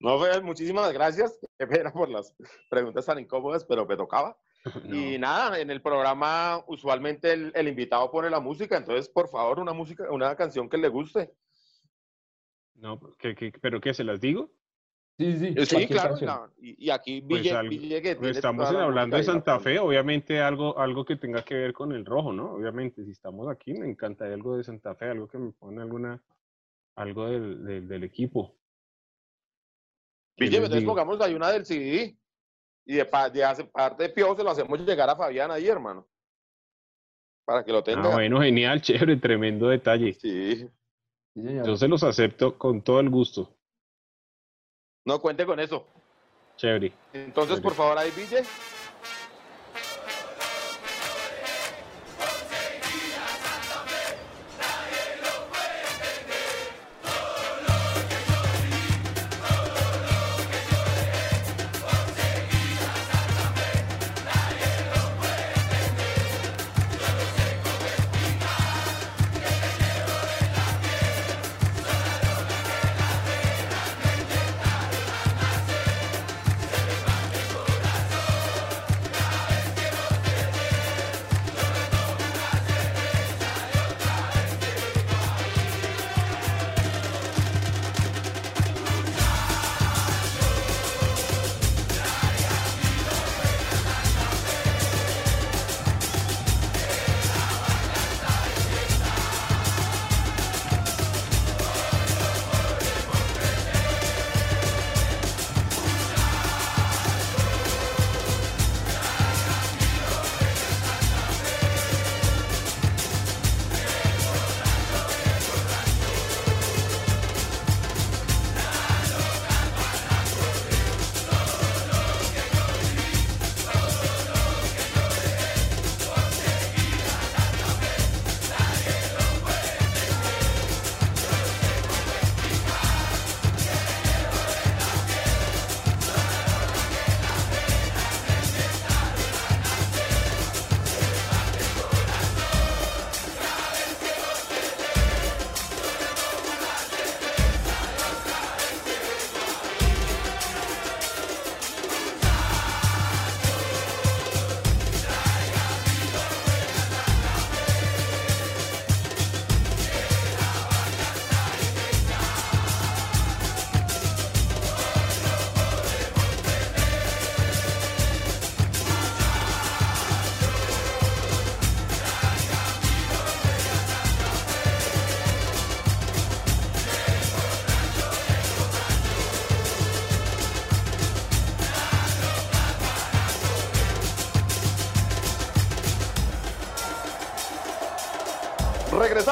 No, 0.00 0.18
muchísimas 0.42 0.92
gracias. 0.92 1.38
Qué 1.58 1.68
pena 1.68 1.92
por 1.92 2.08
las 2.08 2.34
preguntas 2.68 3.06
tan 3.06 3.20
incómodas, 3.20 3.64
pero 3.64 3.86
me 3.86 3.96
tocaba. 3.96 4.36
No. 4.82 4.96
Y 4.96 5.18
nada, 5.18 5.60
en 5.60 5.70
el 5.70 5.82
programa 5.82 6.64
usualmente 6.66 7.34
el, 7.34 7.52
el, 7.54 7.68
invitado 7.68 8.10
pone 8.10 8.30
la 8.30 8.40
música, 8.40 8.78
entonces 8.78 9.10
por 9.10 9.28
favor 9.28 9.60
una 9.60 9.74
música, 9.74 10.10
una 10.10 10.34
canción 10.36 10.70
que 10.70 10.78
le 10.78 10.88
guste. 10.88 11.34
No, 12.74 12.98
¿qué, 13.18 13.34
qué, 13.34 13.52
pero 13.60 13.78
qué 13.82 13.92
se 13.92 14.04
las 14.04 14.22
digo? 14.22 14.50
Sí, 15.16 15.38
sí, 15.38 15.66
sí 15.66 15.86
claro. 15.86 16.16
No, 16.22 16.50
y, 16.58 16.86
y, 16.86 16.90
aquí 16.90 17.20
Ville, 17.20 17.42
pues 17.42 17.52
algo, 17.52 17.70
Ville 17.70 18.02
que 18.02 18.16
pues 18.16 18.36
estamos 18.36 18.68
hablando 18.68 19.16
de 19.16 19.22
Santa 19.22 19.60
Fe, 19.60 19.78
obviamente 19.78 20.40
algo, 20.40 20.76
algo 20.76 21.04
que 21.04 21.16
tenga 21.16 21.44
que 21.44 21.54
ver 21.54 21.72
con 21.72 21.92
el 21.92 22.04
rojo, 22.04 22.32
¿no? 22.32 22.54
Obviamente, 22.54 23.04
si 23.04 23.12
estamos 23.12 23.48
aquí, 23.48 23.74
me 23.74 23.88
encantaría 23.88 24.34
algo 24.34 24.56
de 24.56 24.64
Santa 24.64 24.94
Fe, 24.96 25.10
algo 25.10 25.28
que 25.28 25.38
me 25.38 25.52
pone 25.52 25.80
alguna, 25.82 26.20
algo 26.96 27.26
del, 27.26 27.64
del, 27.64 27.88
del 27.88 28.04
equipo. 28.04 28.56
Ville, 30.36 30.56
entonces 30.56 30.80
digo? 30.80 30.90
pongamos 30.94 31.20
ahí 31.20 31.34
una 31.34 31.50
del 31.50 31.64
CD. 31.64 32.16
Y 32.86 32.94
de, 32.94 33.04
de, 33.04 33.64
parte 33.72 34.02
de 34.02 34.08
Pio 34.10 34.36
se 34.36 34.42
lo 34.42 34.50
hacemos 34.50 34.80
llegar 34.80 35.08
a 35.08 35.16
Fabián 35.16 35.50
ahí, 35.50 35.68
hermano. 35.68 36.06
Para 37.44 37.64
que 37.64 37.72
lo 37.72 37.82
tenga. 37.82 38.10
Ah, 38.10 38.14
bueno, 38.14 38.40
genial, 38.40 38.80
chévere, 38.82 39.16
tremendo 39.16 39.68
detalle. 39.68 40.12
Sí. 40.14 40.68
Yo 41.34 41.76
se 41.76 41.88
los 41.88 42.02
acepto 42.02 42.58
con 42.58 42.82
todo 42.82 43.00
el 43.00 43.10
gusto. 43.10 43.53
No 45.04 45.20
cuente 45.20 45.44
con 45.44 45.60
eso. 45.60 45.86
Chévere. 46.56 46.92
Entonces, 47.12 47.56
Chévere. 47.56 47.62
por 47.62 47.74
favor, 47.74 47.98
ahí, 47.98 48.10
Ville. 48.12 48.42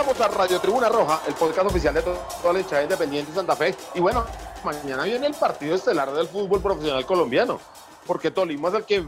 Regresamos 0.02 0.34
a 0.34 0.36
Radio 0.36 0.60
Tribuna 0.60 0.88
Roja, 0.88 1.22
el 1.28 1.34
podcast 1.34 1.68
oficial 1.68 1.94
de 1.94 2.02
toda 2.02 2.52
la 2.52 2.58
hinchada 2.58 2.82
independiente 2.82 3.30
de 3.30 3.36
Santa 3.36 3.54
Fe. 3.54 3.72
Y 3.94 4.00
bueno, 4.00 4.26
mañana 4.64 5.04
viene 5.04 5.28
el 5.28 5.34
partido 5.34 5.76
estelar 5.76 6.12
del 6.12 6.26
fútbol 6.26 6.60
profesional 6.60 7.06
colombiano, 7.06 7.60
porque 8.04 8.32
Tolima 8.32 8.68
es 8.70 8.74
el 8.74 8.84
que 8.84 9.06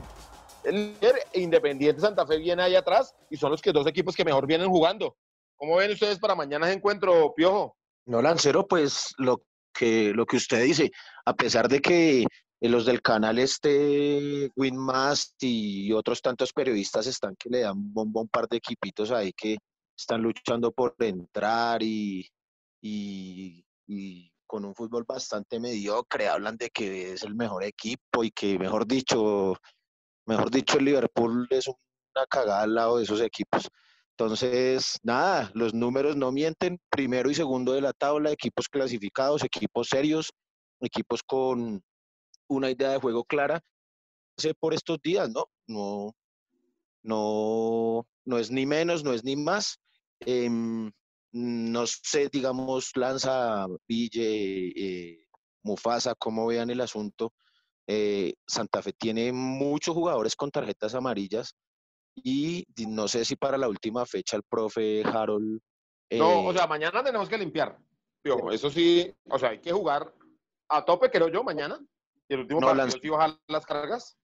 el 0.63 0.97
Independiente 1.33 2.01
Santa 2.01 2.25
Fe 2.25 2.39
viene 2.39 2.63
ahí 2.63 2.77
atrás 2.77 3.13
y 3.29 3.37
son 3.37 3.51
los 3.51 3.61
que 3.61 3.73
dos 3.73 3.89
equipos 3.89 4.15
que 4.15 4.25
mejor 4.25 4.47
vienen 4.47 4.71
jugando. 4.71 5.17
¿Cómo 5.57 5.75
ven 5.77 5.91
ustedes 5.91 6.21
para 6.21 6.37
mañana 6.37 6.69
ese 6.69 6.77
encuentro, 6.77 7.35
Piojo? 7.35 7.77
No, 8.07 8.23
Lancero, 8.23 8.69
pues 8.69 9.15
lo 9.19 9.43
que, 9.73 10.13
lo 10.15 10.27
que 10.27 10.37
usted 10.37 10.63
dice, 10.63 10.93
a 11.25 11.35
pesar 11.35 11.69
de 11.69 11.81
que 11.81 12.25
los 12.61 12.87
del 12.87 13.03
canal 13.03 13.41
este, 13.41 14.49
Winmast 14.55 15.43
y 15.43 15.93
otros 15.93 16.23
tantos 16.23 16.53
periodistas 16.53 17.09
están 17.09 17.35
que 17.37 17.51
le 17.51 17.63
dan 17.63 17.75
bombo 17.93 18.21
un 18.21 18.29
par 18.29 18.47
de 18.47 18.59
equipitos 18.59 19.11
ahí 19.11 19.33
que 19.33 19.59
están 19.97 20.23
luchando 20.23 20.73
por 20.73 20.95
entrar 20.99 21.83
y, 21.83 22.29
y, 22.81 23.65
y, 23.87 24.33
con 24.47 24.65
un 24.65 24.75
fútbol 24.75 25.05
bastante 25.07 25.59
mediocre, 25.59 26.29
hablan 26.29 26.57
de 26.57 26.71
que 26.71 27.13
es 27.13 27.23
el 27.23 27.35
mejor 27.35 27.65
equipo 27.65 28.23
y 28.23 28.31
que, 28.31 28.59
mejor 28.59 28.87
dicho, 28.87 29.55
mejor 30.27 30.51
dicho, 30.51 30.79
el 30.79 30.85
Liverpool 30.85 31.47
es 31.51 31.67
una 31.69 32.27
cagada 32.29 32.63
al 32.63 32.75
lado 32.75 32.99
de 32.99 33.05
esos 33.05 33.21
equipos. 33.21 33.69
Entonces, 34.17 35.01
nada, 35.03 35.51
los 35.55 35.75
números 35.75 36.17
no 36.17 36.31
mienten. 36.31 36.79
Primero 36.89 37.31
y 37.31 37.35
segundo 37.35 37.73
de 37.73 37.81
la 37.81 37.93
tabla, 37.93 38.31
equipos 38.31 38.69
clasificados, 38.69 39.43
equipos 39.43 39.89
serios, 39.89 40.31
equipos 40.81 41.23
con 41.25 41.83
una 42.49 42.71
idea 42.71 42.91
de 42.91 43.01
juego 43.01 43.25
clara. 43.25 43.61
Sé 44.37 44.55
por 44.55 44.73
estos 44.73 44.99
días, 45.03 45.31
¿no? 45.31 45.47
No, 45.67 46.15
no, 47.03 48.07
no 48.25 48.39
es 48.39 48.51
ni 48.53 48.67
menos, 48.67 49.03
no 49.03 49.13
es 49.13 49.25
ni 49.25 49.35
más. 49.35 49.79
Em, 50.21 50.91
no 51.33 51.87
sé, 51.87 52.29
digamos, 52.33 52.91
Lanza, 52.97 53.67
Ville, 53.89 54.73
eh, 54.77 55.27
Mufasa, 55.63 56.15
cómo 56.15 56.47
vean 56.47 56.71
el 56.71 56.81
asunto. 56.81 57.33
Eh, 57.87 58.35
Santa 58.47 58.83
Fe 58.83 58.93
tiene 58.93 59.33
muchos 59.33 59.95
jugadores 59.95 60.37
con 60.37 60.51
tarjetas 60.51 60.95
amarillas 60.95 61.55
y 62.17 62.65
no 62.89 63.09
sé 63.09 63.25
si 63.25 63.37
para 63.37 63.59
la 63.59 63.69
última 63.69 64.07
fecha 64.07 64.37
el 64.37 64.43
profe 64.45 65.03
Harold. 65.05 65.61
no, 66.13 66.41
o 66.45 66.51
eh, 66.51 66.57
sea, 66.57 66.67
mañana 66.67 67.03
tenemos 67.03 67.29
que 67.29 67.39
limpiar. 67.39 67.79
eso 68.53 68.71
sí, 68.71 69.13
o 69.29 69.39
sea, 69.39 69.51
hay 69.51 69.61
que 69.61 69.73
jugar 69.73 70.15
a 70.69 70.85
tope, 70.85 71.11
creo 71.11 71.29
yo, 71.29 71.43
mañana. 71.43 71.79
Y 72.29 72.35
el 72.35 72.41
último 72.41 72.61
No, 72.61 72.69
partido 72.69 72.99
sí 73.03 73.09
bajar 73.11 73.39
las 73.49 73.67
cargas. 73.67 74.17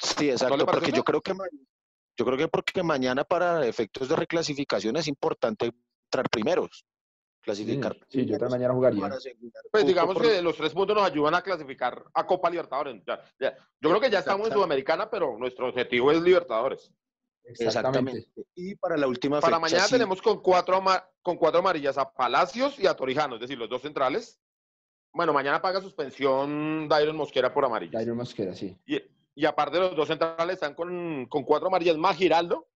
Sí, 0.00 0.30
exacto, 0.30 0.64
porque 0.66 0.92
yo 0.92 1.04
creo 1.04 1.20
que 1.20 1.34
yo 2.18 2.24
creo 2.24 2.36
que 2.36 2.48
porque 2.48 2.82
mañana 2.82 3.22
para 3.24 3.64
efectos 3.66 4.08
de 4.08 4.16
reclasificación 4.16 4.96
es 4.96 5.06
importante 5.06 5.72
entrar 6.06 6.28
primeros, 6.28 6.84
clasificar. 7.40 7.96
Sí, 8.08 8.26
yo 8.26 8.32
también 8.38 8.50
mañana 8.60 8.74
jugaría. 8.74 9.08
Pues 9.70 9.86
digamos 9.86 10.14
por- 10.14 10.24
que 10.24 10.42
los 10.42 10.56
tres 10.56 10.72
puntos 10.72 10.96
nos 10.96 11.06
ayudan 11.06 11.34
a 11.36 11.42
clasificar 11.42 12.02
a 12.12 12.26
Copa 12.26 12.50
Libertadores. 12.50 13.00
Ya- 13.06 13.22
ya. 13.38 13.56
Yo 13.80 13.88
creo 13.90 14.00
que 14.00 14.10
ya 14.10 14.18
estamos 14.18 14.48
en. 14.48 14.54
Sudamericana, 14.54 15.08
pero 15.08 15.38
nuestro 15.38 15.68
objetivo 15.68 16.10
es 16.10 16.20
Libertadores. 16.20 16.92
Exactamente. 17.44 18.18
Exactamente. 18.18 18.50
Y 18.56 18.74
para 18.74 18.96
la 18.96 19.06
última 19.06 19.40
Para 19.40 19.56
fecha 19.56 19.60
mañana 19.60 19.84
sí, 19.84 19.92
tenemos 19.92 20.20
con 20.20 20.42
cuatro, 20.42 20.82
con 21.22 21.36
cuatro 21.36 21.60
amarillas 21.60 21.96
a 21.96 22.10
Palacios 22.12 22.78
y 22.78 22.86
a 22.86 22.94
Torijano, 22.94 23.36
es 23.36 23.40
decir, 23.40 23.56
los 23.56 23.70
dos 23.70 23.80
centrales. 23.82 24.38
Bueno, 25.14 25.32
mañana 25.32 25.62
paga 25.62 25.80
suspensión 25.80 26.86
Dairon 26.88 27.16
Mosquera 27.16 27.54
por 27.54 27.64
amarillas. 27.64 27.94
Jairo 27.94 28.14
Mosquera, 28.14 28.54
sí. 28.54 28.76
Y, 28.86 29.00
y 29.38 29.46
aparte 29.46 29.78
los 29.78 29.94
dos 29.94 30.08
centrales 30.08 30.54
están 30.54 30.74
con, 30.74 31.26
con 31.26 31.44
cuatro 31.44 31.68
amarillas 31.68 31.96
más 31.96 32.16
Giraldo, 32.16 32.66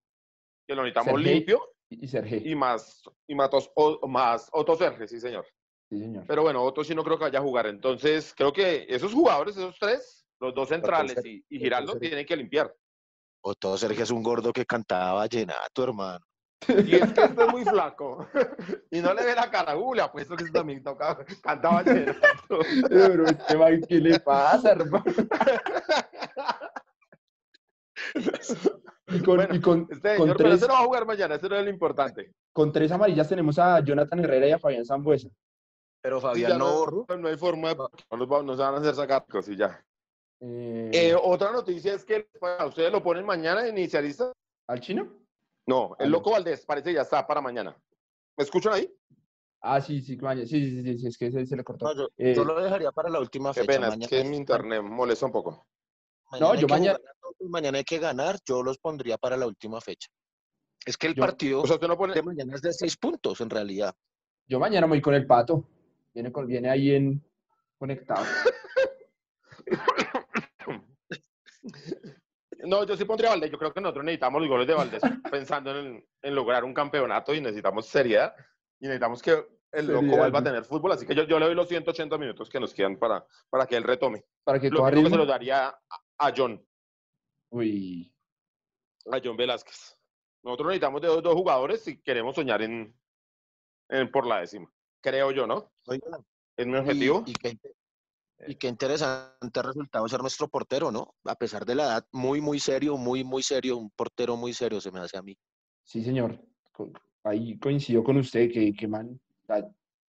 que 0.66 0.76
lo 0.76 0.82
necesitamos 0.82 1.20
Sergei. 1.20 1.34
limpio, 1.34 1.60
Y, 1.90 2.06
Sergio. 2.06 2.38
y 2.44 2.54
más, 2.54 3.02
y 3.26 3.34
Matos- 3.34 3.70
o- 3.74 4.06
más 4.06 4.48
Otto 4.52 4.76
Serge, 4.76 5.08
sí 5.08 5.18
señor. 5.18 5.44
Sí, 5.90 5.98
señor. 5.98 6.24
Pero 6.28 6.42
bueno, 6.42 6.62
Otto 6.62 6.84
sí 6.84 6.94
no 6.94 7.02
creo 7.02 7.18
que 7.18 7.24
vaya 7.24 7.40
a 7.40 7.42
jugar. 7.42 7.66
Entonces, 7.66 8.32
creo 8.36 8.52
que 8.52 8.86
esos 8.88 9.12
jugadores, 9.12 9.56
esos 9.56 9.76
tres, 9.78 10.24
los 10.40 10.54
dos 10.54 10.68
centrales 10.68 11.22
y, 11.24 11.44
y 11.48 11.58
Giraldo, 11.58 11.92
Serge. 11.94 12.06
tienen 12.08 12.26
que 12.26 12.36
limpiar. 12.36 12.72
Otto 13.44 13.76
Sergio 13.76 14.04
es 14.04 14.10
un 14.12 14.22
gordo 14.22 14.52
que 14.52 14.64
cantaba 14.64 15.14
vallenato, 15.14 15.82
hermano. 15.82 16.24
Y 16.68 16.94
es 16.94 17.12
que 17.12 17.22
este 17.24 17.42
es 17.42 17.48
muy 17.52 17.64
flaco. 17.64 18.24
y 18.92 19.00
no 19.00 19.12
le 19.12 19.24
ve 19.24 19.34
la 19.34 19.50
cara. 19.50 19.76
Uh, 19.76 19.94
le 19.94 20.02
apuesto 20.02 20.36
que 20.36 20.44
este 20.44 20.56
también 20.56 20.80
tocaba, 20.80 21.24
cantaba 21.42 21.82
vallenato. 21.82 22.20
Pero 22.88 23.26
este 23.26 23.56
man, 23.58 23.80
¿qué 23.88 23.96
le 23.96 24.20
pasa, 24.20 24.70
hermano? 24.70 25.04
Y 29.08 29.20
con, 29.22 29.36
Bueno, 29.36 29.54
y 29.54 29.60
con, 29.60 29.86
Este 29.90 30.16
con 30.16 30.26
señor, 30.26 30.36
pero 30.36 30.48
tres, 30.50 30.54
ese 30.62 30.68
no 30.68 30.74
va 30.74 30.80
a 30.80 30.84
jugar 30.84 31.06
mañana, 31.06 31.34
ese 31.34 31.48
no 31.48 31.56
es 31.56 31.64
lo 31.64 31.70
importante. 31.70 32.32
con 32.52 32.72
tres 32.72 32.90
amarillas 32.92 33.28
tenemos 33.28 33.58
a 33.58 33.80
Jonathan 33.80 34.20
Herrera 34.20 34.48
y 34.48 34.52
a 34.52 34.58
Fabián 34.58 34.84
Zambuesa. 34.84 35.28
Pero 36.00 36.20
Fabián 36.20 36.58
no 36.58 36.78
borró. 36.78 37.06
no 37.18 37.28
hay 37.28 37.36
forma 37.36 37.68
de... 37.70 37.76
No 37.76 37.88
nos, 38.16 38.30
va- 38.30 38.42
nos 38.42 38.56
van 38.58 38.74
a 38.74 38.78
hacer 38.78 38.94
sacar 38.94 39.26
cosas 39.26 39.50
y 39.54 39.56
ya. 39.56 39.84
Eh, 40.40 40.90
Eh, 40.92 41.14
otra 41.20 41.52
noticia 41.52 41.94
es 41.94 42.04
que 42.04 42.26
para 42.40 42.66
ustedes 42.66 42.90
lo 42.90 43.02
ponen 43.02 43.24
mañana 43.26 43.62
de 43.62 43.68
inicialista. 43.70 44.32
¿Al 44.68 44.80
chino? 44.80 45.12
No, 45.66 45.94
el 45.98 46.06
Ah, 46.06 46.10
no. 46.10 46.10
loco 46.10 46.30
Valdés 46.32 46.64
parece 46.64 46.88
que 46.90 46.94
ya 46.94 47.02
está 47.02 47.26
para 47.26 47.40
mañana. 47.40 47.76
¿Me 48.36 48.44
escuchan 48.44 48.72
ahí? 48.72 48.92
Ah, 49.60 49.80
sí, 49.80 50.00
sí, 50.00 50.16
mañana. 50.16 50.46
Sí, 50.46 50.58
sí, 50.70 50.82
sí, 50.82 50.98
sí, 50.98 51.06
es 51.06 51.18
que 51.18 51.30
se, 51.30 51.46
se 51.46 51.56
le 51.56 51.62
cortó. 51.62 51.84
No, 51.86 51.94
yo, 51.94 52.08
Eh, 52.16 52.34
yo 52.34 52.44
lo 52.44 52.60
dejaría 52.60 52.90
para 52.90 53.10
la 53.10 53.20
última 53.20 53.52
Qué 53.52 53.60
fecha. 53.60 53.72
pena, 53.74 53.88
es 53.88 53.92
mañana, 53.92 54.08
que 54.08 54.24
mi 54.24 54.36
internet 54.36 54.82
molesta 54.82 55.26
un 55.26 55.32
poco. 55.32 55.66
Mañana 56.32 56.52
No, 56.54 56.60
yo 56.60 56.66
mañana- 56.66 56.98
todos, 57.20 57.50
mañana 57.50 57.78
hay 57.78 57.84
que 57.84 57.98
ganar, 57.98 58.38
yo 58.44 58.62
los 58.62 58.78
pondría 58.78 59.16
para 59.18 59.36
la 59.36 59.46
última 59.46 59.80
fecha. 59.80 60.08
Es 60.84 60.96
que 60.96 61.06
el 61.08 61.14
Yo- 61.14 61.22
partido 61.24 61.60
O 61.62 61.66
sea, 61.66 61.76
usted 61.76 61.86
no 61.88 61.96
pone... 61.96 62.14
de 62.14 62.22
mañana 62.22 62.54
es 62.56 62.62
de 62.62 62.72
seis 62.72 62.96
puntos, 62.96 63.40
en 63.40 63.50
realidad. 63.50 63.94
Yo 64.48 64.58
mañana 64.58 64.86
voy 64.88 65.00
con 65.00 65.14
el 65.14 65.26
pato. 65.26 65.68
Viene, 66.12 66.32
con, 66.32 66.46
viene 66.46 66.68
ahí 66.70 66.94
en 66.94 67.24
conectado. 67.78 68.24
No, 72.64 72.84
yo 72.84 72.96
sí 72.96 73.04
pondría 73.04 73.28
a 73.28 73.32
Valdés. 73.32 73.50
Yo 73.50 73.58
creo 73.58 73.72
que 73.72 73.80
nosotros 73.80 74.04
necesitamos 74.04 74.40
los 74.40 74.48
goles 74.48 74.66
de 74.68 74.74
Valdés 74.74 75.02
pensando 75.32 75.76
en, 75.78 76.04
en 76.22 76.34
lograr 76.34 76.64
un 76.64 76.72
campeonato 76.74 77.34
y 77.34 77.40
necesitamos 77.40 77.86
seriedad 77.86 78.34
y 78.78 78.84
necesitamos 78.86 79.20
que 79.20 79.44
el 79.72 79.86
loco 79.86 80.16
vuelva 80.16 80.38
a 80.38 80.44
tener 80.44 80.64
fútbol. 80.64 80.92
Así 80.92 81.06
que 81.06 81.14
yo, 81.14 81.24
yo 81.24 81.38
le 81.38 81.46
doy 81.46 81.54
los 81.54 81.68
180 81.68 82.16
minutos 82.18 82.48
que 82.48 82.60
nos 82.60 82.72
quedan 82.74 82.98
para, 82.98 83.26
para 83.50 83.66
que 83.66 83.76
él 83.76 83.82
retome. 83.82 84.24
Para 84.44 84.60
que 84.60 84.70
Lo 84.70 84.84
que 84.86 85.08
se 85.08 85.26
daría 85.26 85.74
a, 86.26 86.32
John, 86.36 86.64
Uy, 87.50 88.12
a 89.10 89.20
John 89.22 89.36
Velázquez. 89.36 89.96
Nosotros 90.42 90.68
necesitamos 90.68 91.00
de 91.00 91.08
dos, 91.08 91.22
dos 91.22 91.34
jugadores 91.34 91.82
si 91.82 92.00
queremos 92.00 92.34
soñar 92.34 92.62
en, 92.62 92.94
en 93.88 94.10
por 94.10 94.26
la 94.26 94.40
décima. 94.40 94.72
Creo 95.00 95.30
yo, 95.32 95.46
¿no? 95.46 95.72
Oiga, 95.86 96.18
Es 96.56 96.66
mi 96.66 96.76
objetivo. 96.76 97.24
y 97.26 97.34
qué, 97.34 97.58
y 98.46 98.54
qué 98.56 98.68
interesante 98.68 99.62
resultado 99.62 100.08
ser 100.08 100.20
nuestro 100.20 100.48
portero, 100.48 100.90
¿no? 100.90 101.14
A 101.24 101.34
pesar 101.34 101.64
de 101.64 101.74
la 101.74 101.84
edad, 101.84 102.06
muy, 102.12 102.40
muy 102.40 102.58
serio, 102.58 102.96
muy, 102.96 103.24
muy 103.24 103.42
serio, 103.42 103.76
un 103.76 103.90
portero 103.90 104.36
muy 104.36 104.52
serio 104.52 104.80
se 104.80 104.90
me 104.90 105.00
hace 105.00 105.16
a 105.16 105.22
mí. 105.22 105.36
sí, 105.84 106.02
señor. 106.02 106.38
Ahí 107.24 107.56
coincido 107.58 108.02
con 108.02 108.16
usted 108.16 108.50
que, 108.50 108.72
que 108.72 108.88
man, 108.88 109.20
da- 109.44 109.68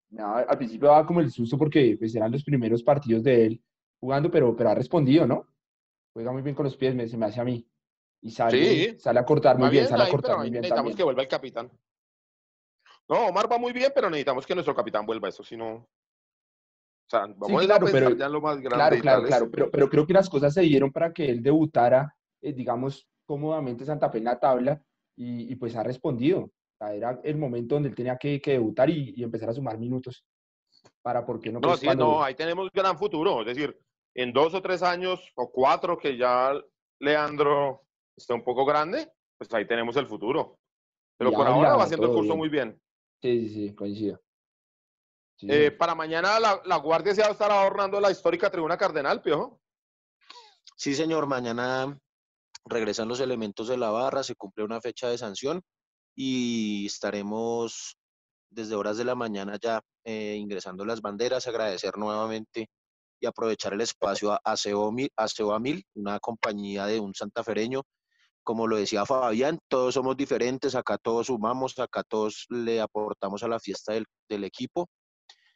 me 0.10 0.22
daba- 0.22 0.42
al 0.42 0.58
principio 0.58 0.88
daba 0.88 1.06
como 1.06 1.20
el 1.20 1.32
susto 1.32 1.58
porque 1.60 1.96
pues, 2.00 2.16
eran 2.16 2.32
los 2.32 2.44
primeros 2.44 2.82
partidos 2.82 3.24
de 3.24 3.46
él 3.46 3.64
jugando, 4.00 4.32
pero, 4.32 4.56
pero 4.56 4.70
ha 4.72 4.76
respondido, 4.76 5.28
¿no? 5.28 5.48
Juega 6.14 6.32
muy 6.32 6.42
bien 6.42 6.56
con 6.56 6.66
los 6.66 6.78
pies, 6.78 6.94
me, 6.96 7.08
se 7.08 7.18
me 7.18 7.26
hace 7.26 7.42
a 7.42 7.44
mí. 7.44 7.68
Y 8.22 8.32
sale, 8.32 8.92
Sí. 8.92 9.00
sale 9.00 9.20
a 9.20 9.26
cortar 9.26 9.58
muy 9.58 9.70
bien, 9.70 9.84
bien 9.84 9.90
sale 9.90 10.04
a 10.04 10.10
cortar 10.10 10.38
muy 10.38 10.50
bien 10.50 10.62
necesitamos 10.62 10.80
también. 10.82 10.98
que 10.98 11.04
vuelva 11.04 11.22
el 11.24 11.28
capitán. 11.28 11.72
No, 13.10 13.28
Omar 13.28 13.52
va 13.52 13.58
muy 13.58 13.74
bien, 13.74 13.92
pero 13.94 14.10
necesitamos 14.10 14.46
que 14.46 14.54
nuestro 14.56 14.74
capitán 14.76 15.06
vuelva. 15.06 15.28
Eso 15.28 15.44
sí 15.44 15.58
no. 15.58 15.74
O 15.76 17.10
sea, 17.10 17.22
vamos 17.36 17.66
claro, 17.66 17.76
a 17.76 17.80
pensar 17.92 18.04
pero- 18.10 18.16
ya 18.18 18.26
en 18.28 18.32
lo 18.32 18.42
más 18.42 18.58
grande. 18.62 18.78
Claro, 18.78 19.02
claro, 19.02 19.24
claro, 19.28 19.52
pero, 19.52 19.70
pero 19.72 19.90
creo 19.90 20.08
que 20.08 20.14
las 20.14 20.30
cosas 20.30 20.54
se 20.54 20.62
dieron 20.62 20.92
para 20.92 21.12
que 21.12 21.26
él 21.30 21.44
debutara, 21.44 22.16
eh, 22.42 22.54
digamos, 22.54 23.06
cómodamente 23.26 23.84
Santa 23.86 24.10
Fe 24.10 24.20
en 24.20 24.24
la 24.26 24.40
tabla 24.40 24.82
y, 25.18 25.52
y 25.52 25.56
pues 25.58 25.76
ha 25.76 25.84
respondido. 25.84 26.40
O 26.44 26.52
sea, 26.78 26.94
era 26.94 27.20
el 27.24 27.38
momento 27.38 27.76
donde 27.76 27.90
él 27.90 27.96
tenía 27.96 28.18
que, 28.18 28.40
que 28.42 28.52
debutar 28.54 28.90
y, 28.90 29.14
y 29.18 29.24
empezar 29.24 29.50
a 29.50 29.54
sumar 29.54 29.78
minutos 29.78 30.26
para, 31.02 31.26
¿por 31.26 31.42
qué 31.42 31.52
no? 31.52 31.60
No, 31.60 31.68
Pues, 31.68 31.82
sí, 31.82 31.86
cuando- 31.86 32.06
no, 32.06 32.24
ahí 32.24 32.36
tenemos 32.36 32.70
gran 32.72 32.98
futuro. 32.98 33.42
Es 33.42 33.48
decir, 33.48 33.78
en 34.16 34.34
dos 34.34 34.54
o 34.54 34.62
tres 34.62 34.84
años 34.84 35.32
o 35.36 35.52
cuatro 35.52 35.98
que 35.98 36.18
ya 36.18 36.54
Leandro 37.00 37.82
esté 38.16 38.34
un 38.34 38.44
poco 38.44 38.66
grande, 38.66 39.12
pues 39.38 39.54
ahí 39.54 39.68
tenemos 39.68 39.96
el 39.98 40.08
futuro. 40.08 40.60
Pero 41.18 41.32
por 41.32 41.48
ahora 41.48 41.76
va 41.76 41.84
haciendo 41.84 42.08
el 42.08 42.14
curso 42.14 42.30
bien. 42.34 42.38
muy 42.38 42.50
bien. 42.50 42.82
Sí, 43.22 43.48
sí, 43.50 43.54
sí, 43.70 43.76
coincido. 43.76 44.22
Sí, 45.38 45.48
Eh, 45.50 45.70
sí. 45.72 45.78
para 45.78 45.96
mañana 45.96 46.40
la, 46.40 46.62
la 46.66 46.78
Guardia 46.78 47.14
se 47.16 47.22
va 47.22 47.28
a 47.30 47.32
estar 47.32 47.52
ahorrando 47.52 48.00
la 48.00 48.12
histórica 48.12 48.50
tribuna 48.52 48.78
Cardenal, 48.78 49.22
Piojo. 49.22 49.62
Sí, 50.76 50.94
señor, 50.94 51.28
mañana 51.28 51.98
regresan 52.66 53.08
los 53.08 53.20
elementos 53.20 53.68
de 53.68 53.78
la 53.78 53.90
barra, 53.90 54.24
se 54.24 54.36
cumple 54.36 54.64
una 54.64 54.82
fecha 54.82 55.10
de 55.10 55.18
sanción 55.18 55.62
y 56.16 56.86
estaremos 56.86 57.98
desde 58.50 58.76
horas 58.76 58.98
de 58.98 59.06
la 59.06 59.16
mañana 59.16 59.58
ya 59.62 59.82
eh, 60.06 60.36
ingresando 60.38 60.86
las 60.86 61.02
banderas, 61.02 61.48
agradecer 61.48 61.98
nuevamente 61.98 62.70
y 63.24 63.26
aprovechar 63.26 63.74
el 63.74 63.80
espacio 63.80 64.34
a, 64.34 64.42
a 64.44 64.58
Seo 64.58 64.92
Mil, 64.92 65.10
a 65.16 65.28
una 65.96 66.20
compañía 66.20 66.86
de 66.86 67.00
un 67.00 67.16
santafereño. 67.16 67.84
Como 68.44 68.68
lo 68.68 68.76
decía 68.76 69.06
Fabián, 69.06 69.60
todos 69.70 69.94
somos 69.94 70.18
diferentes, 70.18 70.76
acá 70.76 70.98
todos 70.98 71.28
sumamos, 71.28 71.80
acá 71.80 72.04
todos 72.04 72.46
le 72.50 72.82
aportamos 72.82 73.42
a 73.44 73.48
la 73.48 73.62
fiesta 73.62 73.94
del, 73.94 74.44
equipo. 74.44 74.90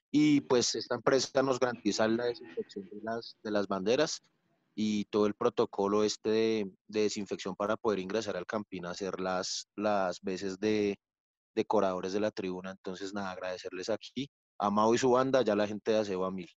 Y 0.09 0.39
pues 0.41 0.75
esta 0.75 0.95
empresa 0.95 1.43
nos 1.43 1.59
garantiza 1.59 2.07
la 2.07 2.25
desinfección 2.25 2.85
de 2.89 3.01
las, 3.03 3.35
de 3.43 3.51
las 3.51 3.67
banderas 3.67 4.21
y 4.73 5.03
todo 5.05 5.25
el 5.25 5.33
protocolo 5.33 6.05
este 6.05 6.29
de, 6.29 6.71
de 6.87 7.01
desinfección 7.01 7.53
para 7.53 7.75
poder 7.75 7.99
ingresar 7.99 8.37
al 8.37 8.45
campín 8.45 8.85
a 8.85 8.91
hacer 8.91 9.19
las, 9.19 9.67
las 9.75 10.21
veces 10.21 10.57
de 10.57 10.97
decoradores 11.53 12.13
de 12.13 12.21
la 12.21 12.31
tribuna. 12.31 12.71
Entonces, 12.71 13.13
nada, 13.13 13.31
agradecerles 13.31 13.89
aquí 13.89 14.29
a 14.57 14.69
Mau 14.69 14.93
y 14.93 14.97
su 14.97 15.11
banda, 15.11 15.41
ya 15.41 15.53
la 15.53 15.67
gente 15.67 15.91
de 15.91 15.97
Acebo 15.97 16.25
a 16.25 16.31
mil. 16.31 16.49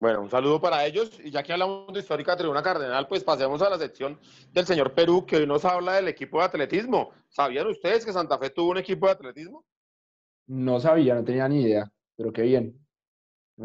Bueno, 0.00 0.22
un 0.22 0.30
saludo 0.30 0.60
para 0.60 0.84
ellos. 0.86 1.18
Y 1.22 1.30
ya 1.30 1.42
que 1.42 1.52
hablamos 1.52 1.92
de 1.92 2.00
histórica 2.00 2.36
tribuna 2.36 2.62
Cardenal, 2.62 3.08
pues 3.08 3.24
pasemos 3.24 3.60
a 3.62 3.70
la 3.70 3.78
sección 3.78 4.18
del 4.52 4.64
señor 4.64 4.94
Perú, 4.94 5.26
que 5.26 5.36
hoy 5.36 5.46
nos 5.46 5.64
habla 5.64 5.94
del 5.94 6.08
equipo 6.08 6.38
de 6.38 6.44
atletismo. 6.44 7.12
¿Sabían 7.28 7.66
ustedes 7.66 8.04
que 8.04 8.12
Santa 8.12 8.38
Fe 8.38 8.50
tuvo 8.50 8.70
un 8.70 8.78
equipo 8.78 9.06
de 9.06 9.12
atletismo? 9.12 9.64
No 10.46 10.78
sabía, 10.80 11.14
no 11.14 11.24
tenía 11.24 11.48
ni 11.48 11.62
idea, 11.62 11.90
pero 12.16 12.32
qué 12.32 12.42
bien. 12.42 12.78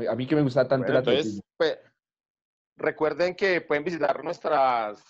A 0.09 0.15
mí 0.15 0.25
que 0.25 0.35
me 0.35 0.41
gusta 0.41 0.67
tanto 0.67 0.85
Bueno, 0.85 0.99
el 0.99 1.07
atletismo. 1.07 1.43
entonces, 1.59 1.79
pues, 1.83 1.93
recuerden 2.77 3.35
que 3.35 3.61
pueden 3.61 3.83
visitar 3.83 4.23
nuestras, 4.23 5.03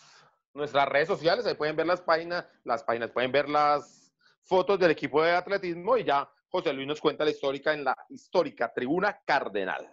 nuestras 0.53 0.89
redes 0.89 1.07
sociales, 1.07 1.45
ahí 1.45 1.55
pueden 1.55 1.75
ver 1.77 1.87
las 1.87 2.01
páginas, 2.01 2.45
las 2.65 2.83
páginas, 2.83 3.11
pueden 3.11 3.31
ver 3.31 3.47
las 3.47 4.13
fotos 4.43 4.77
del 4.77 4.91
equipo 4.91 5.23
de 5.23 5.31
atletismo 5.31 5.97
y 5.97 6.03
ya 6.03 6.29
José 6.49 6.73
Luis 6.73 6.85
nos 6.85 6.99
cuenta 6.99 7.23
la 7.23 7.31
histórica 7.31 7.73
en 7.73 7.85
la 7.85 7.95
histórica 8.09 8.71
tribuna 8.73 9.21
cardenal. 9.25 9.87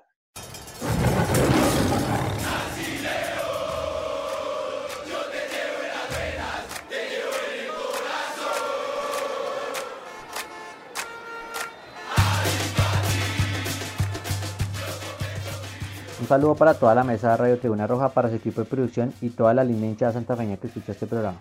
Saludo 16.30 16.54
para 16.54 16.74
toda 16.74 16.94
la 16.94 17.02
mesa 17.02 17.32
de 17.32 17.36
Radio 17.38 17.58
Tribuna 17.58 17.88
Roja, 17.88 18.10
para 18.10 18.28
su 18.28 18.36
equipo 18.36 18.60
de 18.60 18.66
producción 18.68 19.12
y 19.20 19.30
toda 19.30 19.52
la 19.52 19.64
linda 19.64 19.88
hinchada 19.88 20.12
santafeña 20.12 20.58
que 20.58 20.68
escucha 20.68 20.92
este 20.92 21.08
programa. 21.08 21.38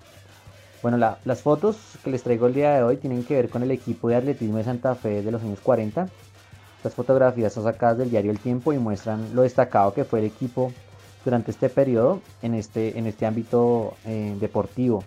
Bueno, 0.81 0.97
las 0.97 1.41
fotos 1.43 1.77
que 2.03 2.09
les 2.09 2.23
traigo 2.23 2.47
el 2.47 2.55
día 2.55 2.73
de 2.73 2.81
hoy 2.81 2.97
tienen 2.97 3.23
que 3.23 3.35
ver 3.35 3.49
con 3.49 3.61
el 3.61 3.69
equipo 3.69 4.09
de 4.09 4.15
atletismo 4.15 4.57
de 4.57 4.63
Santa 4.63 4.95
Fe 4.95 5.21
de 5.21 5.29
los 5.29 5.43
años 5.43 5.59
40. 5.61 6.09
Estas 6.77 6.95
fotografías 6.95 7.53
son 7.53 7.65
sacadas 7.65 7.99
del 7.99 8.09
diario 8.09 8.31
El 8.31 8.39
Tiempo 8.39 8.73
y 8.73 8.79
muestran 8.79 9.35
lo 9.35 9.43
destacado 9.43 9.93
que 9.93 10.05
fue 10.05 10.21
el 10.21 10.25
equipo 10.25 10.73
durante 11.23 11.51
este 11.51 11.69
periodo 11.69 12.19
en 12.41 12.55
este, 12.55 12.97
en 12.97 13.05
este 13.05 13.27
ámbito 13.27 13.93
eh, 14.05 14.35
deportivo. 14.39 15.03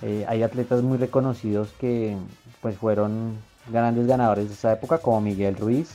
Eh, 0.00 0.24
hay 0.26 0.42
atletas 0.42 0.80
muy 0.80 0.96
reconocidos 0.96 1.74
que 1.78 2.16
pues, 2.62 2.78
fueron 2.78 3.36
grandes 3.70 4.06
ganadores 4.06 4.48
de 4.48 4.54
esa 4.54 4.72
época, 4.72 4.96
como 4.96 5.20
Miguel 5.20 5.56
Ruiz, 5.56 5.90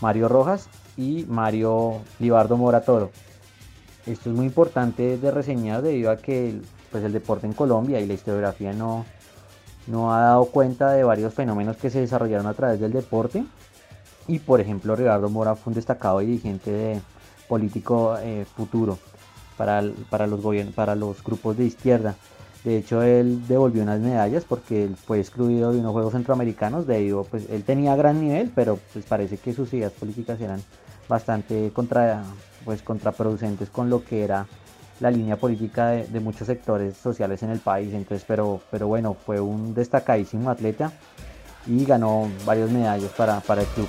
Mario 0.00 0.26
Rojas 0.26 0.68
y 0.98 1.24
Mario 1.28 2.02
Libardo 2.18 2.56
Moratoro. 2.56 3.10
Esto 4.04 4.30
es 4.30 4.36
muy 4.36 4.46
importante 4.46 5.16
de 5.16 5.30
reseñar 5.30 5.80
debido 5.80 6.10
a 6.10 6.16
que 6.16 6.50
el, 6.50 6.62
pues 6.90 7.04
el 7.04 7.12
deporte 7.12 7.46
en 7.46 7.52
Colombia 7.52 8.00
y 8.00 8.06
la 8.06 8.14
historiografía 8.14 8.72
no, 8.72 9.06
no 9.86 10.12
ha 10.12 10.20
dado 10.20 10.46
cuenta 10.46 10.90
de 10.90 11.04
varios 11.04 11.32
fenómenos 11.32 11.76
que 11.76 11.88
se 11.88 12.00
desarrollaron 12.00 12.46
a 12.46 12.54
través 12.54 12.80
del 12.80 12.92
deporte. 12.92 13.44
Y 14.26 14.40
por 14.40 14.60
ejemplo, 14.60 14.96
Ricardo 14.96 15.30
Mora 15.30 15.54
fue 15.54 15.70
un 15.70 15.74
destacado 15.74 16.18
dirigente 16.18 16.70
de 16.70 17.00
político 17.48 18.18
eh, 18.20 18.44
futuro 18.56 18.98
para, 19.56 19.82
para, 20.10 20.26
los 20.26 20.40
para 20.74 20.94
los 20.94 21.22
grupos 21.22 21.56
de 21.56 21.64
izquierda. 21.64 22.16
De 22.64 22.76
hecho, 22.76 23.02
él 23.02 23.46
devolvió 23.46 23.82
unas 23.82 24.00
medallas 24.00 24.44
porque 24.44 24.84
él 24.84 24.96
fue 24.96 25.20
excluido 25.20 25.72
de 25.72 25.78
unos 25.78 25.92
Juegos 25.92 26.12
Centroamericanos 26.12 26.86
debido, 26.86 27.24
pues 27.24 27.48
él 27.50 27.62
tenía 27.62 27.94
gran 27.94 28.20
nivel, 28.20 28.50
pero 28.54 28.78
pues 28.92 29.04
parece 29.04 29.38
que 29.38 29.52
sus 29.52 29.72
ideas 29.72 29.92
políticas 29.92 30.40
eran 30.40 30.60
bastante 31.08 31.70
contra, 31.72 32.22
pues, 32.64 32.82
contraproducentes 32.82 33.70
con 33.70 33.90
lo 33.90 34.04
que 34.04 34.24
era 34.24 34.46
la 35.00 35.10
línea 35.10 35.36
política 35.36 35.88
de, 35.90 36.20
muchos 36.20 36.46
sectores 36.46 36.96
sociales 36.96 37.42
en 37.42 37.50
el 37.50 37.60
país. 37.60 37.94
Entonces, 37.94 38.24
pero, 38.26 38.60
pero 38.70 38.88
bueno, 38.88 39.14
fue 39.14 39.40
un 39.40 39.74
destacadísimo 39.74 40.50
atleta 40.50 40.92
y 41.66 41.84
ganó 41.84 42.28
varias 42.44 42.70
medallas 42.70 43.12
para, 43.12 43.40
para 43.40 43.62
el 43.62 43.68
club. 43.68 43.88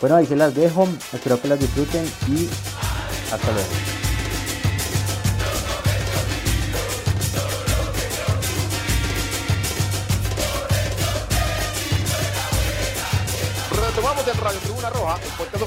Bueno, 0.00 0.16
ahí 0.16 0.26
se 0.26 0.36
las 0.36 0.54
dejo, 0.54 0.86
espero 1.12 1.40
que 1.40 1.48
las 1.48 1.60
disfruten 1.60 2.04
y 2.28 2.48
hasta 3.32 3.52
luego. 3.52 4.05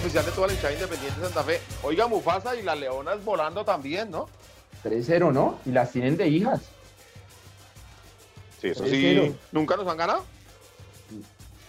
Oficial 0.10 0.26
de 0.26 0.32
toda 0.32 0.48
la 0.48 0.54
hinchada 0.54 0.74
independiente 0.74 1.20
de 1.20 1.26
Santa 1.28 1.44
Fe. 1.44 1.62
Oiga, 1.84 2.08
Mufasa 2.08 2.56
y 2.56 2.64
las 2.64 2.80
leonas 2.80 3.24
volando 3.24 3.64
también, 3.64 4.10
¿no? 4.10 4.28
3-0, 4.84 5.32
¿no? 5.32 5.60
Y 5.68 5.72
las 5.72 5.92
tienen 5.92 6.18
de 6.18 6.28
hijas. 6.28 6.62
Sí, 8.60 8.70
eso 8.70 8.86
sí. 8.86 9.36
¿Nunca 9.52 9.78
nos 9.78 9.88
han 9.88 9.98
ganado? 9.98 10.26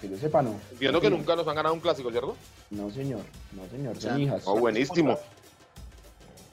Que 0.01 0.09
yo 0.09 0.17
sepa, 0.17 0.41
no. 0.41 0.59
Entiendo 0.73 1.03
que 1.03 1.11
nunca 1.11 1.37
nos 1.37 1.47
han 1.47 1.55
ganado 1.55 1.75
un 1.75 1.81
clásico, 1.81 2.11
¿cierto? 2.11 2.35
No, 2.71 2.91
señor. 2.91 3.21
No, 3.53 3.69
señor. 3.69 4.01
Son 4.01 4.19
hijas. 4.19 4.43
Oh, 4.47 4.59
buenísimo. 4.59 5.19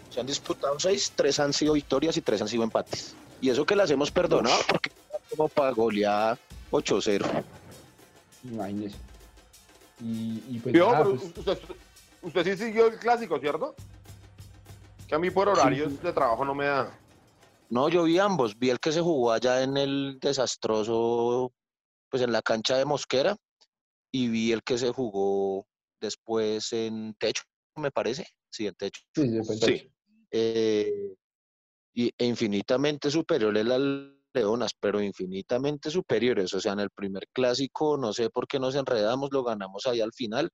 Se 0.09 0.19
han 0.19 0.25
disputado 0.27 0.77
seis, 0.79 1.13
tres 1.15 1.39
han 1.39 1.53
sido 1.53 1.73
victorias 1.73 2.17
y 2.17 2.21
tres 2.21 2.41
han 2.41 2.49
sido 2.49 2.63
empates. 2.63 3.15
Y 3.39 3.49
eso 3.49 3.65
que 3.65 3.77
las 3.77 3.89
hemos 3.91 4.11
perdonado 4.11 4.59
porque 4.67 4.91
como 5.29 5.47
para 5.47 5.71
golear 5.71 6.37
8-0. 6.71 7.43
Imagínese. 8.43 8.97
Y, 9.99 10.43
y 10.49 10.59
pues, 10.59 10.75
pues, 10.77 11.37
usted, 11.37 11.59
usted 12.21 12.43
sí 12.43 12.65
siguió 12.65 12.87
el 12.87 12.99
clásico, 12.99 13.39
¿cierto? 13.39 13.75
Que 15.07 15.15
a 15.15 15.19
mí 15.19 15.29
por 15.29 15.47
horarios 15.47 16.01
de 16.01 16.13
trabajo 16.13 16.45
no 16.45 16.53
me 16.53 16.65
da. 16.65 16.91
No, 17.69 17.89
yo 17.89 18.03
vi 18.03 18.19
ambos. 18.19 18.57
Vi 18.57 18.69
el 18.69 18.79
que 18.79 18.91
se 18.91 19.01
jugó 19.01 19.31
allá 19.31 19.63
en 19.63 19.77
el 19.77 20.19
desastroso, 20.21 21.51
pues 22.09 22.23
en 22.23 22.31
la 22.31 22.41
cancha 22.41 22.77
de 22.77 22.85
Mosquera, 22.85 23.35
y 24.11 24.27
vi 24.27 24.51
el 24.51 24.63
que 24.63 24.77
se 24.77 24.91
jugó 24.91 25.65
después 25.99 26.71
en 26.73 27.15
techo, 27.15 27.43
me 27.75 27.91
parece. 27.91 28.27
Sí, 28.49 28.67
en 28.67 28.75
techo. 28.75 29.01
Sí, 29.15 29.43
sí. 29.43 29.91
Eh, 30.31 31.15
y, 31.93 32.11
e 32.17 32.25
infinitamente 32.25 33.09
superiores 33.09 33.65
las 33.65 33.79
Leonas, 34.33 34.73
pero 34.79 35.01
infinitamente 35.01 35.89
superiores. 35.89 36.53
O 36.53 36.59
sea, 36.59 36.73
en 36.73 36.81
el 36.81 36.89
primer 36.91 37.27
clásico, 37.33 37.97
no 37.97 38.13
sé 38.13 38.29
por 38.29 38.47
qué 38.47 38.59
nos 38.59 38.75
enredamos, 38.75 39.29
lo 39.31 39.43
ganamos 39.43 39.85
ahí 39.87 40.01
al 40.01 40.13
final 40.13 40.51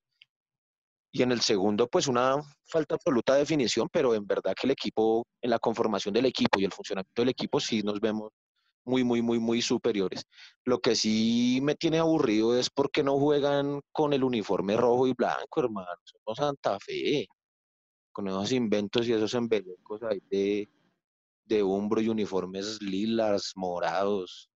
y 1.15 1.21
en 1.21 1.31
el 1.31 1.41
segundo, 1.41 1.87
pues 1.87 2.07
una 2.07 2.41
falta 2.65 2.95
absoluta 2.95 3.33
de 3.33 3.41
definición, 3.41 3.87
pero 3.91 4.15
en 4.15 4.25
verdad 4.25 4.55
que 4.59 4.65
el 4.65 4.71
equipo, 4.71 5.27
en 5.41 5.51
la 5.51 5.59
conformación 5.59 6.11
del 6.11 6.25
equipo 6.25 6.59
y 6.59 6.65
el 6.65 6.71
funcionamiento 6.71 7.21
del 7.21 7.29
equipo, 7.29 7.59
sí 7.59 7.83
nos 7.83 7.99
vemos 7.99 8.31
muy, 8.83 9.03
muy, 9.03 9.21
muy, 9.21 9.39
muy 9.39 9.61
superiores. 9.61 10.25
Lo 10.65 10.79
que 10.79 10.95
sí 10.95 11.59
me 11.61 11.75
tiene 11.75 11.99
aburrido 11.99 12.57
es 12.57 12.71
por 12.71 12.89
qué 12.89 13.03
no 13.03 13.19
juegan 13.19 13.79
con 13.91 14.13
el 14.13 14.23
uniforme 14.23 14.75
rojo 14.75 15.05
y 15.05 15.13
blanco, 15.13 15.59
hermano. 15.59 16.01
Somos 16.03 16.37
Santa 16.37 16.79
Fe, 16.79 17.27
con 18.11 18.27
esos 18.27 18.51
inventos 18.51 19.07
y 19.07 19.13
esos 19.13 19.35
embelecos 19.35 20.01
ahí 20.01 20.19
de, 20.31 20.67
de 21.45 21.61
hombro 21.61 22.01
y 22.01 22.09
uniformes 22.09 22.81
lilas, 22.81 23.53
morados. 23.55 24.49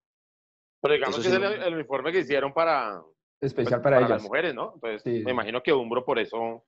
Pero 0.81 0.93
digamos 0.93 1.19
que 1.19 1.27
es 1.27 1.33
el 1.33 1.73
uniforme 1.73 2.11
que 2.11 2.19
hicieron 2.19 2.53
para, 2.53 3.01
especial 3.41 3.81
pues, 3.81 3.93
para, 3.93 4.07
las 4.07 4.23
mujeres, 4.23 4.53
¿no? 4.53 4.73
Entonces, 4.75 5.23
me 5.23 5.31
imagino 5.31 5.61
que 5.61 5.73
Umbro 5.73 6.05
por 6.05 6.19
eso, 6.19 6.65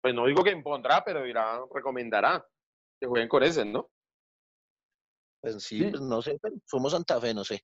pues 0.00 0.14
no 0.14 0.26
digo 0.26 0.42
que 0.42 0.50
impondrá, 0.50 1.02
pero 1.04 1.22
dirá, 1.22 1.60
recomendará 1.72 2.44
que 3.00 3.06
jueguen 3.06 3.28
con 3.28 3.42
ese, 3.42 3.64
¿no? 3.64 3.90
Pues 5.40 5.62
sí, 5.62 5.84
Pues 5.84 6.00
no 6.00 6.20
sé, 6.20 6.38
somos 6.66 6.92
Santa 6.92 7.20
Fe, 7.20 7.32
no 7.32 7.44
sé. 7.44 7.60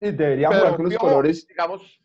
deberían 0.00 0.52
jugar 0.52 0.76
con 0.76 0.84
los 0.86 0.98
colores. 0.98 1.46
Digamos, 1.46 2.00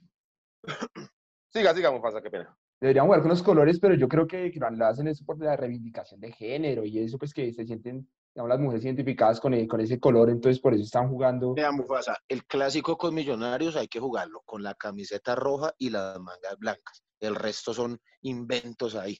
siga, 1.54 1.74
sigamos, 1.74 2.02
pasa, 2.02 2.22
qué 2.22 2.30
pena. 2.30 2.58
Deberían 2.80 3.06
jugar 3.06 3.22
con 3.22 3.30
los 3.30 3.44
colores, 3.44 3.80
pero 3.80 3.96
yo 3.96 4.08
creo 4.08 4.28
que, 4.28 4.52
que 4.52 4.60
lo 4.60 4.86
hacen 4.86 5.08
eso 5.08 5.26
por 5.26 5.40
la 5.40 5.58
reivindicación 5.58 6.20
de 6.22 6.32
género 6.32 6.86
y 6.86 7.00
eso, 7.00 7.18
pues 7.18 7.34
que 7.34 7.52
se 7.52 7.66
sienten 7.66 8.08
las 8.46 8.60
mujeres 8.60 8.86
identificadas 8.86 9.40
con, 9.40 9.66
con 9.66 9.82
ese 9.82 10.00
color, 10.00 10.30
entonces 10.30 10.62
por 10.62 10.74
eso 10.74 10.84
están 10.84 11.10
jugando. 11.10 11.54
Mira, 11.56 11.72
Mufasa, 11.72 12.18
el 12.28 12.46
clásico 12.46 12.98
con 12.98 13.16
Millonarios 13.16 13.76
hay 13.76 13.88
que 13.88 14.00
jugarlo 14.00 14.42
con 14.46 14.62
la 14.62 14.76
camiseta 14.76 15.34
roja 15.34 15.74
y 15.78 15.90
las 15.90 16.20
mangas 16.20 16.58
blancas. 16.60 17.04
El 17.20 17.36
resto 17.36 17.74
son 17.74 18.00
inventos 18.22 18.96
ahí. 18.96 19.18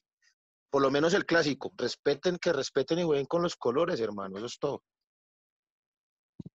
Por 0.70 0.82
lo 0.82 0.90
menos 0.90 1.14
el 1.14 1.24
clásico. 1.24 1.72
Respeten, 1.76 2.36
que 2.36 2.52
respeten 2.52 2.98
y 3.00 3.04
jueguen 3.04 3.26
con 3.26 3.42
los 3.42 3.56
colores, 3.56 3.98
hermano. 4.00 4.36
Eso 4.36 4.46
es 4.46 4.58
todo. 4.58 4.82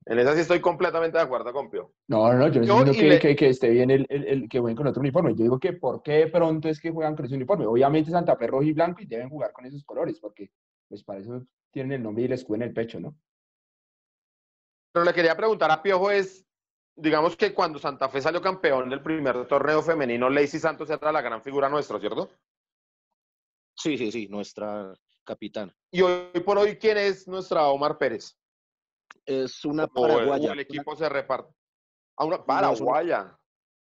En 0.05 0.19
esa 0.19 0.33
sí 0.33 0.41
estoy 0.41 0.59
completamente 0.59 1.17
de 1.17 1.23
acuerdo 1.23 1.51
con 1.53 1.69
Pio. 1.69 1.93
No, 2.07 2.33
no, 2.33 2.47
yo 2.49 2.61
no 2.61 2.91
que, 2.91 3.19
que, 3.19 3.35
que, 3.35 3.49
esté 3.49 3.69
bien 3.69 3.89
el, 3.89 4.05
el, 4.09 4.49
que 4.49 4.59
jueguen 4.59 4.75
con 4.75 4.87
otro 4.87 4.99
uniforme. 4.99 5.33
Yo 5.35 5.43
digo 5.43 5.59
que 5.59 5.73
por 5.73 6.01
qué 6.03 6.27
pronto 6.27 6.67
es 6.67 6.79
que 6.79 6.91
juegan 6.91 7.15
con 7.15 7.25
ese 7.25 7.35
uniforme. 7.35 7.65
Obviamente 7.65 8.11
Santa 8.11 8.35
Fe 8.35 8.47
rojo 8.47 8.63
y 8.63 8.73
blanco 8.73 9.01
y 9.01 9.05
deben 9.05 9.29
jugar 9.29 9.51
con 9.53 9.65
esos 9.65 9.83
colores, 9.83 10.19
porque 10.19 10.51
pues 10.89 11.03
para 11.03 11.19
eso 11.19 11.45
tienen 11.73 11.93
el 11.93 12.03
nombre 12.03 12.21
y 12.21 12.25
el 12.27 12.33
escudo 12.33 12.57
en 12.57 12.61
el 12.61 12.73
pecho, 12.73 12.99
¿no? 12.99 13.17
Pero 14.93 15.03
le 15.03 15.13
quería 15.13 15.35
preguntar 15.35 15.71
a 15.71 15.81
Piojo 15.81 16.11
es, 16.11 16.45
digamos 16.95 17.35
que 17.35 17.53
cuando 17.53 17.79
Santa 17.79 18.07
Fe 18.07 18.21
salió 18.21 18.41
campeón 18.41 18.89
del 18.89 19.01
primer 19.01 19.47
torneo 19.47 19.81
femenino, 19.81 20.29
Lacey 20.29 20.59
Santos 20.59 20.89
era 20.89 21.11
la 21.11 21.21
gran 21.21 21.41
figura 21.41 21.67
nuestra, 21.67 21.99
¿cierto? 21.99 22.29
Sí, 23.75 23.97
sí, 23.97 24.11
sí, 24.11 24.27
nuestra 24.27 24.93
capitana. 25.23 25.75
¿Y 25.91 26.01
hoy 26.01 26.29
por 26.45 26.59
hoy 26.59 26.77
quién 26.77 26.97
es 26.97 27.27
nuestra 27.27 27.67
Omar 27.67 27.97
Pérez? 27.97 28.37
Es 29.25 29.65
una 29.65 29.87
paraguaya. 29.87 30.53
el 30.53 30.59
equipo 30.59 30.95
se 30.95 31.09
reparte. 31.09 31.51
A 32.15 32.25
una 32.25 32.45
paraguaya. 32.45 33.39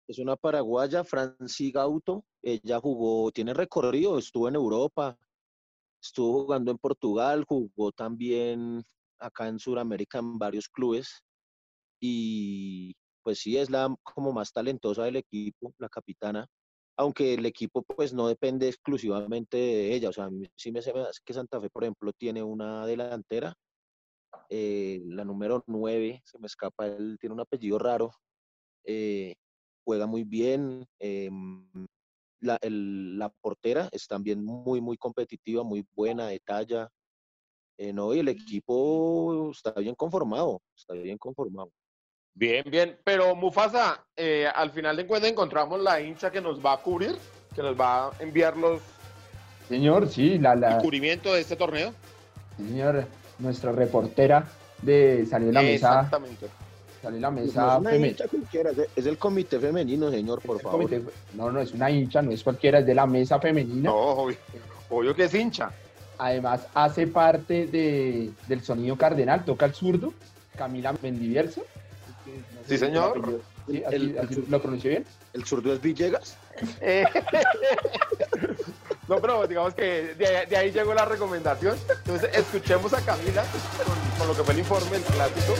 Es 0.09 0.19
una 0.19 0.37
paraguaya, 0.37 1.05
Franci 1.05 1.71
Gauto. 1.71 2.25
Ella 2.43 2.81
jugó, 2.81 3.31
tiene 3.33 3.53
recorrido, 3.53 4.19
estuvo 4.19 4.49
en 4.49 4.55
Europa, 4.55 5.19
Estuvo 6.03 6.43
jugando 6.43 6.71
en 6.71 6.79
Portugal, 6.79 7.45
jugó 7.47 7.93
también 7.93 8.83
acá 9.19 9.49
en 9.49 9.59
Sudamérica 9.59 10.19
en 10.19 10.39
varios 10.39 10.69
clubes 10.69 11.23
y 12.01 12.95
pues 13.23 13.39
sí 13.39 13.57
es 13.57 13.71
la 13.71 13.95
como 14.03 14.33
más 14.33 14.53
talentosa 14.53 15.05
del 15.05 15.17
equipo, 15.17 15.73
la 15.79 15.89
capitana, 15.89 16.47
aunque 16.97 17.35
el 17.35 17.47
equipo 17.47 17.83
pues 17.83 18.13
no 18.13 18.27
depende 18.27 18.69
exclusivamente 18.69 19.57
de 19.57 19.95
ella, 19.95 20.09
o 20.09 20.13
sea, 20.13 20.29
sí 20.57 20.73
me 20.73 20.83
sé 20.83 20.93
que 21.25 21.33
Santa 21.33 21.61
Fe, 21.61 21.71
por 21.71 21.85
ejemplo, 21.85 22.13
tiene 22.13 22.43
una 22.43 22.85
delantera, 22.85 23.55
eh, 24.51 25.01
la 25.07 25.25
número 25.25 25.63
9, 25.69 26.21
se 26.25 26.39
me 26.39 26.47
escapa, 26.47 26.87
él 26.87 27.17
tiene 27.21 27.35
un 27.35 27.41
apellido 27.41 27.79
raro, 27.79 28.11
eh, 28.85 29.35
juega 29.85 30.07
muy 30.07 30.25
bien. 30.25 30.87
em, 30.99 31.69
la, 32.43 32.59
el- 32.61 33.19
la 33.19 33.29
portera 33.31 33.89
es 33.93 34.07
también 34.07 34.45
muy, 34.45 34.81
muy 34.81 34.97
competitiva, 34.97 35.63
muy 35.63 35.87
buena, 35.95 36.27
de 36.27 36.41
talla. 36.41 36.89
Eh, 37.79 37.93
no, 37.93 38.13
y 38.15 38.19
el 38.19 38.29
equipo 38.29 39.51
está 39.51 39.73
bien 39.73 39.95
conformado, 39.95 40.61
está 40.77 40.93
bien 40.95 41.17
conformado. 41.19 41.71
Bien, 42.35 42.65
bien. 42.71 42.99
Pero 43.05 43.35
Mufasa, 43.35 44.05
eh, 44.17 44.47
al 44.55 44.71
final 44.73 44.97
de 44.97 45.07
cuentas 45.07 45.31
encontramos 45.31 45.81
la 45.81 46.01
hincha 46.01 46.31
que 46.31 46.41
nos 46.41 46.65
va 46.65 46.75
a 46.75 46.83
cubrir, 46.83 47.17
que 47.55 47.63
nos 47.63 47.79
va 47.79 48.09
a 48.09 48.13
enviar 48.21 48.57
los 48.57 48.81
Señor, 49.69 50.09
sí, 50.09 50.39
la, 50.39 50.55
la, 50.55 50.77
el 50.77 50.83
cubrimiento 50.83 51.33
de 51.33 51.41
este 51.41 51.57
torneo. 51.57 51.95
sí, 52.59 52.69
señor, 52.69 53.07
nuestra 53.39 53.73
reportera 53.73 54.47
de 54.83 55.25
salió 55.27 55.49
de 55.49 55.53
la 55.55 55.63
mesa, 55.63 56.01
Exactamente. 56.01 56.49
De 57.11 57.21
la 57.21 57.31
No 57.31 57.37
mesa 57.37 57.49
es 57.49 57.57
una 57.57 57.81
femenina. 57.91 58.07
hincha 58.09 58.29
cualquiera, 58.29 58.71
es 58.71 58.79
es 58.97 59.07
el 59.07 59.19
comité 59.19 59.59
femenino, 59.59 60.11
señor, 60.11 60.41
por 60.43 60.57
El 60.57 60.63
favor. 60.63 60.83
comité- 60.83 61.03
no, 61.35 61.51
no 61.51 61.61
es 61.61 61.73
una 61.73 61.91
hincha, 61.91 62.23
no 62.23 62.31
es 62.31 62.43
cualquiera, 62.43 62.79
es 62.79 62.87
de 62.87 62.95
la 62.95 63.07
mesa 63.07 63.39
femenina. 63.41 63.91
No, 63.91 63.97
obvio, 63.97 64.37
obvio 64.91 65.15
que 65.15 65.25
es 65.25 65.35
hincha. 65.35 65.71
Además, 66.19 66.67
hace 66.75 67.07
parte 67.09 67.67
de, 67.67 68.31
del 68.47 68.63
sonido 68.63 68.97
cardenal, 68.97 69.45
toca 69.45 69.67
el 69.67 69.75
zurdo, 69.75 70.13
Camila 70.57 70.95
Mendivierzo. 71.03 71.63
No 72.27 72.63
sé 72.63 72.69
Sí, 72.69 72.75
el 72.75 72.79
señor. 72.81 73.19
apellido- 73.19 73.41
sí, 73.67 73.83
así- 73.85 73.95
El- 73.97 74.19
así 74.19 74.45
¿Lo 74.49 74.63
pronunció 74.63 74.91
bien? 74.91 75.05
El 75.33 75.45
zurdo 75.45 75.73
es 75.73 75.81
Villegas. 75.81 76.37
Eh, 76.81 77.05
no, 79.09 79.17
pero 79.21 79.47
digamos 79.47 79.75
que 79.75 80.15
de 80.15 80.27
ahí, 80.27 80.47
de 80.47 80.57
ahí 80.57 80.71
llegó 80.71 80.95
la 80.95 81.05
recomendación. 81.07 81.77
Entonces, 82.05 82.31
escuchemos 82.37 82.93
a 82.93 83.01
Camila 83.01 83.43
con, 83.85 84.19
con 84.19 84.29
lo 84.29 84.37
que 84.37 84.43
fue 84.45 84.53
el 84.55 84.61
informe 84.61 84.91
del 84.91 85.03
clásico. 85.03 85.55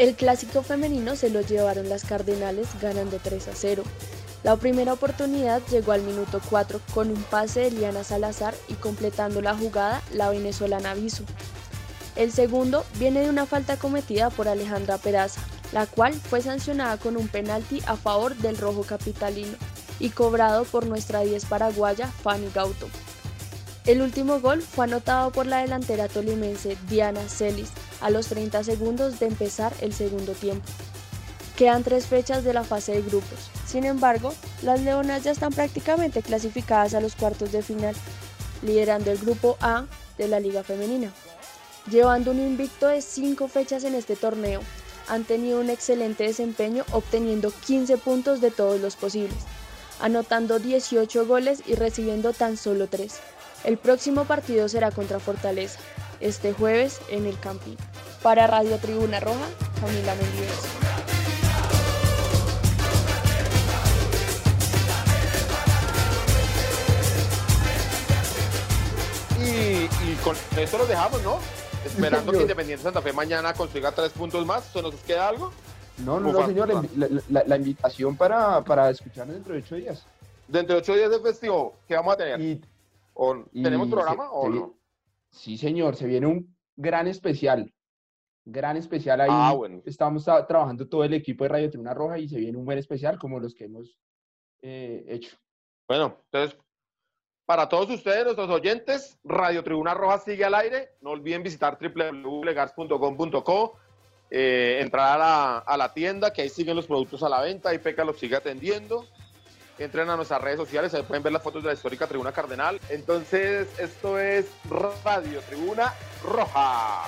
El 0.00 0.16
clásico 0.16 0.62
femenino 0.62 1.14
se 1.14 1.28
lo 1.28 1.42
llevaron 1.42 1.90
las 1.90 2.06
Cardenales 2.06 2.68
ganando 2.80 3.18
3 3.22 3.48
a 3.48 3.50
0. 3.54 3.82
La 4.42 4.56
primera 4.56 4.94
oportunidad 4.94 5.60
llegó 5.70 5.92
al 5.92 6.00
minuto 6.00 6.40
4 6.48 6.80
con 6.94 7.10
un 7.10 7.22
pase 7.24 7.60
de 7.60 7.70
Liana 7.70 8.02
Salazar 8.02 8.54
y 8.68 8.74
completando 8.76 9.42
la 9.42 9.54
jugada 9.54 10.00
la 10.14 10.30
venezolana 10.30 10.94
Viso. 10.94 11.24
El 12.16 12.32
segundo 12.32 12.86
viene 12.98 13.20
de 13.20 13.28
una 13.28 13.44
falta 13.44 13.76
cometida 13.76 14.30
por 14.30 14.48
Alejandra 14.48 14.96
Peraza, 14.96 15.42
la 15.70 15.84
cual 15.84 16.14
fue 16.14 16.40
sancionada 16.40 16.96
con 16.96 17.18
un 17.18 17.28
penalti 17.28 17.82
a 17.86 17.94
favor 17.94 18.34
del 18.36 18.56
rojo 18.56 18.84
capitalino 18.84 19.52
y 19.98 20.08
cobrado 20.08 20.64
por 20.64 20.86
nuestra 20.86 21.20
10 21.20 21.44
paraguaya 21.44 22.06
Fanny 22.06 22.48
Gauto. 22.54 22.88
El 23.84 24.00
último 24.00 24.40
gol 24.40 24.62
fue 24.62 24.86
anotado 24.86 25.30
por 25.30 25.44
la 25.44 25.58
delantera 25.58 26.08
tolimense 26.08 26.78
Diana 26.88 27.28
Celis 27.28 27.70
a 28.00 28.10
los 28.10 28.28
30 28.28 28.64
segundos 28.64 29.20
de 29.20 29.26
empezar 29.26 29.72
el 29.80 29.92
segundo 29.92 30.32
tiempo. 30.32 30.66
Quedan 31.56 31.84
tres 31.84 32.06
fechas 32.06 32.42
de 32.42 32.54
la 32.54 32.64
fase 32.64 32.92
de 32.92 33.02
grupos. 33.02 33.50
Sin 33.66 33.84
embargo, 33.84 34.32
las 34.62 34.80
Leonas 34.80 35.24
ya 35.24 35.30
están 35.30 35.52
prácticamente 35.52 36.22
clasificadas 36.22 36.94
a 36.94 37.00
los 37.00 37.14
cuartos 37.14 37.52
de 37.52 37.62
final, 37.62 37.94
liderando 38.62 39.10
el 39.10 39.18
grupo 39.18 39.58
A 39.60 39.84
de 40.16 40.28
la 40.28 40.40
Liga 40.40 40.62
Femenina. 40.62 41.12
Llevando 41.90 42.30
un 42.30 42.40
invicto 42.40 42.88
de 42.88 43.02
cinco 43.02 43.48
fechas 43.48 43.84
en 43.84 43.94
este 43.94 44.16
torneo, 44.16 44.60
han 45.08 45.24
tenido 45.24 45.60
un 45.60 45.70
excelente 45.70 46.24
desempeño 46.24 46.84
obteniendo 46.92 47.52
15 47.66 47.98
puntos 47.98 48.40
de 48.40 48.50
todos 48.50 48.80
los 48.80 48.96
posibles, 48.96 49.38
anotando 50.00 50.58
18 50.58 51.26
goles 51.26 51.62
y 51.66 51.74
recibiendo 51.74 52.32
tan 52.32 52.56
solo 52.56 52.86
3. 52.86 53.18
El 53.64 53.76
próximo 53.76 54.24
partido 54.24 54.68
será 54.68 54.90
contra 54.90 55.20
Fortaleza, 55.20 55.78
este 56.20 56.52
jueves 56.52 57.00
en 57.10 57.26
el 57.26 57.38
Campín. 57.40 57.76
Para 58.22 58.46
Radio 58.46 58.76
Tribuna 58.76 59.18
Roja, 59.18 59.48
Camila 59.80 60.14
Mendívez. 60.14 60.80
Y, 69.38 70.10
y 70.10 70.14
con 70.22 70.36
esto 70.58 70.76
los 70.76 70.88
dejamos, 70.88 71.22
¿no? 71.22 71.38
Esperando 71.84 72.32
que. 72.32 72.42
Independiente 72.42 72.82
Santa 72.82 73.00
Fe 73.00 73.14
mañana 73.14 73.54
consiga 73.54 73.90
tres 73.92 74.12
puntos 74.12 74.44
más. 74.44 74.64
¿Se 74.64 74.82
nos 74.82 74.94
queda 74.96 75.28
algo? 75.28 75.50
No, 76.04 76.20
no, 76.20 76.30
no, 76.32 76.46
señor, 76.46 76.68
la, 77.30 77.56
invitación 77.56 78.16
para, 78.16 78.62
para 78.62 78.90
escucharnos 78.90 79.34
dentro 79.34 79.54
de 79.54 79.60
ocho 79.60 79.76
días. 79.76 80.04
Dentro 80.46 80.74
de 80.74 80.80
ocho 80.82 80.94
días 80.94 81.10
de 81.10 81.20
festivo, 81.20 81.74
¿qué 81.86 81.94
vamos 81.94 82.14
a 82.14 82.16
tener? 82.16 82.40
Y, 82.40 82.60
¿O 83.14 83.44
y 83.52 83.62
¿Tenemos 83.62 83.88
programa 83.88 84.24
se 84.24 84.30
o 84.32 84.48
no? 84.48 84.74
Sí, 85.30 85.56
señor, 85.58 85.96
se 85.96 86.06
viene 86.06 86.26
un 86.26 86.56
gran 86.76 87.06
especial. 87.06 87.72
Gran 88.44 88.76
especial 88.76 89.20
ahí. 89.20 89.28
Ah, 89.30 89.52
bueno. 89.52 89.82
Estamos 89.84 90.26
tra- 90.26 90.46
trabajando 90.46 90.88
todo 90.88 91.04
el 91.04 91.14
equipo 91.14 91.44
de 91.44 91.48
Radio 91.48 91.70
Tribuna 91.70 91.94
Roja 91.94 92.18
y 92.18 92.28
se 92.28 92.38
viene 92.38 92.56
un 92.58 92.64
buen 92.64 92.78
especial 92.78 93.18
como 93.18 93.38
los 93.38 93.54
que 93.54 93.64
hemos 93.64 93.98
eh, 94.62 95.04
hecho. 95.08 95.36
Bueno, 95.88 96.16
entonces, 96.24 96.58
para 97.46 97.68
todos 97.68 97.90
ustedes, 97.90 98.24
nuestros 98.24 98.48
oyentes, 98.48 99.18
Radio 99.24 99.62
Tribuna 99.64 99.92
Roja 99.94 100.18
sigue 100.18 100.44
al 100.44 100.54
aire. 100.54 100.90
No 101.00 101.10
olviden 101.10 101.42
visitar 101.42 101.78
www.legars.com.co, 101.80 103.76
eh, 104.30 104.78
entrar 104.80 105.14
a 105.14 105.18
la, 105.18 105.58
a 105.58 105.76
la 105.76 105.92
tienda, 105.92 106.32
que 106.32 106.42
ahí 106.42 106.48
siguen 106.48 106.76
los 106.76 106.86
productos 106.86 107.22
a 107.22 107.28
la 107.28 107.40
venta, 107.42 107.74
y 107.74 107.78
Peca 107.78 108.04
los 108.04 108.18
sigue 108.18 108.36
atendiendo. 108.36 109.04
Entren 109.78 110.10
a 110.10 110.16
nuestras 110.16 110.40
redes 110.42 110.58
sociales, 110.58 110.92
ahí 110.94 111.02
pueden 111.02 111.22
ver 111.22 111.32
las 111.32 111.42
fotos 111.42 111.62
de 111.62 111.68
la 111.68 111.74
histórica 111.74 112.06
Tribuna 112.06 112.32
Cardenal. 112.32 112.78
Entonces, 112.90 113.66
esto 113.78 114.18
es 114.18 114.50
Radio 114.68 115.40
Tribuna 115.48 115.94
Roja. 116.22 117.04